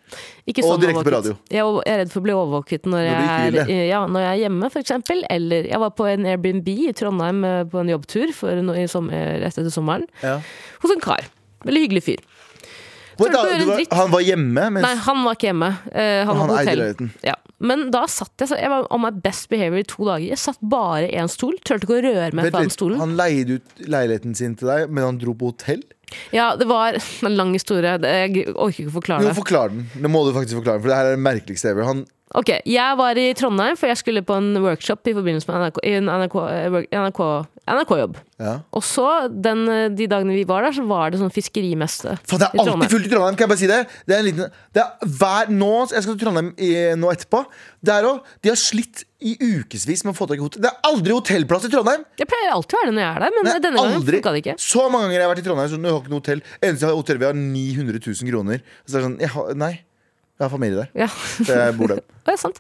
Ikke 0.45 0.65
Og 0.65 0.75
sånn 0.75 0.85
direkte 0.85 1.07
på 1.07 1.15
radio. 1.15 1.37
Jeg 1.53 1.79
er 1.89 2.03
redd 2.03 2.13
for 2.13 2.21
å 2.21 2.27
bli 2.27 2.37
overvåket 2.37 2.89
når, 2.91 3.09
Når 3.09 3.25
jeg, 3.25 3.55
er, 3.65 3.87
ja, 3.89 4.03
når 4.11 4.27
jeg 4.27 4.33
er 4.33 4.43
hjemme, 4.45 4.73
eksempel. 4.85 5.25
Eller 5.33 5.71
jeg 5.71 5.81
var 5.81 5.95
på 5.97 6.09
en 6.11 6.29
Airbnb 6.29 6.69
i 6.75 6.93
Trondheim 6.97 7.41
eh, 7.49 7.63
på 7.71 7.81
en 7.81 7.95
jobbtur 7.95 8.35
for 8.37 8.75
i 8.75 8.87
sommer, 8.91 9.41
rett 9.45 9.57
etter 9.57 9.73
sommeren. 9.73 10.07
Ja. 10.25 10.39
Hos 10.85 10.93
en 10.93 11.03
kar. 11.05 11.25
Veldig 11.65 11.87
hyggelig 11.87 12.05
fyr. 12.05 12.25
Vent 13.19 13.35
da, 13.35 13.43
du 13.61 13.97
han 13.97 14.13
var 14.13 14.23
hjemme, 14.25 14.69
mens 14.75 14.85
Nei, 14.85 14.95
han 15.07 15.25
var 15.27 15.37
ikke 15.37 15.51
hjemme. 15.51 15.71
Uh, 15.89 15.99
han 16.01 16.31
Han 16.31 16.41
var 16.41 16.53
på 16.53 16.61
eide 16.61 16.75
leiligheten. 16.75 17.11
Ja. 17.27 17.35
Men 17.65 17.87
da 17.95 18.03
satt 18.11 18.43
jeg 18.43 18.51
så 18.51 18.57
Jeg 18.59 18.69
var 18.73 18.89
on 18.93 19.01
my 19.05 19.11
best 19.25 19.47
behavior 19.53 19.81
i 19.81 19.87
to 19.89 20.05
dager. 20.09 20.27
Jeg 20.33 20.41
satt 20.43 20.59
bare 20.61 21.07
i 21.07 21.15
én 21.21 21.31
stol. 21.31 21.55
Turte 21.63 21.87
ikke 21.87 22.01
å 22.01 22.05
røre 22.05 22.31
meg 22.37 22.51
fra 22.51 22.65
den 22.65 22.73
stolen. 22.75 22.99
Han 23.01 23.15
leide 23.19 23.61
ut 23.61 23.85
leiligheten 23.87 24.35
sin 24.39 24.57
til 24.59 24.71
deg, 24.73 24.91
men 24.91 25.07
han 25.07 25.21
dro 25.23 25.37
på 25.39 25.53
hotell? 25.53 25.85
Ja, 26.35 26.51
det 26.59 26.67
var 26.71 26.99
en 26.99 27.37
lang 27.39 27.55
historie. 27.57 27.95
Jeg 28.03 28.51
orker 28.53 28.85
ikke 28.85 28.93
å 28.93 28.97
forklare 28.99 29.25
Jo, 29.25 29.31
det. 29.31 29.39
forklar 29.39 29.73
den. 29.73 29.87
Det 29.95 30.11
må 30.13 30.25
du 30.27 30.35
faktisk 30.37 30.61
forklare, 30.61 30.83
for 30.83 30.93
det 30.93 30.99
her 30.99 31.11
er 31.13 31.17
det 31.17 31.25
merkeligste 31.25 31.73
ever. 31.73 31.87
Han, 31.89 32.05
Ok, 32.35 32.49
Jeg 32.67 32.97
var 32.99 33.15
i 33.21 33.29
Trondheim, 33.39 33.77
for 33.79 33.87
jeg 33.87 33.97
skulle 34.01 34.23
på 34.27 34.35
en 34.41 34.57
workshop 34.65 35.07
i 35.07 35.13
forbindelse 35.15 35.47
med 35.47 35.61
NRK, 35.61 35.77
i 35.87 35.93
en 36.01 36.09
NRK, 36.11 36.35
eh, 36.51 36.79
NRK, 36.99 37.21
NRK-jobb. 37.71 38.17
ja. 38.43 38.55
Og 38.75 38.83
så, 38.83 39.05
den, 39.31 39.61
eh, 39.71 39.89
de 39.95 40.09
dagene 40.11 40.35
vi 40.35 40.43
var 40.45 40.63
der, 40.67 40.73
så 40.75 40.83
var 40.89 41.11
det 41.15 41.21
sånn 41.21 41.31
fiskerimesse. 41.33 42.17
For 42.27 42.43
det 42.43 42.49
er 42.51 42.59
alltid 42.65 42.91
fullt 42.91 43.07
i 43.07 43.13
Trondheim, 43.13 43.37
kan 43.39 43.47
jeg 43.47 43.53
bare 43.55 43.63
si 43.63 43.69
det? 43.71 43.79
Det 44.05 44.17
er 44.17 44.19
en 44.19 44.27
liten 44.27 44.51
det 44.75 44.83
er 44.83 45.07
hver, 45.07 45.53
nå, 45.55 45.71
Jeg 45.95 46.03
skal 46.03 46.17
til 46.19 46.25
Trondheim 46.27 46.51
i, 46.59 46.73
nå 46.99 47.13
etterpå. 47.15 47.45
Det 47.85 47.95
er 47.95 48.03
også, 48.11 48.25
De 48.43 48.49
har 48.51 48.57
slitt 48.59 49.05
i 49.23 49.37
ukevis 49.41 50.05
med 50.05 50.13
å 50.13 50.19
få 50.19 50.27
tak 50.29 50.37
i 50.37 50.45
hotell. 50.45 50.61
Det 50.67 50.69
er 50.75 50.91
aldri 50.91 51.15
hotellplass 51.15 51.65
i 51.65 51.73
Trondheim! 51.73 52.05
Jeg 52.19 52.27
pleier 52.29 52.51
alltid 52.53 52.75
å 52.75 52.83
være 52.83 52.91
det 52.91 52.95
når 52.99 53.05
jeg 53.07 53.15
er 53.15 53.21
der, 53.25 53.31
men 53.39 53.45
Det 53.45 53.55
er 53.55 53.65
denne 53.71 53.79
gangen 53.79 54.01
aldri. 54.03 54.19
funka 54.19 54.33
det 54.35 54.43
ikke. 54.45 54.59
Så 54.59 54.91
mange 54.91 55.07
ganger 55.07 55.15
jeg 55.21 55.23
har 55.29 55.35
vært 55.37 55.45
i 55.45 55.47
Trondheim, 55.49 55.71
så 55.71 55.79
nå 55.81 55.95
har 55.95 56.03
ikke 56.03 56.11
noe 56.13 56.21
hotell. 56.21 56.43
Eneste 56.61 56.91
hotell 56.99 57.19
vi 57.23 57.31
har 57.31 57.39
900 57.39 58.03
000 58.03 58.31
kroner. 58.35 58.59
Så 58.85 58.91
det 58.93 58.99
er 59.01 59.07
sånn, 59.09 59.19
jeg 59.23 59.31
har, 59.39 59.55
Nei, 59.55 59.73
jeg 60.45 60.51
har 60.51 60.55
familie 60.55 60.83
der. 60.83 60.91
Ja. 61.05 61.09
Så 61.11 61.57
jeg 61.61 61.79
bor 61.79 61.95
der. 61.95 62.03
Ja, 62.25 62.39
sant. 62.41 62.57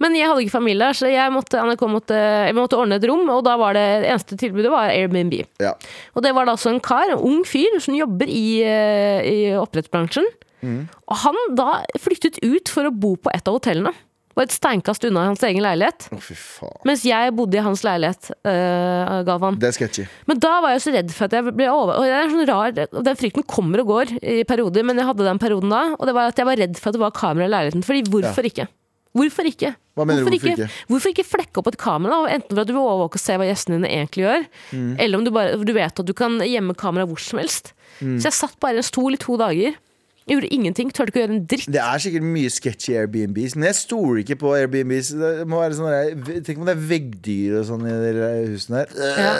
Men 0.00 0.14
jeg 0.16 0.24
hadde 0.24 0.40
ikke 0.40 0.54
familie 0.54 0.86
der, 0.86 0.96
så 0.96 1.08
jeg 1.12 1.32
måtte, 1.34 1.60
måtte, 1.84 2.16
jeg 2.16 2.54
måtte 2.56 2.78
ordne 2.80 2.96
et 2.96 3.04
rom. 3.10 3.26
Og 3.34 3.42
da 3.44 3.58
var 3.60 3.76
det 3.76 3.82
eneste 4.08 4.38
tilbudet 4.40 4.70
var 4.72 4.88
Airbnb. 4.88 5.34
Ja. 5.60 5.74
Og 6.16 6.24
det 6.24 6.32
var 6.32 6.48
da 6.48 6.54
altså 6.56 6.72
en 6.72 6.80
kar, 6.80 7.12
en 7.12 7.20
ung 7.20 7.42
fyr, 7.44 7.76
som 7.84 7.92
jobber 7.98 8.30
i, 8.32 8.62
eh, 8.64 9.20
i 9.28 9.36
oppdrettsbransjen. 9.60 10.24
Mm. 10.64 10.86
Og 11.10 11.20
han 11.26 11.42
da 11.58 11.82
flyttet 12.00 12.40
ut 12.40 12.72
for 12.72 12.88
å 12.88 12.94
bo 12.94 13.18
på 13.20 13.32
et 13.34 13.44
av 13.44 13.58
hotellene. 13.58 13.92
Var 14.34 14.46
et 14.48 14.54
steinkast 14.54 15.04
unna 15.04 15.26
hans 15.28 15.42
egen 15.44 15.60
leilighet. 15.64 16.06
Å, 16.14 16.18
fy 16.24 16.36
faen. 16.38 16.78
Mens 16.88 17.02
jeg 17.04 17.34
bodde 17.36 17.58
i 17.58 17.64
hans 17.64 17.82
leilighet, 17.84 18.30
uh, 18.48 19.20
Galvan. 19.28 19.58
Det 19.60 19.68
er 19.68 19.76
sketchy. 19.76 20.06
Men 20.30 20.40
da 20.40 20.54
var 20.64 20.72
jeg 20.76 20.84
så 20.86 20.94
redd 20.94 21.12
for 21.12 21.28
at 21.28 21.36
jeg 21.36 21.52
ble 21.52 21.68
over... 21.72 21.98
Og 22.00 22.06
det 22.08 22.14
er 22.16 22.30
sånn 22.32 22.48
rar, 22.48 22.72
Den 23.10 23.18
frykten 23.20 23.44
kommer 23.44 23.82
og 23.84 23.90
går 23.92 24.14
i 24.22 24.42
perioder, 24.48 24.86
men 24.88 24.96
jeg 25.02 25.10
hadde 25.10 25.26
den 25.28 25.42
perioden 25.42 25.74
da. 25.74 25.82
Og 25.98 26.08
det 26.08 26.14
var 26.16 26.32
at 26.32 26.40
jeg 26.40 26.48
var 26.48 26.62
redd 26.64 26.80
for 26.80 26.90
at 26.92 26.96
det 26.96 27.04
var 27.04 27.12
kamera 27.16 27.48
i 27.50 27.52
leiligheten. 27.52 27.84
Fordi 27.84 28.04
hvorfor 28.14 28.48
ikke? 28.48 28.68
Hvorfor 29.12 29.44
ikke? 29.44 29.74
Hva 29.92 30.06
mener 30.08 30.24
du, 30.24 30.30
hvorfor, 30.30 30.48
ikke? 30.48 30.64
ikke? 30.64 30.84
hvorfor 30.88 31.12
ikke 31.12 31.24
flekke 31.28 31.60
opp 31.60 31.66
et 31.68 31.76
kamera? 31.76 32.22
da? 32.24 32.36
Enten 32.38 32.54
for 32.56 32.62
at 32.62 32.70
du 32.70 32.72
vil 32.72 32.80
overvåke 32.80 33.18
og 33.20 33.22
se 33.26 33.34
hva 33.36 33.44
gjestene 33.44 33.76
dine 33.76 33.90
egentlig 33.92 34.24
gjør, 34.24 34.46
Mm. 34.72 34.92
eller 35.04 35.18
om 35.18 35.24
du, 35.26 35.30
bare, 35.36 35.58
du 35.60 35.72
vet 35.76 36.00
at 36.00 36.08
du 36.08 36.14
kan 36.16 36.38
gjemme 36.40 36.72
kamera 36.80 37.04
hvor 37.04 37.20
som 37.20 37.42
helst. 37.42 37.74
Mm. 38.00 38.16
Så 38.16 38.30
jeg 38.30 38.38
satt 38.38 38.56
bare 38.64 38.80
i 38.80 38.80
en 38.80 38.88
stol 38.88 39.12
i 39.12 39.20
to 39.20 39.36
dager. 39.36 39.76
Jeg 40.22 40.36
gjorde 40.36 40.50
ingenting. 40.54 40.90
Turte 40.94 41.10
ikke 41.10 41.20
å 41.20 41.24
gjøre 41.24 41.34
en 41.34 41.46
dritt. 41.50 41.70
Det 41.74 41.80
er 41.82 42.02
sikkert 42.04 42.26
mye 42.26 42.50
sketchy 42.52 42.94
Airbnbs, 42.98 43.56
men 43.58 43.68
jeg 43.70 43.78
stoler 43.80 44.20
ikke 44.22 44.38
på 44.42 44.52
Airbnbs. 44.54 45.14
Det 45.18 45.32
må 45.50 45.62
være 45.62 45.78
sånn 45.78 46.44
Tenk 46.46 46.60
om 46.62 46.68
det 46.68 46.76
er 46.76 46.84
veggdyr 46.92 47.56
og 47.60 47.66
sånn 47.70 47.88
i 47.90 47.96
de 48.04 48.28
husene 48.52 48.84
her. 48.84 48.94
Ja. 49.18 49.32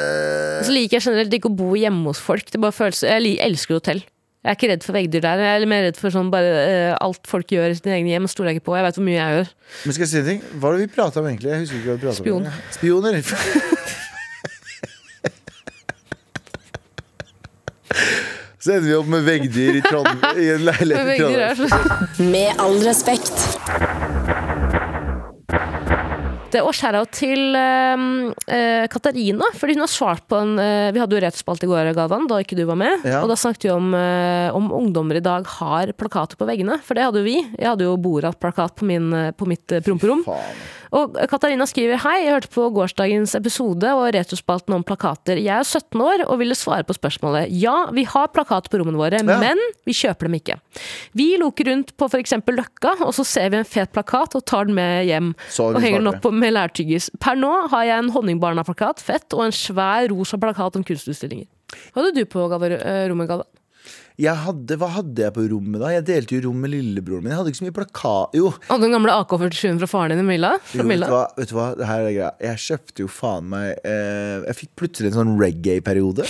Så 0.67 0.75
liker 0.75 0.99
jeg 0.99 1.07
generelt 1.07 1.39
ikke 1.39 1.53
å 1.53 1.59
bo 1.63 1.71
hjemme 1.79 2.11
hos 2.11 2.23
folk. 2.23 2.51
Det 2.51 2.61
bare 2.63 2.75
følelse. 2.75 3.07
jeg 3.13 3.39
elsker 3.47 3.79
hotell. 3.79 4.03
Jeg 4.43 4.51
er 4.51 4.57
ikke 4.59 4.69
redd 4.73 4.83
for 4.83 4.99
veggdyr 4.99 5.23
der. 5.23 5.41
Jeg 5.47 5.63
er 5.63 5.71
mer 5.71 5.85
redd 5.87 5.99
for 6.01 6.11
sånn 6.11 6.33
bare 6.33 6.55
uh, 6.67 6.95
alt 6.99 7.29
folk 7.31 7.53
gjør 7.55 7.71
i 7.71 7.77
sine 7.79 7.95
egne 7.95 8.11
hjem. 8.17 8.27
Stoler 8.31 8.51
jeg 8.51 8.59
ikke 8.59 8.73
på. 8.73 8.75
Jeg 8.75 8.89
vet 8.89 8.99
hvor 8.99 9.07
mye 9.07 9.21
jeg 9.21 9.37
gjør. 9.37 9.53
Men 9.85 9.95
skal 9.95 10.03
jeg 10.03 10.11
si 10.11 10.19
en 10.19 10.31
ting? 10.33 10.43
Hva 10.57 10.65
var 10.65 10.75
det 10.75 10.89
vi 10.89 10.95
prata 10.97 11.23
om 11.23 11.31
egentlig? 11.31 11.53
Jeg 11.53 11.63
husker 11.63 11.79
ikke 11.79 12.11
hva 12.11 12.17
vi 12.27 12.35
om. 12.41 12.51
Spioner. 12.75 13.71
Så 18.63 18.77
ender 18.77 18.89
vi 18.89 18.95
opp 18.95 19.09
med 19.11 19.25
veggdyr 19.27 19.81
i, 19.81 19.83
Trond 19.83 20.07
i 20.39 20.45
en 20.55 20.63
leilighet 20.69 21.09
i 21.11 21.19
Trondheim. 21.19 22.31
Med 22.31 22.61
all 22.63 22.77
respekt. 22.87 23.35
Det 26.53 26.61
og 26.61 26.75
shout-out 26.77 27.11
til 27.17 27.57
eh, 27.57 28.85
Katarina, 28.93 29.49
fordi 29.57 29.75
hun 29.75 29.83
har 29.83 29.91
svart 29.91 30.27
på 30.29 30.37
en 30.37 30.53
uh, 30.61 30.91
Vi 30.93 31.01
hadde 31.01 31.17
jo 31.17 31.23
rettspalt 31.25 31.65
i 31.65 31.71
går, 31.71 31.91
Galvan, 31.97 32.29
da 32.31 32.39
ikke 32.45 32.59
du 32.59 32.67
var 32.69 32.77
med. 32.79 33.07
Ja. 33.09 33.23
Og 33.25 33.33
da 33.33 33.39
snakket 33.41 33.67
vi 33.67 33.73
om 33.73 33.89
uh, 33.97 34.53
om 34.55 34.69
ungdommer 34.77 35.19
i 35.19 35.25
dag 35.25 35.49
har 35.57 35.95
plakater 35.97 36.39
på 36.39 36.47
veggene. 36.47 36.77
For 36.85 36.95
det 36.99 37.09
hadde 37.09 37.23
jo 37.23 37.27
vi. 37.27 37.39
Jeg 37.57 37.67
hadde 37.67 37.89
jo 37.89 37.97
Borat-plakat 38.05 38.77
på, 38.79 39.01
på 39.41 39.49
mitt 39.49 39.75
uh, 39.75 39.83
promperom. 39.83 40.23
Faen. 40.29 40.63
Og 40.93 41.15
Katarina 41.31 41.65
skriver 41.65 41.97
Hei, 42.03 42.19
jeg 42.27 42.35
hørte 42.35 42.51
på 42.53 42.67
gårsdagens 42.77 43.33
episode 43.39 43.89
og 43.97 44.11
retrospalten 44.13 44.75
om 44.77 44.83
plakater. 44.85 45.39
Jeg 45.41 45.55
er 45.57 45.65
17 45.65 46.03
år 46.05 46.25
og 46.27 46.37
ville 46.43 46.57
svare 46.59 46.85
på 46.85 46.93
spørsmålet. 46.99 47.49
Ja, 47.63 47.87
vi 47.97 48.05
har 48.05 48.29
plakater 48.29 48.69
på 48.69 48.83
rommene 48.83 49.01
våre, 49.01 49.23
Ja. 49.23 49.39
men 49.41 49.57
vi 49.89 49.95
kjøper 49.97 50.29
dem 50.29 50.37
ikke. 50.37 50.59
Vi 51.17 51.31
loker 51.41 51.65
rundt 51.71 51.97
på 51.97 52.11
f.eks. 52.13 52.35
Løkka, 52.53 52.93
og 53.07 53.15
så 53.17 53.25
ser 53.25 53.49
vi 53.51 53.57
en 53.63 53.65
fet 53.65 53.93
plakat 53.93 54.37
og 54.37 54.45
tar 54.45 54.67
den 54.69 54.75
med 54.77 55.07
hjem. 55.09 55.33
Og 55.61 55.81
henger 55.81 55.99
den 56.05 56.13
opp 56.13 56.21
på- 56.21 56.33
med 56.33 56.53
lærtyggis. 56.53 57.09
Per 57.19 57.37
nå 57.41 57.69
har 57.73 57.85
jeg 57.89 57.99
en 57.99 58.11
Honningbarna-plakat, 58.13 59.01
fett, 59.01 59.33
og 59.33 59.47
en 59.47 59.51
svær 59.53 60.11
rosa 60.13 60.37
plakat 60.37 60.77
om 60.77 60.85
kunstutstillinger. 60.85 61.47
Hva 61.95 62.03
hadde 62.05 62.15
du 62.21 62.25
på 62.27 62.45
eh, 62.53 63.09
rommet, 63.09 63.29
Galva? 63.29 63.45
Jeg 64.21 64.35
hadde, 64.45 64.77
hva 64.81 64.89
hadde 64.99 65.23
jeg 65.25 65.33
på 65.37 65.45
rommet 65.51 65.81
da? 65.81 65.89
Jeg 65.95 66.05
delte 66.09 66.37
jo 66.37 66.43
rom 66.49 66.59
med 66.61 66.71
lillebroren 66.75 67.25
min. 67.25 67.33
Jeg 67.33 67.39
hadde 67.41 67.53
ikke 67.55 67.61
så 67.63 67.67
mye 67.69 67.77
plakat... 67.79 68.35
Jo, 68.37 68.51
Hadde 68.69 68.81
du 68.83 68.87
den 68.89 68.97
gamle 68.99 69.15
AK-47 69.23 69.79
fra 69.81 69.89
faren 69.89 70.13
din 70.17 70.25
i 70.25 70.29
Milla? 70.35 70.51
jo 70.75 70.85
vet, 70.85 71.01
du 71.07 71.15
hva, 71.15 71.23
vet 71.39 71.49
du 71.49 71.55
hva? 71.57 71.69
Det 71.79 71.89
her 71.89 72.05
er 72.09 72.13
greia. 72.19 72.33
Jeg 72.45 72.61
kjøpte 72.67 73.07
jo 73.07 73.09
faen 73.09 73.49
meg 73.55 73.71
eh, 73.89 74.43
Jeg 74.51 74.59
fikk 74.61 74.75
plutselig 74.83 75.13
en 75.13 75.19
sånn 75.23 75.33
reggae-periode. 75.41 76.29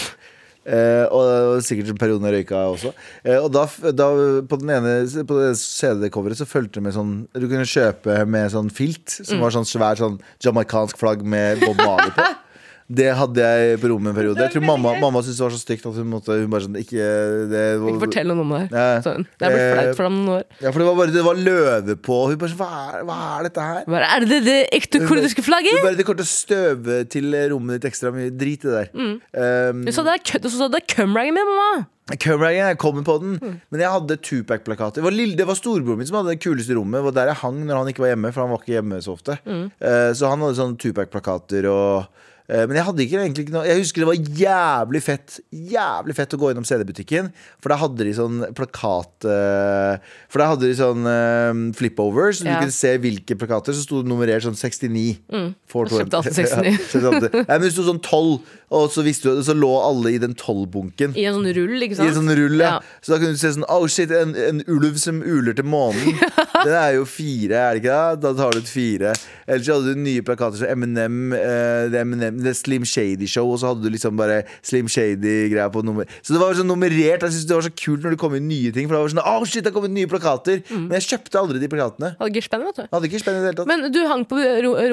Eh, 0.62 1.08
og 1.10 1.58
sikkert 1.66 1.88
en 1.90 1.98
periode 1.98 2.22
jeg 2.30 2.36
røyka 2.44 2.60
også. 2.70 2.92
Eh, 3.26 3.34
og 3.42 3.48
da, 3.50 3.64
da 3.98 4.06
på 4.46 4.58
den 4.60 4.70
ene 4.70 4.92
På 5.26 5.40
det 5.40 5.48
CD-coveret 5.58 6.38
så 6.38 6.46
fulgte 6.46 6.78
det 6.78 6.84
med 6.86 6.94
sånn 6.94 7.10
Du 7.34 7.48
kunne 7.50 7.66
kjøpe 7.66 8.20
med 8.30 8.52
sånn 8.54 8.70
filt, 8.70 9.10
som 9.16 9.40
Mm. 9.40 9.42
var 9.42 9.56
sånn 9.56 9.66
svær 9.66 9.98
sånn 9.98 10.20
jamaicansk 10.46 11.00
flagg 11.02 11.24
med 11.26 11.58
Bob 11.66 11.82
Marley 11.82 12.14
på. 12.14 12.28
Det 12.93 13.07
hadde 13.16 13.40
jeg 13.47 13.78
på 13.80 13.88
rommet 13.93 14.11
en 14.12 14.16
periode. 14.18 14.43
Jeg 14.45 14.53
tror 14.53 14.64
mamma, 14.66 14.93
mamma 15.01 15.22
syntes 15.24 15.38
det 15.40 15.45
var 15.47 15.55
så 15.55 15.61
stygt 15.62 15.86
at 15.88 15.97
hun 15.97 16.09
måtte 16.12 16.34
Hun 16.36 16.51
bare 16.53 16.64
sånn 16.66 16.76
Ikke 16.80 17.07
det 17.53 17.62
Ikke 17.78 18.03
fortell 18.03 18.28
noe 18.28 18.43
om 18.45 18.51
det 18.53 18.61
her. 18.64 18.74
Ja. 18.76 19.01
Sånn. 19.07 19.26
Det 19.38 19.47
er 19.49 19.55
blitt 19.55 19.62
Eh, 19.62 19.72
flaut 19.78 19.97
for 20.01 20.09
dem 20.09 20.16
noen 20.18 20.34
år. 20.40 20.45
Ja, 20.61 20.72
for 20.74 20.82
det 20.82 20.88
var 20.90 20.99
bare 21.01 21.14
Det 21.14 21.24
var 21.28 21.40
løve 21.47 21.97
på. 22.09 22.18
Hun 22.28 22.36
bare 22.43 22.53
sånn 22.53 22.61
Hva 22.61 23.05
hva 23.09 23.18
er 23.38 23.49
dette 23.49 23.68
her? 23.70 23.84
Bare, 23.95 24.11
er 24.16 24.26
det 24.28 24.40
det 24.45 24.59
ekte 24.76 25.01
kurdiske 25.07 25.45
flagget? 25.47 25.78
Hun 25.78 25.86
bare, 25.88 25.97
det 26.01 26.05
kommer 26.09 26.20
til 26.22 26.28
å 26.28 26.34
støve 26.34 26.99
til 27.16 27.32
rommet 27.55 27.80
ditt 27.80 27.88
ekstra 27.93 28.12
mye. 28.14 28.30
Drit 28.34 28.66
i 28.66 28.68
det 28.68 28.76
der. 28.76 28.93
Mm. 28.93 29.14
Um, 29.32 29.84
Du 29.86 29.93
sa 29.95 30.05
det 30.07 30.18
er 30.18 30.24
kødd, 30.32 30.45
og 30.49 30.53
så 30.53 30.61
sa 30.64 30.68
det 30.72 30.82
er 30.82 30.88
cumragen 30.95 31.34
min, 31.38 31.49
mamma! 31.49 31.86
Cumrangen, 32.18 32.66
jeg 32.74 32.78
kommer 32.82 33.05
på 33.07 33.14
den. 33.22 33.36
Mm. 33.40 33.55
Men 33.72 33.80
jeg 33.84 33.93
hadde 33.95 34.16
Tupac-plakater. 34.26 34.99
Det 35.01 35.05
var, 35.07 35.14
lille- 35.14 35.47
var 35.49 35.57
storebroren 35.57 36.01
min 36.03 36.09
som 36.11 36.18
hadde 36.18 36.34
det 36.34 36.43
kuleste 36.43 36.74
rommet. 36.76 36.99
Det 36.99 37.07
var 37.07 37.14
der 37.20 37.30
jeg 37.32 37.40
hang 37.45 37.61
når 37.64 37.78
han 37.80 37.88
ikke 37.93 38.03
var 38.05 38.11
hjemme, 38.12 38.32
for 38.34 38.43
han 38.45 38.51
var 38.53 38.61
ikke 38.64 38.74
hjemme 38.76 38.99
så 39.07 39.14
ofte. 39.14 39.38
Mm. 39.47 39.64
Uh, 39.80 40.11
så 40.18 40.28
han 40.32 40.43
hadde 40.45 40.59
sånne 40.59 40.78
Tupac-plakater 40.82 41.68
og 41.70 42.11
men 42.68 42.76
jeg 42.76 42.84
hadde 42.88 43.03
ikke 43.05 43.18
egentlig 43.22 43.44
ikke 43.46 43.55
noe 43.55 43.64
Jeg 43.68 43.78
husker 43.80 44.03
det 44.03 44.09
var 44.11 44.30
jævlig 44.42 45.00
fett 45.05 45.36
Jævlig 45.72 46.16
fett 46.18 46.34
å 46.36 46.40
gå 46.42 46.50
innom 46.53 46.66
CD-butikken. 46.68 47.30
For 47.62 47.72
da 47.72 47.78
hadde 47.80 48.05
de 48.09 48.12
sånn 48.16 48.40
plakat 48.59 49.26
eh, 49.30 50.03
For 50.32 50.42
da 50.42 50.48
hadde 50.53 50.68
de 50.68 50.74
sånn 50.78 51.07
eh, 51.09 51.62
flipovers, 51.78 52.40
så 52.42 52.48
Ja. 52.48 52.57
du 52.59 52.66
kunne 52.66 52.76
se 52.76 52.94
hvilke 53.00 53.36
plakater. 53.40 53.72
Så 53.76 53.86
sto 53.86 54.03
det 54.03 54.11
nummerert 54.11 54.44
sånn 54.44 54.59
69. 54.59 55.55
For 55.70 55.86
kjøpte 55.88 56.18
alltid 56.20 56.36
69. 56.42 57.30
Ja. 57.32 57.44
Men 57.48 57.64
det 57.66 57.72
sto 57.76 57.86
sånn 57.86 58.03
12, 58.05 58.59
og 58.72 58.86
så, 58.92 59.03
du, 59.05 59.12
så 59.44 59.55
lå 59.57 59.70
alle 59.84 60.14
i 60.14 60.20
den 60.22 60.34
12-bunken. 60.38 61.12
I 61.20 61.26
en 61.28 61.36
sånn 61.38 61.50
rull, 61.57 61.76
ikke 61.84 61.98
sant? 61.98 62.09
I 62.09 62.12
en 62.12 62.18
sånn 62.20 62.34
rull, 62.38 62.57
ja. 62.61 62.74
Ja. 62.78 62.98
Så 63.05 63.12
da 63.14 63.18
kunne 63.20 63.36
du 63.36 63.40
se 63.40 63.50
sånn 63.57 63.66
Oh 63.72 63.84
shit, 63.90 64.11
en, 64.16 64.32
en 64.36 64.62
ulv 64.72 64.96
som 65.00 65.20
uler 65.24 65.57
til 65.59 65.68
månen. 65.68 66.16
Den 66.66 66.74
er 66.78 66.92
jo 66.96 67.05
fire, 67.09 67.59
er 67.59 67.76
det 67.76 67.82
ikke 67.82 67.96
det? 67.96 68.20
Da 68.22 68.32
tar 68.38 68.55
du 68.57 68.61
ut 68.62 68.70
fire. 68.70 69.12
Ellers 69.46 69.68
hadde 69.72 69.92
du 69.96 70.00
nye 70.05 70.22
plakater 70.24 70.61
som 70.62 70.70
M&M, 70.82 71.18
eh, 71.36 71.88
det 71.92 72.00
Eminem 72.03 72.41
det 72.45 72.55
Slim 72.59 72.84
Shady 72.88 73.28
Show, 73.30 73.51
og 73.53 73.61
så 73.62 73.70
hadde 73.72 73.84
du 73.86 73.90
liksom 73.93 74.18
bare 74.18 74.43
Slim 74.66 74.88
Shady-greia 74.90 75.68
på 75.72 75.82
nummer. 75.86 76.09
Så 76.22 76.34
det 76.34 76.43
var 76.43 76.57
sånn 76.59 76.68
nummerert. 76.70 77.22
Jeg 77.26 77.34
synes 77.36 77.47
det 77.49 77.57
var 77.59 77.66
så 77.66 77.72
kult 77.74 78.07
når 78.07 78.16
det 78.16 78.20
kom 78.22 78.36
inn 78.38 78.49
nye 78.51 78.72
ting. 78.74 78.88
For 78.90 78.97
det 78.97 79.03
var 79.05 79.14
sånn 79.14 79.22
Oh 79.22 79.47
shit, 79.47 79.62
det 79.62 79.72
har 79.72 79.76
kommet 79.78 79.95
nye 79.95 80.11
plakater. 80.11 80.62
Men 80.72 80.97
jeg 80.99 81.09
kjøpte 81.12 81.40
aldri 81.43 81.62
de 81.62 81.70
plakatene. 81.72 82.12
Hadde 82.20 82.32
ikke 82.34 82.47
spenn, 82.49 82.66
vet 82.68 82.82
du. 82.82 82.84
Hadde 82.93 83.11
ikke 83.11 83.22
spenn 83.22 83.38
i 83.38 83.45
det 83.45 83.51
hele 83.53 83.61
tatt. 83.62 83.70
Men 83.70 83.88
du 83.95 84.01
hang 84.11 84.26
på 84.28 84.40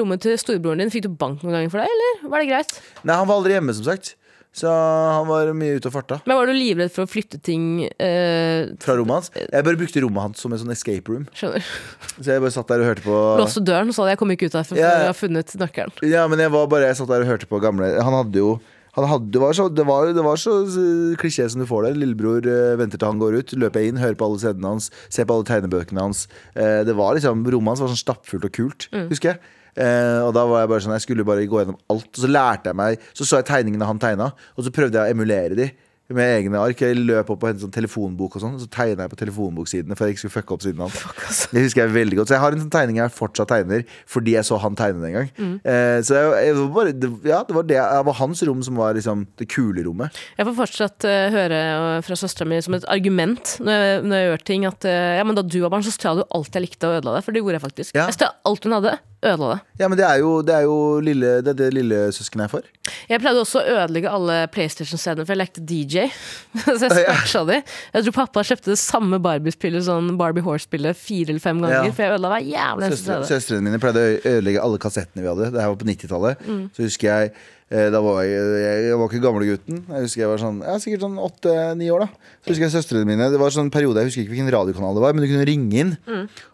rommet 0.00 0.24
til 0.24 0.38
storebroren 0.40 0.84
din. 0.84 0.92
Fikk 0.94 1.08
du 1.08 1.12
bank 1.12 1.44
noen 1.44 1.58
ganger 1.58 1.74
for 1.74 1.82
deg, 1.82 1.92
eller 1.96 2.32
var 2.32 2.44
det 2.44 2.50
greit? 2.52 2.76
Nei, 3.02 3.18
han 3.18 3.28
var 3.28 3.40
aldri 3.40 3.56
hjemme, 3.58 3.76
som 3.76 3.86
sagt. 3.90 4.14
Så 4.52 4.66
han 4.66 5.28
var 5.28 5.52
mye 5.54 5.76
ute 5.78 5.86
og 5.86 5.94
farta. 5.94 6.16
Men 6.26 6.40
var 6.40 6.50
du 6.50 6.54
livredd 6.56 6.90
for 6.90 7.06
å 7.06 7.10
flytte 7.10 7.38
ting 7.46 7.84
eh, 7.86 8.66
Fra 8.82 8.96
rommet 8.98 9.20
hans. 9.20 9.30
Jeg 9.38 9.66
bare 9.66 9.78
brukte 9.78 10.02
rommet 10.02 10.24
hans 10.26 10.42
som 10.42 10.50
en 10.50 10.58
sånn 10.58 10.74
escape 10.74 11.06
room. 11.12 11.28
Skjønner. 11.38 11.68
Så 12.16 12.26
jeg 12.32 12.42
bare 12.42 12.54
satt 12.56 12.72
der 12.72 12.82
og 12.82 12.90
hørte 12.90 13.04
på 13.06 13.20
Låste 13.38 13.62
døren, 13.62 13.94
så 13.94 14.02
hadde 14.02 14.16
jeg 14.16 14.22
kommet 14.24 14.38
ikke 14.40 14.50
ut 14.50 14.58
derfra 14.58 14.74
før 14.74 14.82
Ja. 14.82 14.90
jeg 15.04 15.12
har 15.12 15.18
funnet 15.20 15.54
nøkkelen. 15.62 16.02
Ja, 16.10 16.26
men 16.30 16.42
jeg 16.42 16.50
var 16.50 16.66
bare 16.72 16.90
Jeg 16.90 16.98
satt 16.98 17.12
der 17.12 17.22
og 17.22 17.30
hørte 17.30 17.46
på 17.50 17.62
gamle 17.62 17.92
Han 18.02 18.16
hadde 18.24 18.42
jo 18.42 18.52
han 18.98 19.06
hadde, 19.06 19.30
det, 19.30 19.38
var 19.38 19.52
så, 19.54 19.68
det, 19.70 19.84
var, 19.86 20.08
det 20.10 20.22
var 20.26 20.38
så 20.40 20.52
eh, 20.66 21.12
klisjé 21.20 21.44
som 21.46 21.60
du 21.62 21.66
får 21.70 21.84
det. 21.86 21.92
Lillebror 22.00 22.42
eh, 22.42 22.72
venter 22.80 22.98
til 22.98 23.06
han 23.06 23.20
går 23.22 23.36
ut, 23.38 23.52
løper 23.54 23.84
jeg 23.84 23.92
inn, 23.92 24.00
hører 24.02 24.16
på 24.18 24.26
alle 24.26 24.40
CD-ene 24.42 24.72
hans, 24.72 24.88
ser 25.14 25.28
på 25.30 25.36
alle 25.36 25.46
tegnebøkene 25.46 26.02
hans. 26.08 26.24
Eh, 26.58 26.80
det 26.88 26.96
var 26.98 27.14
liksom, 27.14 27.44
Rommet 27.54 27.70
hans 27.76 27.84
var 27.84 27.92
sånn 27.92 28.00
stappfullt 28.02 28.48
og 28.48 28.54
kult, 28.56 28.88
husker 29.12 29.36
jeg. 29.36 29.40
Eh, 29.80 30.20
og 30.26 30.34
da 30.36 30.46
var 30.48 30.64
jeg 30.64 30.72
bare 30.72 30.84
sånn 30.84 30.96
Jeg 30.98 31.06
skulle 31.06 31.26
bare 31.28 31.46
gå 31.48 31.62
gjennom 31.62 31.78
alt. 31.92 32.10
Og 32.10 32.24
så 32.24 32.30
lærte 32.30 32.72
jeg 32.72 32.80
meg 32.80 33.06
Så 33.14 33.24
så 33.26 33.40
jeg 33.40 33.48
tegningene 33.48 33.88
han 33.88 34.02
tegna, 34.02 34.32
og 34.56 34.66
så 34.66 34.74
prøvde 34.74 35.00
jeg 35.00 35.08
å 35.08 35.16
emulere 35.16 35.56
de. 35.58 35.70
Med 36.10 36.26
egne 36.40 36.58
ark. 36.58 36.80
Jeg 36.82 36.98
løp 36.98 37.28
opp 37.30 37.44
og 37.44 37.50
hentet 37.52 37.62
sånn 37.62 37.74
telefonbok, 37.74 38.34
og 38.34 38.42
sånn 38.42 38.56
Og 38.56 38.62
så 38.64 38.66
tegna 38.72 39.04
jeg 39.06 39.12
på 39.12 39.18
telefonboksidene 39.20 39.94
for 39.94 40.08
jeg 40.08 40.16
ikke 40.16 40.22
skulle 40.24 40.34
fucke 40.40 40.56
opp 40.56 40.64
siden 40.64 40.82
hans. 40.82 41.44
Det 41.52 41.62
husker 41.62 41.84
jeg 41.84 41.94
veldig 41.94 42.18
godt 42.18 42.32
Så 42.32 42.34
jeg 42.34 42.42
har 42.42 42.56
en 42.56 42.64
sånn 42.64 42.72
tegning 42.74 42.98
jeg 42.98 43.14
fortsatt 43.14 43.52
tegner 43.52 43.84
fordi 44.10 44.34
jeg 44.34 44.46
så 44.46 44.58
han 44.58 44.74
tegne 44.78 44.98
den 44.98 45.06
en 45.06 45.14
gang. 45.14 45.28
Eh, 45.70 46.00
så 46.06 46.16
jeg, 46.16 46.48
jeg 46.48 46.56
var 46.58 46.72
bare, 46.74 46.94
det, 46.98 47.10
ja, 47.30 47.40
det 47.46 47.54
var, 47.54 47.66
det, 47.68 47.78
det 47.78 48.00
var 48.08 48.18
hans 48.18 48.42
rom 48.48 48.64
som 48.66 48.80
var 48.80 48.96
liksom 48.98 49.22
det 49.38 49.46
kule 49.52 49.84
rommet. 49.86 50.18
Jeg 50.38 50.48
får 50.48 50.56
fortsatt 50.58 51.06
uh, 51.06 51.28
høre 51.34 51.60
eh, 51.76 52.00
fra 52.06 52.18
søstera 52.18 52.48
mi 52.50 52.58
som 52.64 52.74
et 52.76 52.86
argument 52.90 53.54
når 53.62 53.76
jeg, 53.76 54.02
når 54.06 54.22
jeg 54.22 54.28
gjør 54.28 54.44
ting, 54.50 54.66
at 54.68 54.88
uh, 54.90 55.12
ja, 55.20 55.26
men 55.26 55.38
da 55.38 55.46
du 55.46 55.60
var 55.62 55.72
barn, 55.76 55.86
så 55.86 55.94
stjal 55.94 56.22
du 56.22 56.26
alt 56.26 56.58
jeg 56.58 56.66
likte, 56.66 56.90
og 56.90 56.98
ødela 56.98 57.18
det. 57.18 57.24
For 57.26 57.36
det 57.36 57.44
gjorde 57.44 57.60
jeg 57.60 57.66
faktisk. 57.68 57.94
Ja. 57.94 58.08
Jeg 58.10 58.18
stjal 58.18 58.34
alt 58.50 58.66
hun 58.66 58.76
hadde, 58.80 58.96
ødela 59.22 59.48
det. 59.54 59.60
Ja, 59.82 59.88
men 59.92 59.98
det 60.00 60.04
er 60.06 60.18
jo 60.22 60.30
det, 60.42 60.54
er 60.56 60.64
jo 60.64 60.76
lille, 61.04 61.30
det, 61.44 61.52
er 61.52 61.58
det 61.58 61.68
lillesøsken 61.76 62.40
er 62.44 62.48
for. 62.52 62.64
Jeg 63.10 63.20
pleide 63.20 63.42
også 63.42 63.60
å 63.60 63.66
ødelegge 63.74 64.08
alle 64.12 64.38
PlayStation-scenene, 64.54 65.26
for 65.28 65.34
jeg 65.36 65.40
lekte 65.42 65.64
DJ. 65.66 66.06
så 66.64 66.76
jeg 66.88 66.94
scratcha 66.96 67.42
de. 67.50 67.58
Jeg 67.94 68.06
tror 68.08 68.16
pappa 68.16 68.44
kjøpte 68.48 68.72
det 68.72 68.80
samme 68.80 69.20
Barbie-spillet 69.22 69.84
sånn 69.86 70.14
Barbie 70.20 70.44
Horse-spillet 70.46 70.96
fire 70.98 71.34
eller 71.34 71.44
fem 71.44 71.60
ganger, 71.60 71.90
Ja. 71.90 71.92
for 71.92 72.06
jeg 72.06 72.16
ødela 72.16 72.32
hver 72.34 72.48
jævla 72.48 72.88
eneste 72.90 73.06
CD. 73.20 73.28
søstrene 73.34 73.66
mine 73.68 73.80
pleide 73.82 74.04
å 74.08 74.18
ødelegge 74.34 74.64
alle 74.64 74.82
kassettene 74.86 75.24
vi 75.24 75.32
hadde. 75.34 75.50
Det 75.52 75.64
her 75.64 75.72
var 75.74 75.80
på 75.84 75.90
90-tallet. 75.92 76.46
Så 76.76 76.86
husker 76.88 77.10
jeg 77.12 77.34
Da 77.70 78.00
var 78.02 78.24
jeg, 78.26 78.34
jeg, 78.34 78.94
var 78.98 79.06
ikke 79.06 79.22
gamlegutten. 79.22 79.76
Jeg 79.86 80.02
husker 80.02 80.24
jeg 80.24 80.30
var 80.32 80.40
sånn 80.42 80.56
Jeg 80.64 80.72
er 80.74 80.80
sikkert 80.82 81.04
sånn 81.04 81.18
åtte-ni 81.22 81.90
år, 81.94 82.02
da. 82.02 82.30
Så 82.42 82.50
husker 82.50 82.64
jeg 82.66 82.72
søstrene 82.74 83.06
mine 83.06 83.28
Det 83.30 83.38
var 83.38 83.54
sånn 83.54 83.70
periode, 83.70 84.02
jeg 84.02 84.10
husker 84.10 84.24
ikke 84.24 84.32
hvilken 84.32 84.50
radiokanal 84.50 84.96
det 84.96 85.04
var, 85.04 85.14
men 85.14 85.22
du 85.22 85.28
kunne 85.30 85.46
ringe 85.46 85.84
inn. 85.84 85.92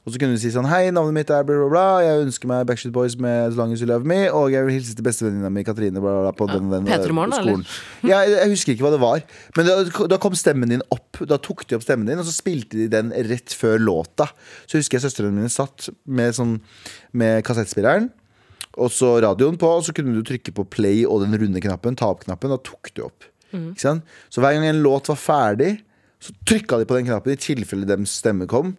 Og 0.04 0.12
så 0.12 0.20
kunne 0.20 0.36
du 0.36 0.42
si 0.42 0.52
sånn 0.52 0.68
Hei, 0.68 0.90
navnet 0.92 1.16
mitt 1.16 1.32
er 1.32 1.46
bla, 1.48 1.56
bla, 1.62 1.70
bla. 1.72 1.84
Jeg 2.04 2.26
ønsker 2.26 2.50
meg 2.50 2.66
Backstreet 2.68 2.92
Boys 2.92 3.16
med 3.16 3.46
As 3.46 3.56
Long 3.56 3.72
As 3.72 3.80
You 3.80 3.88
Love 3.88 4.04
Me. 4.12 4.18
Og 4.28 4.52
jeg 4.52 4.68
vil 4.68 4.76
hilse 4.76 4.98
til 4.98 5.06
bestevenninna 5.08 5.48
mi 5.56 5.64
Katrine 5.64 6.04
bla, 6.04 6.18
bla, 6.26 6.34
på 6.36 6.50
den, 6.52 6.68
den 6.74 6.90
i 6.92 7.16
morgen, 7.16 7.32
skolen. 7.38 7.64
Ja, 8.04 8.20
jeg, 8.20 8.36
jeg 8.36 8.52
husker 8.52 8.76
ikke 8.76 8.88
hva 8.90 8.92
det 8.98 9.00
var. 9.06 9.24
Men 9.56 9.70
da, 9.70 9.78
da 10.12 10.20
kom 10.20 10.36
stemmen 10.36 10.74
din 10.74 10.84
opp. 10.92 11.22
Da 11.24 11.40
tok 11.40 11.64
de 11.64 11.80
opp 11.80 11.88
stemmen 11.88 12.12
din, 12.12 12.20
og 12.20 12.28
så 12.28 12.36
spilte 12.36 12.76
de 12.76 12.90
den 12.92 13.16
rett 13.32 13.56
før 13.56 13.80
låta. 13.80 14.28
Så 14.68 14.82
husker 14.82 15.00
jeg 15.00 15.08
søstrene 15.08 15.32
mine 15.32 15.48
satt 15.48 15.88
med, 16.04 16.36
sånn, 16.36 16.58
med 17.16 17.40
kassettspilleren. 17.48 18.12
Og 18.76 18.92
så 18.92 19.14
radioen 19.24 19.56
på, 19.60 19.70
og 19.78 19.86
så 19.86 19.94
kunne 19.96 20.12
du 20.12 20.24
trykke 20.26 20.52
på 20.52 20.66
play 20.68 21.04
og 21.08 21.22
den 21.24 21.36
runde 21.40 21.62
knappen. 21.64 21.96
Ta 21.96 22.10
opp-knappen, 22.12 22.52
da 22.52 22.58
tok 22.60 22.92
du 22.96 23.06
opp. 23.06 23.28
Sant? 23.80 24.04
Så 24.28 24.42
hver 24.42 24.52
gang 24.56 24.66
en 24.68 24.82
låt 24.84 25.08
var 25.08 25.16
ferdig, 25.16 25.70
så 26.20 26.34
trykka 26.48 26.80
de 26.80 26.88
på 26.88 26.96
den 26.98 27.06
knappen 27.08 27.32
i 27.32 27.40
tilfelle 27.40 27.88
deres 27.88 28.18
stemme 28.20 28.48
kom. 28.50 28.74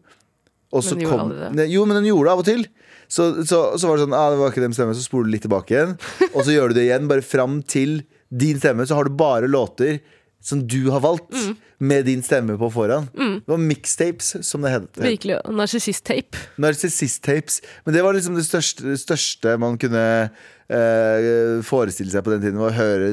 Og 0.76 0.84
så 0.84 0.98
Men 0.98 1.06
gjorde 1.06 1.16
kom, 1.16 1.32
aldri 1.32 1.62
det. 1.62 1.68
Jo, 1.72 1.86
men 1.88 1.98
den 1.98 2.10
gjorde 2.10 2.28
det 2.28 2.34
av 2.36 2.44
og 2.44 2.48
til. 2.50 2.68
Så, 3.08 3.26
så, 3.48 3.60
så 3.80 3.88
var 3.88 3.98
det 3.98 4.04
sånn, 4.04 4.16
ah, 4.18 4.28
det 4.34 4.40
var 4.42 4.52
ikke 4.52 4.66
dem 4.66 4.76
stemme, 4.76 4.96
så 4.98 5.06
spoler 5.06 5.30
du 5.30 5.34
litt 5.38 5.46
tilbake 5.48 5.74
igjen. 5.74 5.94
Og 6.36 6.42
så 6.44 6.52
gjør 6.52 6.74
du 6.74 6.78
det 6.78 6.88
igjen, 6.90 7.08
bare 7.08 7.24
fram 7.24 7.62
til 7.64 8.02
din 8.28 8.60
stemme. 8.60 8.84
Så 8.90 8.98
har 9.00 9.08
du 9.08 9.16
bare 9.18 9.48
låter 9.48 10.02
som 10.48 10.62
du 10.70 10.86
har 10.94 11.02
valgt, 11.04 11.34
Mm. 11.36 11.56
med 11.80 12.06
din 12.08 12.22
stemme 12.24 12.56
på 12.58 12.70
foran. 12.74 13.10
Det 13.14 13.48
var 13.52 13.60
mixtapes, 13.60 14.38
som 14.48 14.64
det 14.64 14.72
het. 14.72 14.88
Virkelig. 14.98 15.42
Narsissist-tape. 15.46 16.40
Narsissist-tapes. 16.58 17.60
Men 17.86 17.94
det 17.98 18.04
var 18.06 18.14
liksom 18.16 18.36
det 18.40 18.46
største, 18.48 18.82
det 18.88 19.00
største 19.02 19.58
man 19.60 19.76
kunne 19.78 20.06
eh, 20.70 21.60
forestille 21.68 22.12
seg 22.12 22.24
på 22.26 22.32
den 22.34 22.42
tiden, 22.42 22.58
var 22.60 22.72
å 22.72 22.80
høre 22.80 23.12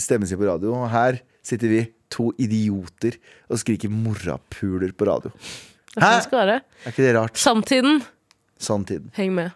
stemmen 0.00 0.28
sin 0.28 0.38
på 0.38 0.46
radio. 0.48 0.74
Og 0.76 0.90
her 0.92 1.18
sitter 1.42 1.68
vi, 1.72 1.82
to 2.10 2.32
idioter, 2.42 3.16
og 3.48 3.58
skriker 3.62 3.88
morapuler 3.90 4.92
på 4.92 5.06
radio. 5.08 5.30
Sånn 5.94 6.04
Hæ? 6.04 6.46
det. 6.46 6.60
Er 6.86 6.90
ikke 6.92 7.06
det 7.06 7.14
rart? 7.16 7.36
Samtiden. 7.40 8.02
Samtiden. 8.60 9.10
Heng 9.16 9.34
med. 9.34 9.52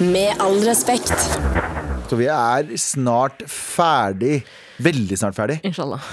Med 0.00 0.40
all 0.40 0.58
respekt. 0.64 1.12
Så 2.10 2.18
vi 2.20 2.26
er 2.30 2.68
snart 2.78 3.40
ferdig. 3.50 4.42
Veldig 4.84 5.16
snart 5.18 5.36
ferdig. 5.38 5.60
Inshallah. 5.66 6.02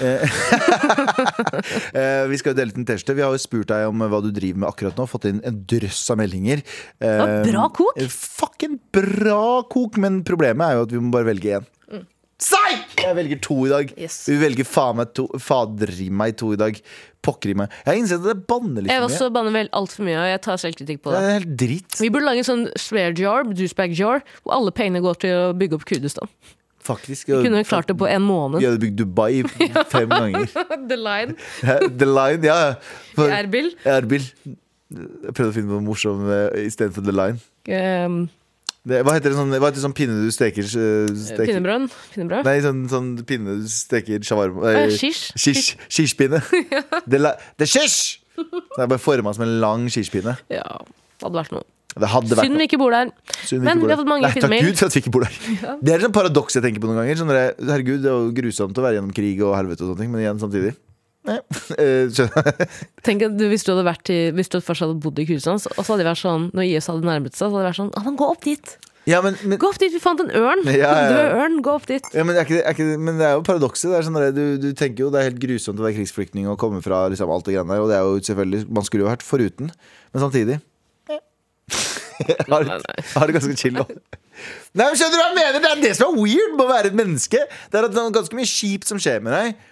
Eh, 1.92 2.24
vi 2.30 2.38
skal 2.40 2.52
jo 2.52 2.56
dele 2.58 2.72
ut 2.72 2.78
en 2.80 2.86
T-skjorte. 2.88 3.14
Vi 3.16 3.22
har 3.24 3.32
jo 3.34 3.40
spurt 3.40 3.68
deg 3.70 3.84
om 3.90 4.02
hva 4.08 4.18
du 4.24 4.30
driver 4.34 4.62
med 4.62 4.68
akkurat 4.70 4.96
nå. 4.98 5.04
Fått 5.10 5.26
inn 5.28 5.40
en 5.46 5.58
drøss 5.68 6.00
av 6.12 6.18
meldinger. 6.20 6.62
Det 7.02 7.10
var 7.20 7.32
bra 7.46 7.66
kok. 7.76 7.98
eh, 8.00 8.08
Fucking 8.12 8.78
bra 8.94 9.62
kok! 9.70 9.98
Men 10.02 10.22
problemet 10.26 10.64
er 10.72 10.78
jo 10.78 10.86
at 10.86 10.94
vi 10.94 11.02
må 11.02 11.12
bare 11.14 11.28
velge 11.28 11.58
én. 11.58 11.66
Psyk! 12.42 12.96
Jeg 13.04 13.14
velger 13.14 13.38
to 13.44 13.56
i 13.66 13.70
dag. 13.70 13.90
Yes. 14.02 14.16
Vi 14.26 14.34
velger 14.40 14.66
faen 14.66 14.96
meg 14.98 15.12
to 15.14 15.28
Fader 15.42 15.92
i 16.02 16.08
meg 16.10 16.34
to 16.40 16.48
i 16.56 16.58
dag. 16.58 16.78
Pokker 17.22 17.52
i 17.52 17.54
meg. 17.60 17.70
Jeg 17.84 17.90
har 17.92 17.98
innsett 18.00 18.24
at 18.24 18.32
det 18.32 18.46
banner 18.50 18.82
litt 18.82 18.90
Jeg 18.90 18.98
for 19.04 19.06
også 19.12 19.28
mye. 19.28 19.34
banner 19.36 19.54
vel 19.54 19.68
altfor 19.78 20.06
mye, 20.08 20.16
og 20.18 20.26
jeg 20.32 20.40
tar 20.48 20.58
selvkritikk 20.58 21.02
på 21.04 21.12
Det 21.14 21.20
det. 21.20 21.28
er 21.28 21.36
helt 21.38 21.52
dritt. 21.62 22.00
Vi 22.02 22.10
burde 22.10 22.26
lage 22.26 22.42
en 22.42 22.48
sånn 22.50 22.64
swear 22.82 23.14
jar, 23.14 23.46
douchebag 23.46 23.94
jar, 23.94 24.24
hvor 24.42 24.56
alle 24.58 24.74
pengene 24.74 25.04
går 25.04 25.20
til 25.22 25.36
å 25.38 25.44
bygge 25.54 25.78
opp 25.78 25.86
Kurdistan. 25.86 26.32
Faktisk. 26.82 27.28
Vi 27.30 27.44
kunne 27.46 27.62
klart 27.62 27.86
det 27.86 27.94
på 28.00 28.08
en 28.10 28.24
måned. 28.26 28.58
Vi 28.58 28.66
hadde 28.66 28.82
bygd 28.82 28.98
Dubai 28.98 29.44
fem 29.92 30.10
ganger. 30.18 30.50
The 30.90 30.98
line 31.06 31.36
The 31.62 32.08
Line, 32.10 32.42
ja. 32.42 32.58
i 33.22 33.28
Erbil. 33.38 33.70
Erbil. 33.86 34.26
Jeg 34.90 35.30
prøvde 35.32 35.52
å 35.52 35.54
finne 35.54 35.70
noe 35.70 35.84
morsomt 35.86 36.26
eh, 36.26 36.64
istedenfor 36.66 37.06
The 37.06 37.14
Line. 37.14 37.38
Um, 37.70 38.24
Det, 38.82 38.98
hva 39.06 39.12
heter 39.14 39.30
det 39.30 39.38
sånn, 39.38 39.52
hva 39.54 39.68
heter 39.68 39.78
det 39.78 39.84
sånn 39.84 39.94
pinne 39.94 40.16
du 40.24 40.30
steker, 40.34 40.66
eh, 40.66 41.10
steker? 41.14 41.52
Pinnebrød. 41.52 41.84
Pinnebrød. 42.16 42.48
Nei, 42.48 42.56
sånn, 42.64 42.80
sånn 42.90 43.10
pinne 43.28 43.60
du 43.60 43.68
steker 43.70 44.24
shawarma 44.26 44.64
Eh, 44.72 44.78
eh, 44.88 44.96
shish. 44.96 45.28
Shish. 45.38 45.76
Shishpinne. 45.86 46.40
Det 47.06 47.20
det 47.22 47.30
er 47.62 47.70
shish! 47.70 48.18
Det 48.34 48.80
er 48.82 48.88
bare 48.90 48.98
forma 48.98 49.30
som 49.36 49.44
en 49.46 49.60
lang 49.62 49.86
shishpinne. 49.92 50.34
Ja, 50.50 50.64
det 50.82 51.22
hadde 51.22 51.38
vært 51.38 51.54
noe. 51.54 51.62
Det 51.92 52.08
hadde 52.08 52.34
vært 52.38 52.48
Synd 52.48 52.56
vi 52.58 52.66
ikke 52.66 52.78
bor 52.80 52.90
der. 52.94 53.10
Synd 53.44 53.62
Men 53.66 53.76
ikke 53.76 53.82
bor 53.82 53.86
vi 53.86 53.92
har 53.92 53.92
der. 53.92 54.00
fått 54.02 54.10
mange 54.10 54.22
Nei, 54.24 54.32
Takk. 54.40 54.54
Gud 54.66 54.78
for 54.80 54.86
at 54.88 54.94
vi 54.96 55.00
ikke 55.04 55.12
bor 55.12 55.26
der. 55.26 55.34
Det 55.84 55.92
er 55.92 55.98
et 56.00 56.06
sånt 56.08 56.16
paradoks 56.16 56.56
jeg 56.56 56.64
tenker 56.64 56.82
på 56.82 56.88
noen 56.90 57.02
ganger. 57.02 57.18
Sånn 57.20 57.30
der, 57.30 57.52
herregud, 57.68 58.00
det 58.02 58.08
er 58.10 58.16
jo 58.16 58.32
grusomt 58.38 58.80
å 58.80 58.84
være 58.86 58.98
gjennom 58.98 59.12
krig 59.14 59.42
og 59.44 59.52
helvete 59.58 59.84
og 59.84 59.92
sånne 59.92 60.00
ting, 60.02 60.10
men 60.14 60.24
igjen 60.24 60.40
samtidig. 60.42 60.72
Nei. 61.28 61.38
Eh. 61.78 62.10
Tenk 63.06 63.22
at 63.28 63.34
du, 63.38 63.44
Hvis 63.52 63.62
du 63.66 63.72
hadde 63.72 63.84
vært 63.86 64.10
i, 64.10 64.16
Hvis 64.34 64.50
du 64.50 64.56
først 64.58 64.82
hadde 64.82 64.96
bodd 65.02 65.20
i 65.22 65.26
Kurdistan, 65.28 65.60
og 65.60 65.62
så 65.84 65.92
hadde 65.92 66.02
det 66.02 66.08
vært 66.10 66.22
sånn 66.22 66.48
når 66.50 66.66
IS 66.66 66.88
hadde 66.90 67.06
nærmet 67.06 67.36
seg, 67.36 67.44
så 67.44 67.50
hadde 67.52 67.60
det 67.62 67.68
vært 67.70 67.78
sånn 67.78 67.92
ah, 67.94 68.06
men 68.08 68.16
Gå 68.18 68.26
opp 68.34 68.42
dit! 68.46 68.72
Ja, 69.06 69.18
men, 69.22 69.34
men, 69.46 69.58
Gå 69.62 69.70
opp 69.70 69.78
dit, 69.82 69.94
Vi 69.94 70.00
fant 70.02 70.20
en 70.22 70.32
ørn! 70.34 70.64
Ja, 70.66 70.74
ja, 70.82 70.90
ja. 70.90 71.12
Død 71.14 71.36
ørn, 71.44 71.56
gå 71.66 71.76
opp 71.78 71.86
dit! 71.90 72.10
ja, 72.14 72.26
men, 72.26 72.34
er 72.38 72.46
ikke, 72.46 72.58
det- 72.58 72.64
er 72.66 72.76
ikke, 72.76 72.98
men 73.06 73.22
det 73.22 73.28
er 73.28 73.38
jo 73.38 73.46
paradokset. 73.46 73.90
Det 73.90 74.00
er 74.00 74.08
sånn 74.08 74.18
du, 74.34 74.42
du 74.62 74.68
tenker 74.78 75.06
jo 75.06 75.12
det 75.14 75.22
er 75.22 75.30
helt 75.30 75.40
grusomt 75.42 75.78
å 75.82 75.86
være 75.86 75.96
krigsflyktning 76.00 76.50
og 76.50 76.58
komme 76.62 76.82
fra 76.84 77.04
liksom, 77.14 77.30
alt 77.34 77.46
det 77.46 77.56
greiene 77.56 77.74
der, 77.74 77.82
og 77.86 77.90
det 77.90 77.98
er 77.98 78.06
jo 78.06 78.20
selvfølgelig 78.30 78.66
Man 78.78 78.86
skulle 78.90 79.06
jo 79.06 79.10
vært 79.10 79.26
foruten, 79.26 79.72
men 80.14 80.26
samtidig 80.26 80.58
Jeg 82.28 82.46
har, 82.46 82.62
jeg 82.68 83.04
har 83.16 83.26
det 83.26 83.34
ganske 83.34 83.54
chill 83.58 83.74
nå. 83.74 83.84
Nei, 84.78 84.84
men 84.84 84.96
Skjønner 84.98 85.16
du 85.16 85.18
hva 85.18 85.24
jeg 85.26 85.36
mener? 85.38 85.56
Det 85.64 85.70
er 85.72 85.80
det 85.82 85.92
som 85.98 86.12
er 86.12 86.20
weird 86.22 86.52
med 86.54 86.62
å 86.64 86.68
være 86.68 86.90
et 86.92 86.96
menneske. 86.98 87.40
Det 87.72 87.78
er 87.80 87.86
at 87.88 87.94
det 87.94 87.98
er 88.02 88.12
ganske 88.14 88.38
mye 88.38 88.48
kjipt 88.48 88.86
som 88.92 89.00
skjer 89.02 89.22
med 89.24 89.34
deg. 89.34 89.64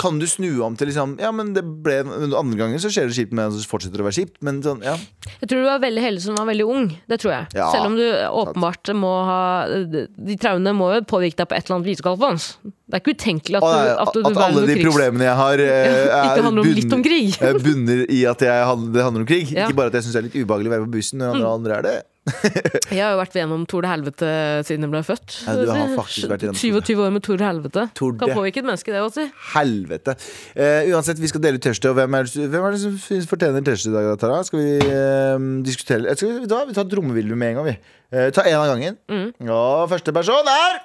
Kan 0.00 0.16
du 0.20 0.24
snu 0.30 0.48
om 0.64 0.76
til 0.80 0.88
liksom 0.88 1.18
Ja, 1.20 1.28
men 1.36 1.52
det 1.56 1.60
ble 1.84 1.98
Andre 2.08 2.56
ganger 2.56 2.80
så 2.80 2.88
skjer 2.92 3.10
det 3.10 3.16
kjipt 3.18 3.34
med 3.36 3.50
deg, 3.50 3.60
så 3.60 3.68
fortsetter 3.68 4.00
det 4.00 4.04
å 4.04 4.08
være 4.08 4.16
kjipt. 4.16 4.38
Men 4.46 4.62
sånn, 4.64 4.80
ja. 4.86 4.94
Jeg 5.42 5.50
tror 5.50 5.60
du 5.60 5.68
var 5.68 5.82
veldig 5.82 6.04
heldig 6.06 6.22
som 6.24 6.38
var 6.40 6.48
veldig 6.48 6.66
ung. 6.72 6.86
Det 7.10 7.18
tror 7.20 7.34
jeg. 7.34 7.48
Ja, 7.58 7.68
Selv 7.74 7.90
om 7.90 7.96
du 8.00 8.04
åpenbart 8.08 8.92
må 8.96 9.10
ha 9.28 9.40
De 9.68 10.36
traumene 10.40 10.72
må 10.76 10.88
jo 10.96 11.02
påvirke 11.10 11.42
deg 11.42 11.50
på 11.50 11.58
et 11.58 11.66
eller 11.68 11.78
annet 11.80 11.90
vis, 11.92 12.00
Galvans. 12.04 12.46
Det 12.64 12.96
er 12.98 13.02
ikke 13.04 13.14
utenkelig 13.14 13.58
at, 13.60 13.66
eh, 13.70 13.90
at, 14.02 14.12
du, 14.16 14.20
at 14.26 14.40
alle 14.48 14.62
de 14.66 14.74
krigs- 14.74 14.86
problemene 14.88 15.26
jeg 15.28 15.36
har, 15.38 15.60
eh, 15.66 15.98
Ikke 16.10 16.38
er 16.40 16.46
handler 16.48 16.64
om 16.64 16.72
litt 16.80 16.96
om 16.96 17.04
krig. 17.06 17.36
eh, 17.38 17.58
bunner 17.66 18.00
i 18.10 18.22
at 18.26 18.40
jeg, 18.48 18.78
det 18.96 19.04
handler 19.06 19.22
om 19.26 19.28
krig. 19.28 19.52
Ja. 19.52 19.66
Mm. 19.66 19.70
Ikke 19.70 19.78
bare 19.78 19.92
at 19.92 19.98
jeg 20.00 20.08
syns 20.08 20.16
det 20.16 20.22
er 20.24 20.26
litt 20.30 20.38
ubehagelig 20.40 20.72
å 20.72 20.74
være 20.78 20.86
på 20.88 20.94
bussen 20.96 21.22
når 21.22 21.36
andre, 21.36 21.52
andre 21.60 21.76
er 21.78 21.86
det. 21.86 21.94
Jeg 22.96 23.02
har 23.02 23.14
jo 23.14 23.20
vært 23.20 23.36
gjennom 23.38 23.64
Tor 23.70 23.84
det 23.84 23.90
helvete 23.92 24.30
siden 24.66 24.86
jeg 24.86 24.92
ble 24.92 25.02
født. 25.06 25.36
Ja, 25.46 25.54
du 25.58 25.70
har 25.70 25.92
faktisk 25.96 26.30
vært 26.30 26.44
gjennom 26.46 26.58
27 26.58 27.02
år 27.04 27.14
med 27.14 27.24
Tor 27.26 27.44
helvete. 27.44 27.86
Tor 27.96 28.14
det. 28.14 28.20
Kan 28.22 28.34
påvirke 28.36 28.62
et 28.62 28.68
menneske, 28.68 28.92
det 28.94 29.02
også. 29.04 29.26
Helvete. 29.54 30.16
Uh, 30.56 30.90
uansett, 30.90 31.22
vi 31.22 31.30
skal 31.30 31.44
dele 31.44 31.60
ut 31.60 31.64
T-skjorte. 31.66 31.92
Og 31.92 31.98
hvem 32.00 32.18
er, 32.18 32.30
hvem 32.40 32.68
er 32.68 32.76
det 32.76 32.82
som 32.82 32.98
fortjener 33.30 33.64
T-skjorte 33.66 33.92
i 33.92 33.96
dag, 33.98 34.10
da, 34.10 34.18
Tara? 34.20 34.42
Skal 34.48 34.62
vi 34.62 34.76
uh, 34.90 35.48
diskutere 35.66 36.10
eh, 36.10 36.18
skal 36.18 36.34
vi, 36.34 36.50
da, 36.50 36.62
vi 36.68 36.76
tar 36.76 36.90
trommevirvel 36.90 37.38
med 37.38 37.54
en 37.54 37.60
gang, 37.60 37.70
vi. 37.72 37.96
Uh, 38.10 38.28
ta 38.34 38.46
én 38.48 38.58
av 38.58 38.68
gangen. 38.72 39.00
Mm. 39.10 39.32
Og 39.48 39.88
første 39.94 40.14
person 40.16 40.54
er 40.54 40.80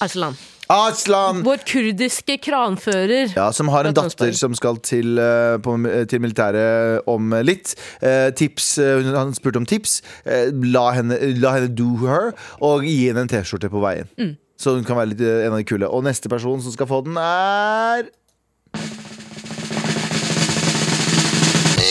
Arslan. 0.00 0.36
Aslan. 0.72 1.44
Vår 1.46 1.62
kurdiske 1.68 2.38
kranfører. 2.42 3.32
Ja, 3.36 3.50
som 3.54 3.70
har 3.72 3.86
en 3.86 3.96
datter 3.96 4.32
som 4.36 4.54
skal 4.58 4.80
til, 4.82 5.18
uh, 5.20 5.56
på, 5.62 5.76
til 6.10 6.22
militæret 6.24 7.06
om 7.10 7.34
litt. 7.46 7.76
Uh, 8.02 8.32
tips, 8.36 8.74
uh, 8.82 9.06
Han 9.14 9.34
spurte 9.36 9.62
om 9.62 9.66
tips. 9.68 10.00
Eh, 10.24 10.50
la, 10.72 10.90
henne, 10.96 11.18
la 11.40 11.54
henne 11.56 11.70
do 11.76 11.92
her, 12.02 12.32
og 12.64 12.86
gi 12.86 13.06
henne 13.08 13.26
en 13.26 13.30
T-skjorte 13.30 13.70
på 13.72 13.82
veien. 13.84 14.10
Mm. 14.18 14.34
Så 14.60 14.76
hun 14.76 14.86
kan 14.88 14.98
være 14.98 15.12
litt 15.12 15.24
eh, 15.24 15.44
en 15.46 15.54
av 15.54 15.60
de 15.60 15.68
kule. 15.68 15.88
Og 15.88 16.04
neste 16.06 16.30
person 16.32 16.62
som 16.64 16.74
skal 16.74 16.88
få 16.90 17.02
den, 17.06 17.18
er 17.20 18.08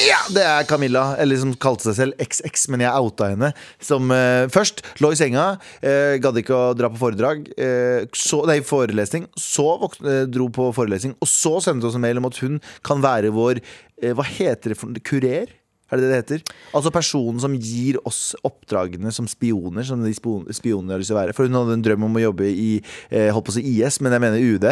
Ja, 0.05 0.19
det 0.29 0.43
er 0.45 0.65
Camilla, 0.69 1.15
eller 1.21 1.39
som 1.41 1.53
kalte 1.61 1.87
seg 1.87 1.95
selv 1.97 2.19
XX, 2.21 2.65
men 2.73 2.83
jeg 2.83 2.93
outa 3.01 3.31
henne. 3.31 3.49
Som 3.81 4.11
eh, 4.13 4.45
først 4.53 4.83
lå 5.01 5.09
i 5.15 5.17
senga, 5.17 5.45
uh, 5.81 6.13
gadd 6.21 6.37
ikke 6.41 6.53
å 6.53 6.75
dra 6.77 6.91
på 6.93 6.99
foredrag. 7.01 7.47
eh, 7.57 8.05
så, 8.13 8.43
nei, 8.45 8.59
forelesning. 8.65 9.25
Så 9.39 9.65
våk- 9.81 9.97
eh, 10.05 10.25
dro 10.29 10.49
på 10.53 10.69
forelesning, 10.77 11.15
og 11.17 11.29
så 11.31 11.55
sendte 11.63 11.89
oss 11.89 11.97
en 11.97 12.05
mail 12.05 12.21
om 12.21 12.29
at 12.29 12.37
hun 12.43 12.59
kan 12.85 13.01
være 13.01 13.33
vår 13.33 13.61
eh, 14.03 14.13
Hva 14.13 14.25
heter 14.27 14.73
det 14.75 14.77
for? 14.77 14.93
Kurer? 15.05 15.49
Er 15.93 16.01
det 16.01 16.05
det 16.05 16.11
det 16.11 16.21
heter? 16.21 16.53
Altså 16.73 16.89
personen 16.93 17.39
som 17.41 17.53
gir 17.61 17.97
oss 18.09 18.33
oppdragene 18.45 19.11
som 19.13 19.27
spioner, 19.29 19.85
som 19.85 20.01
de 20.01 20.13
spionene 20.17 20.95
har 20.95 21.01
lyst 21.01 21.11
til 21.13 21.17
å 21.17 21.19
være. 21.21 21.35
For 21.37 21.45
hun 21.45 21.57
hadde 21.59 21.75
en 21.77 21.83
drøm 21.85 22.07
om 22.07 22.17
å 22.17 22.23
jobbe 22.23 22.47
i 22.49 22.71
eh, 23.11 23.29
holdt 23.33 23.45
på 23.45 23.53
å 23.53 23.57
si 23.59 23.65
IS, 23.77 23.99
men 24.01 24.15
jeg 24.17 24.23
mener 24.25 24.41
UD. 24.41 24.65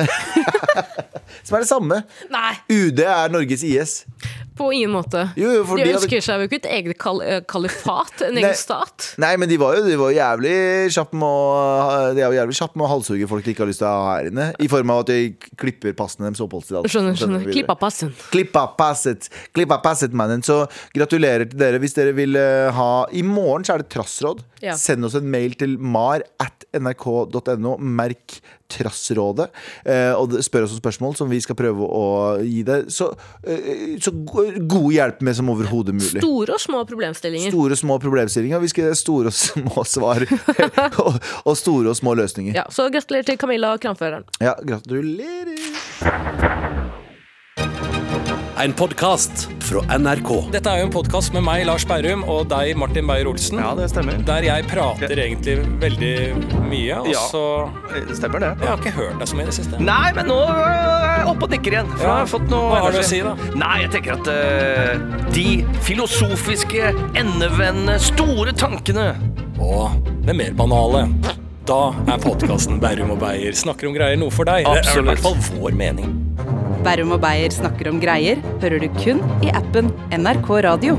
som 1.46 1.58
er 1.58 1.64
det 1.64 1.70
samme. 1.70 2.02
Nei, 2.34 2.56
UD 2.74 3.04
er 3.06 3.30
Norges 3.34 3.62
IS. 3.68 3.94
På 4.58 4.68
ingen 4.76 4.92
måte. 4.94 5.26
Jo, 5.40 5.50
jo, 5.50 5.64
de 5.64 5.76
de 5.76 5.84
hadde- 5.88 5.96
ønsker 6.00 6.22
seg 6.26 6.42
jo 6.44 6.48
ikke 6.50 6.60
et 6.62 6.68
eget 6.78 6.98
kal 7.02 7.22
eh, 7.26 7.40
kalifat, 7.50 8.22
en 8.28 8.38
egen 8.42 8.56
stat. 8.58 9.10
Nei, 9.22 9.34
men 9.42 9.50
de 9.50 9.58
var 9.62 9.78
jo 9.80 9.84
de 9.88 9.98
var 10.00 10.14
jævlig 10.14 10.54
kjappe 10.94 11.18
med 11.18 11.28
å 11.28 12.54
kjappe 12.54 12.78
med 12.80 12.86
å 12.86 12.92
halshugge 12.92 13.28
folk 13.30 13.44
de 13.46 13.54
ikke 13.56 13.64
har 13.66 13.72
lyst 13.72 13.82
til 13.84 13.90
å 13.90 13.94
ha 14.06 14.16
her 14.18 14.30
inne. 14.32 14.48
I 14.62 14.70
form 14.72 14.94
av 14.94 15.04
at 15.04 15.12
de 15.14 15.20
klipper 15.60 15.96
passene 15.98 16.28
deres 16.30 16.42
oppholdstillatelse. 16.46 16.94
Skjønner, 16.94 17.18
skjønner. 17.20 17.48
Klippa 17.54 17.76
passen. 17.82 18.14
Klippa 18.34 18.66
passet, 18.78 19.30
klippa 19.56 19.80
passet, 19.84 20.14
mannen. 20.14 20.44
Så 20.46 20.64
gratulerer 20.96 21.50
til 21.50 21.60
dere. 21.62 21.82
Hvis 21.84 21.98
dere 21.98 22.14
vil 22.18 22.38
eh, 22.40 22.70
ha 22.78 22.92
I 23.12 23.24
morgen 23.26 23.66
så 23.68 23.76
er 23.78 23.84
det 23.84 23.90
trassråd. 23.94 24.44
Ja. 24.64 24.78
Send 24.80 25.04
oss 25.08 25.18
en 25.20 25.28
mail 25.34 25.58
til 25.60 25.78
mar 25.82 26.22
at 26.42 26.66
nrk.no. 26.78 27.76
Merk 27.80 28.38
Trassrådet. 28.74 29.50
Eh, 29.86 30.12
og 30.18 30.38
spør 30.44 30.68
oss 30.68 30.76
om 30.76 30.82
spørsmål 30.82 31.18
som 31.20 31.30
vi 31.32 31.40
skal 31.44 31.58
prøve 31.60 31.88
å 31.88 32.06
gi 32.42 32.64
deg 32.68 32.90
så, 32.94 33.12
eh, 33.46 33.96
så 34.04 34.14
god 34.14 34.90
hjelp 34.94 35.22
med 35.26 35.38
som 35.38 35.52
overhodet 35.54 35.96
mulig. 35.98 36.22
Store 36.24 36.58
og 36.58 36.64
små 36.64 36.84
problemstillinger. 36.90 37.54
Store 37.54 37.78
og 37.78 37.82
små 37.84 38.00
problemstillinger. 38.04 38.64
Vi 38.64 38.74
skal 38.74 38.90
gi 38.90 39.00
store 39.04 39.34
og 39.34 39.38
små 39.38 39.86
svar. 39.88 40.28
og, 41.06 41.22
og 41.46 41.58
store 41.60 41.94
og 41.94 42.00
små 42.00 42.16
løsninger. 42.20 42.54
Ja, 42.58 42.68
så 42.74 42.90
gratulerer 42.94 43.32
til 43.32 43.40
Camilla 43.42 43.76
Kramføreren. 43.82 44.28
Ja, 44.44 44.56
gratulerer. 44.60 45.62
En 48.58 48.74
podkast 48.74 49.48
fra 49.66 49.82
NRK. 49.98 50.30
Dette 50.54 50.70
er 50.70 50.82
jo 50.84 50.86
en 50.88 50.92
podkast 50.94 51.34
med 51.36 51.44
meg, 51.46 51.64
Lars 51.68 51.84
Berrum, 51.90 52.22
og 52.30 52.46
deg, 52.52 52.76
Martin 52.80 53.08
Beyer-Olsen. 53.10 53.58
Ja, 53.60 53.72
det 53.78 53.88
stemmer. 53.92 54.20
Der 54.28 54.46
jeg 54.46 54.68
prater 54.70 55.14
egentlig 55.26 55.56
veldig 55.82 56.14
mye, 56.70 57.00
og 57.02 57.10
Ja. 57.12 57.24
så 57.32 57.44
Det 58.08 58.16
Stemmer 58.18 58.40
det. 58.40 58.52
Jeg 58.62 58.68
har 58.68 58.78
ikke 58.78 58.92
hørt 58.92 59.20
deg 59.20 59.28
så 59.28 59.36
mye 59.36 59.42
i 59.44 59.46
det 59.46 59.54
siste. 59.54 59.80
Nei, 59.80 60.12
men 60.14 60.26
nå 60.28 60.38
er 60.50 61.18
jeg 61.18 61.28
oppe 61.28 61.44
og 61.44 61.50
nikker 61.50 61.72
igjen. 61.72 61.88
For 61.98 62.04
Ja. 62.04 62.10
jeg 62.10 62.20
har 62.20 62.26
fått 62.28 62.50
noe 62.50 62.70
Hva 62.70 62.82
har 62.82 62.92
du 62.92 62.98
å 63.00 63.04
si, 63.04 63.22
da? 63.22 63.36
Nei, 63.56 63.82
jeg 63.82 63.92
tenker 63.92 64.14
at 64.14 64.28
uh, 64.28 65.32
de 65.32 65.66
filosofiske, 65.82 66.94
endevendende, 67.16 68.00
store 68.00 68.52
tankene 68.54 69.16
Og 69.60 69.92
det 70.26 70.36
mer 70.36 70.52
banale. 70.54 71.08
Da 71.64 71.94
er 72.12 72.20
podkasten 72.20 72.82
Bærum 72.84 73.14
og 73.14 73.22
Beyer 73.22 73.56
snakker 73.56 73.88
om 73.88 73.94
greier 73.96 74.20
noe 74.20 74.34
for 74.36 74.44
deg. 74.50 74.66
Det 74.68 74.82
er 74.84 75.00
i 75.00 75.06
hvert 75.08 75.22
fall 75.24 75.38
vår 75.62 75.78
mening. 75.80 76.10
Bærum 76.84 77.14
og 77.16 77.22
Beyer 77.24 77.56
snakker 77.56 77.88
om 77.88 78.02
greier 78.04 78.42
hører 78.60 78.84
du 78.84 78.90
kun 79.00 79.24
i 79.48 79.54
appen 79.56 79.88
NRK 80.12 80.50
Radio. 80.68 80.98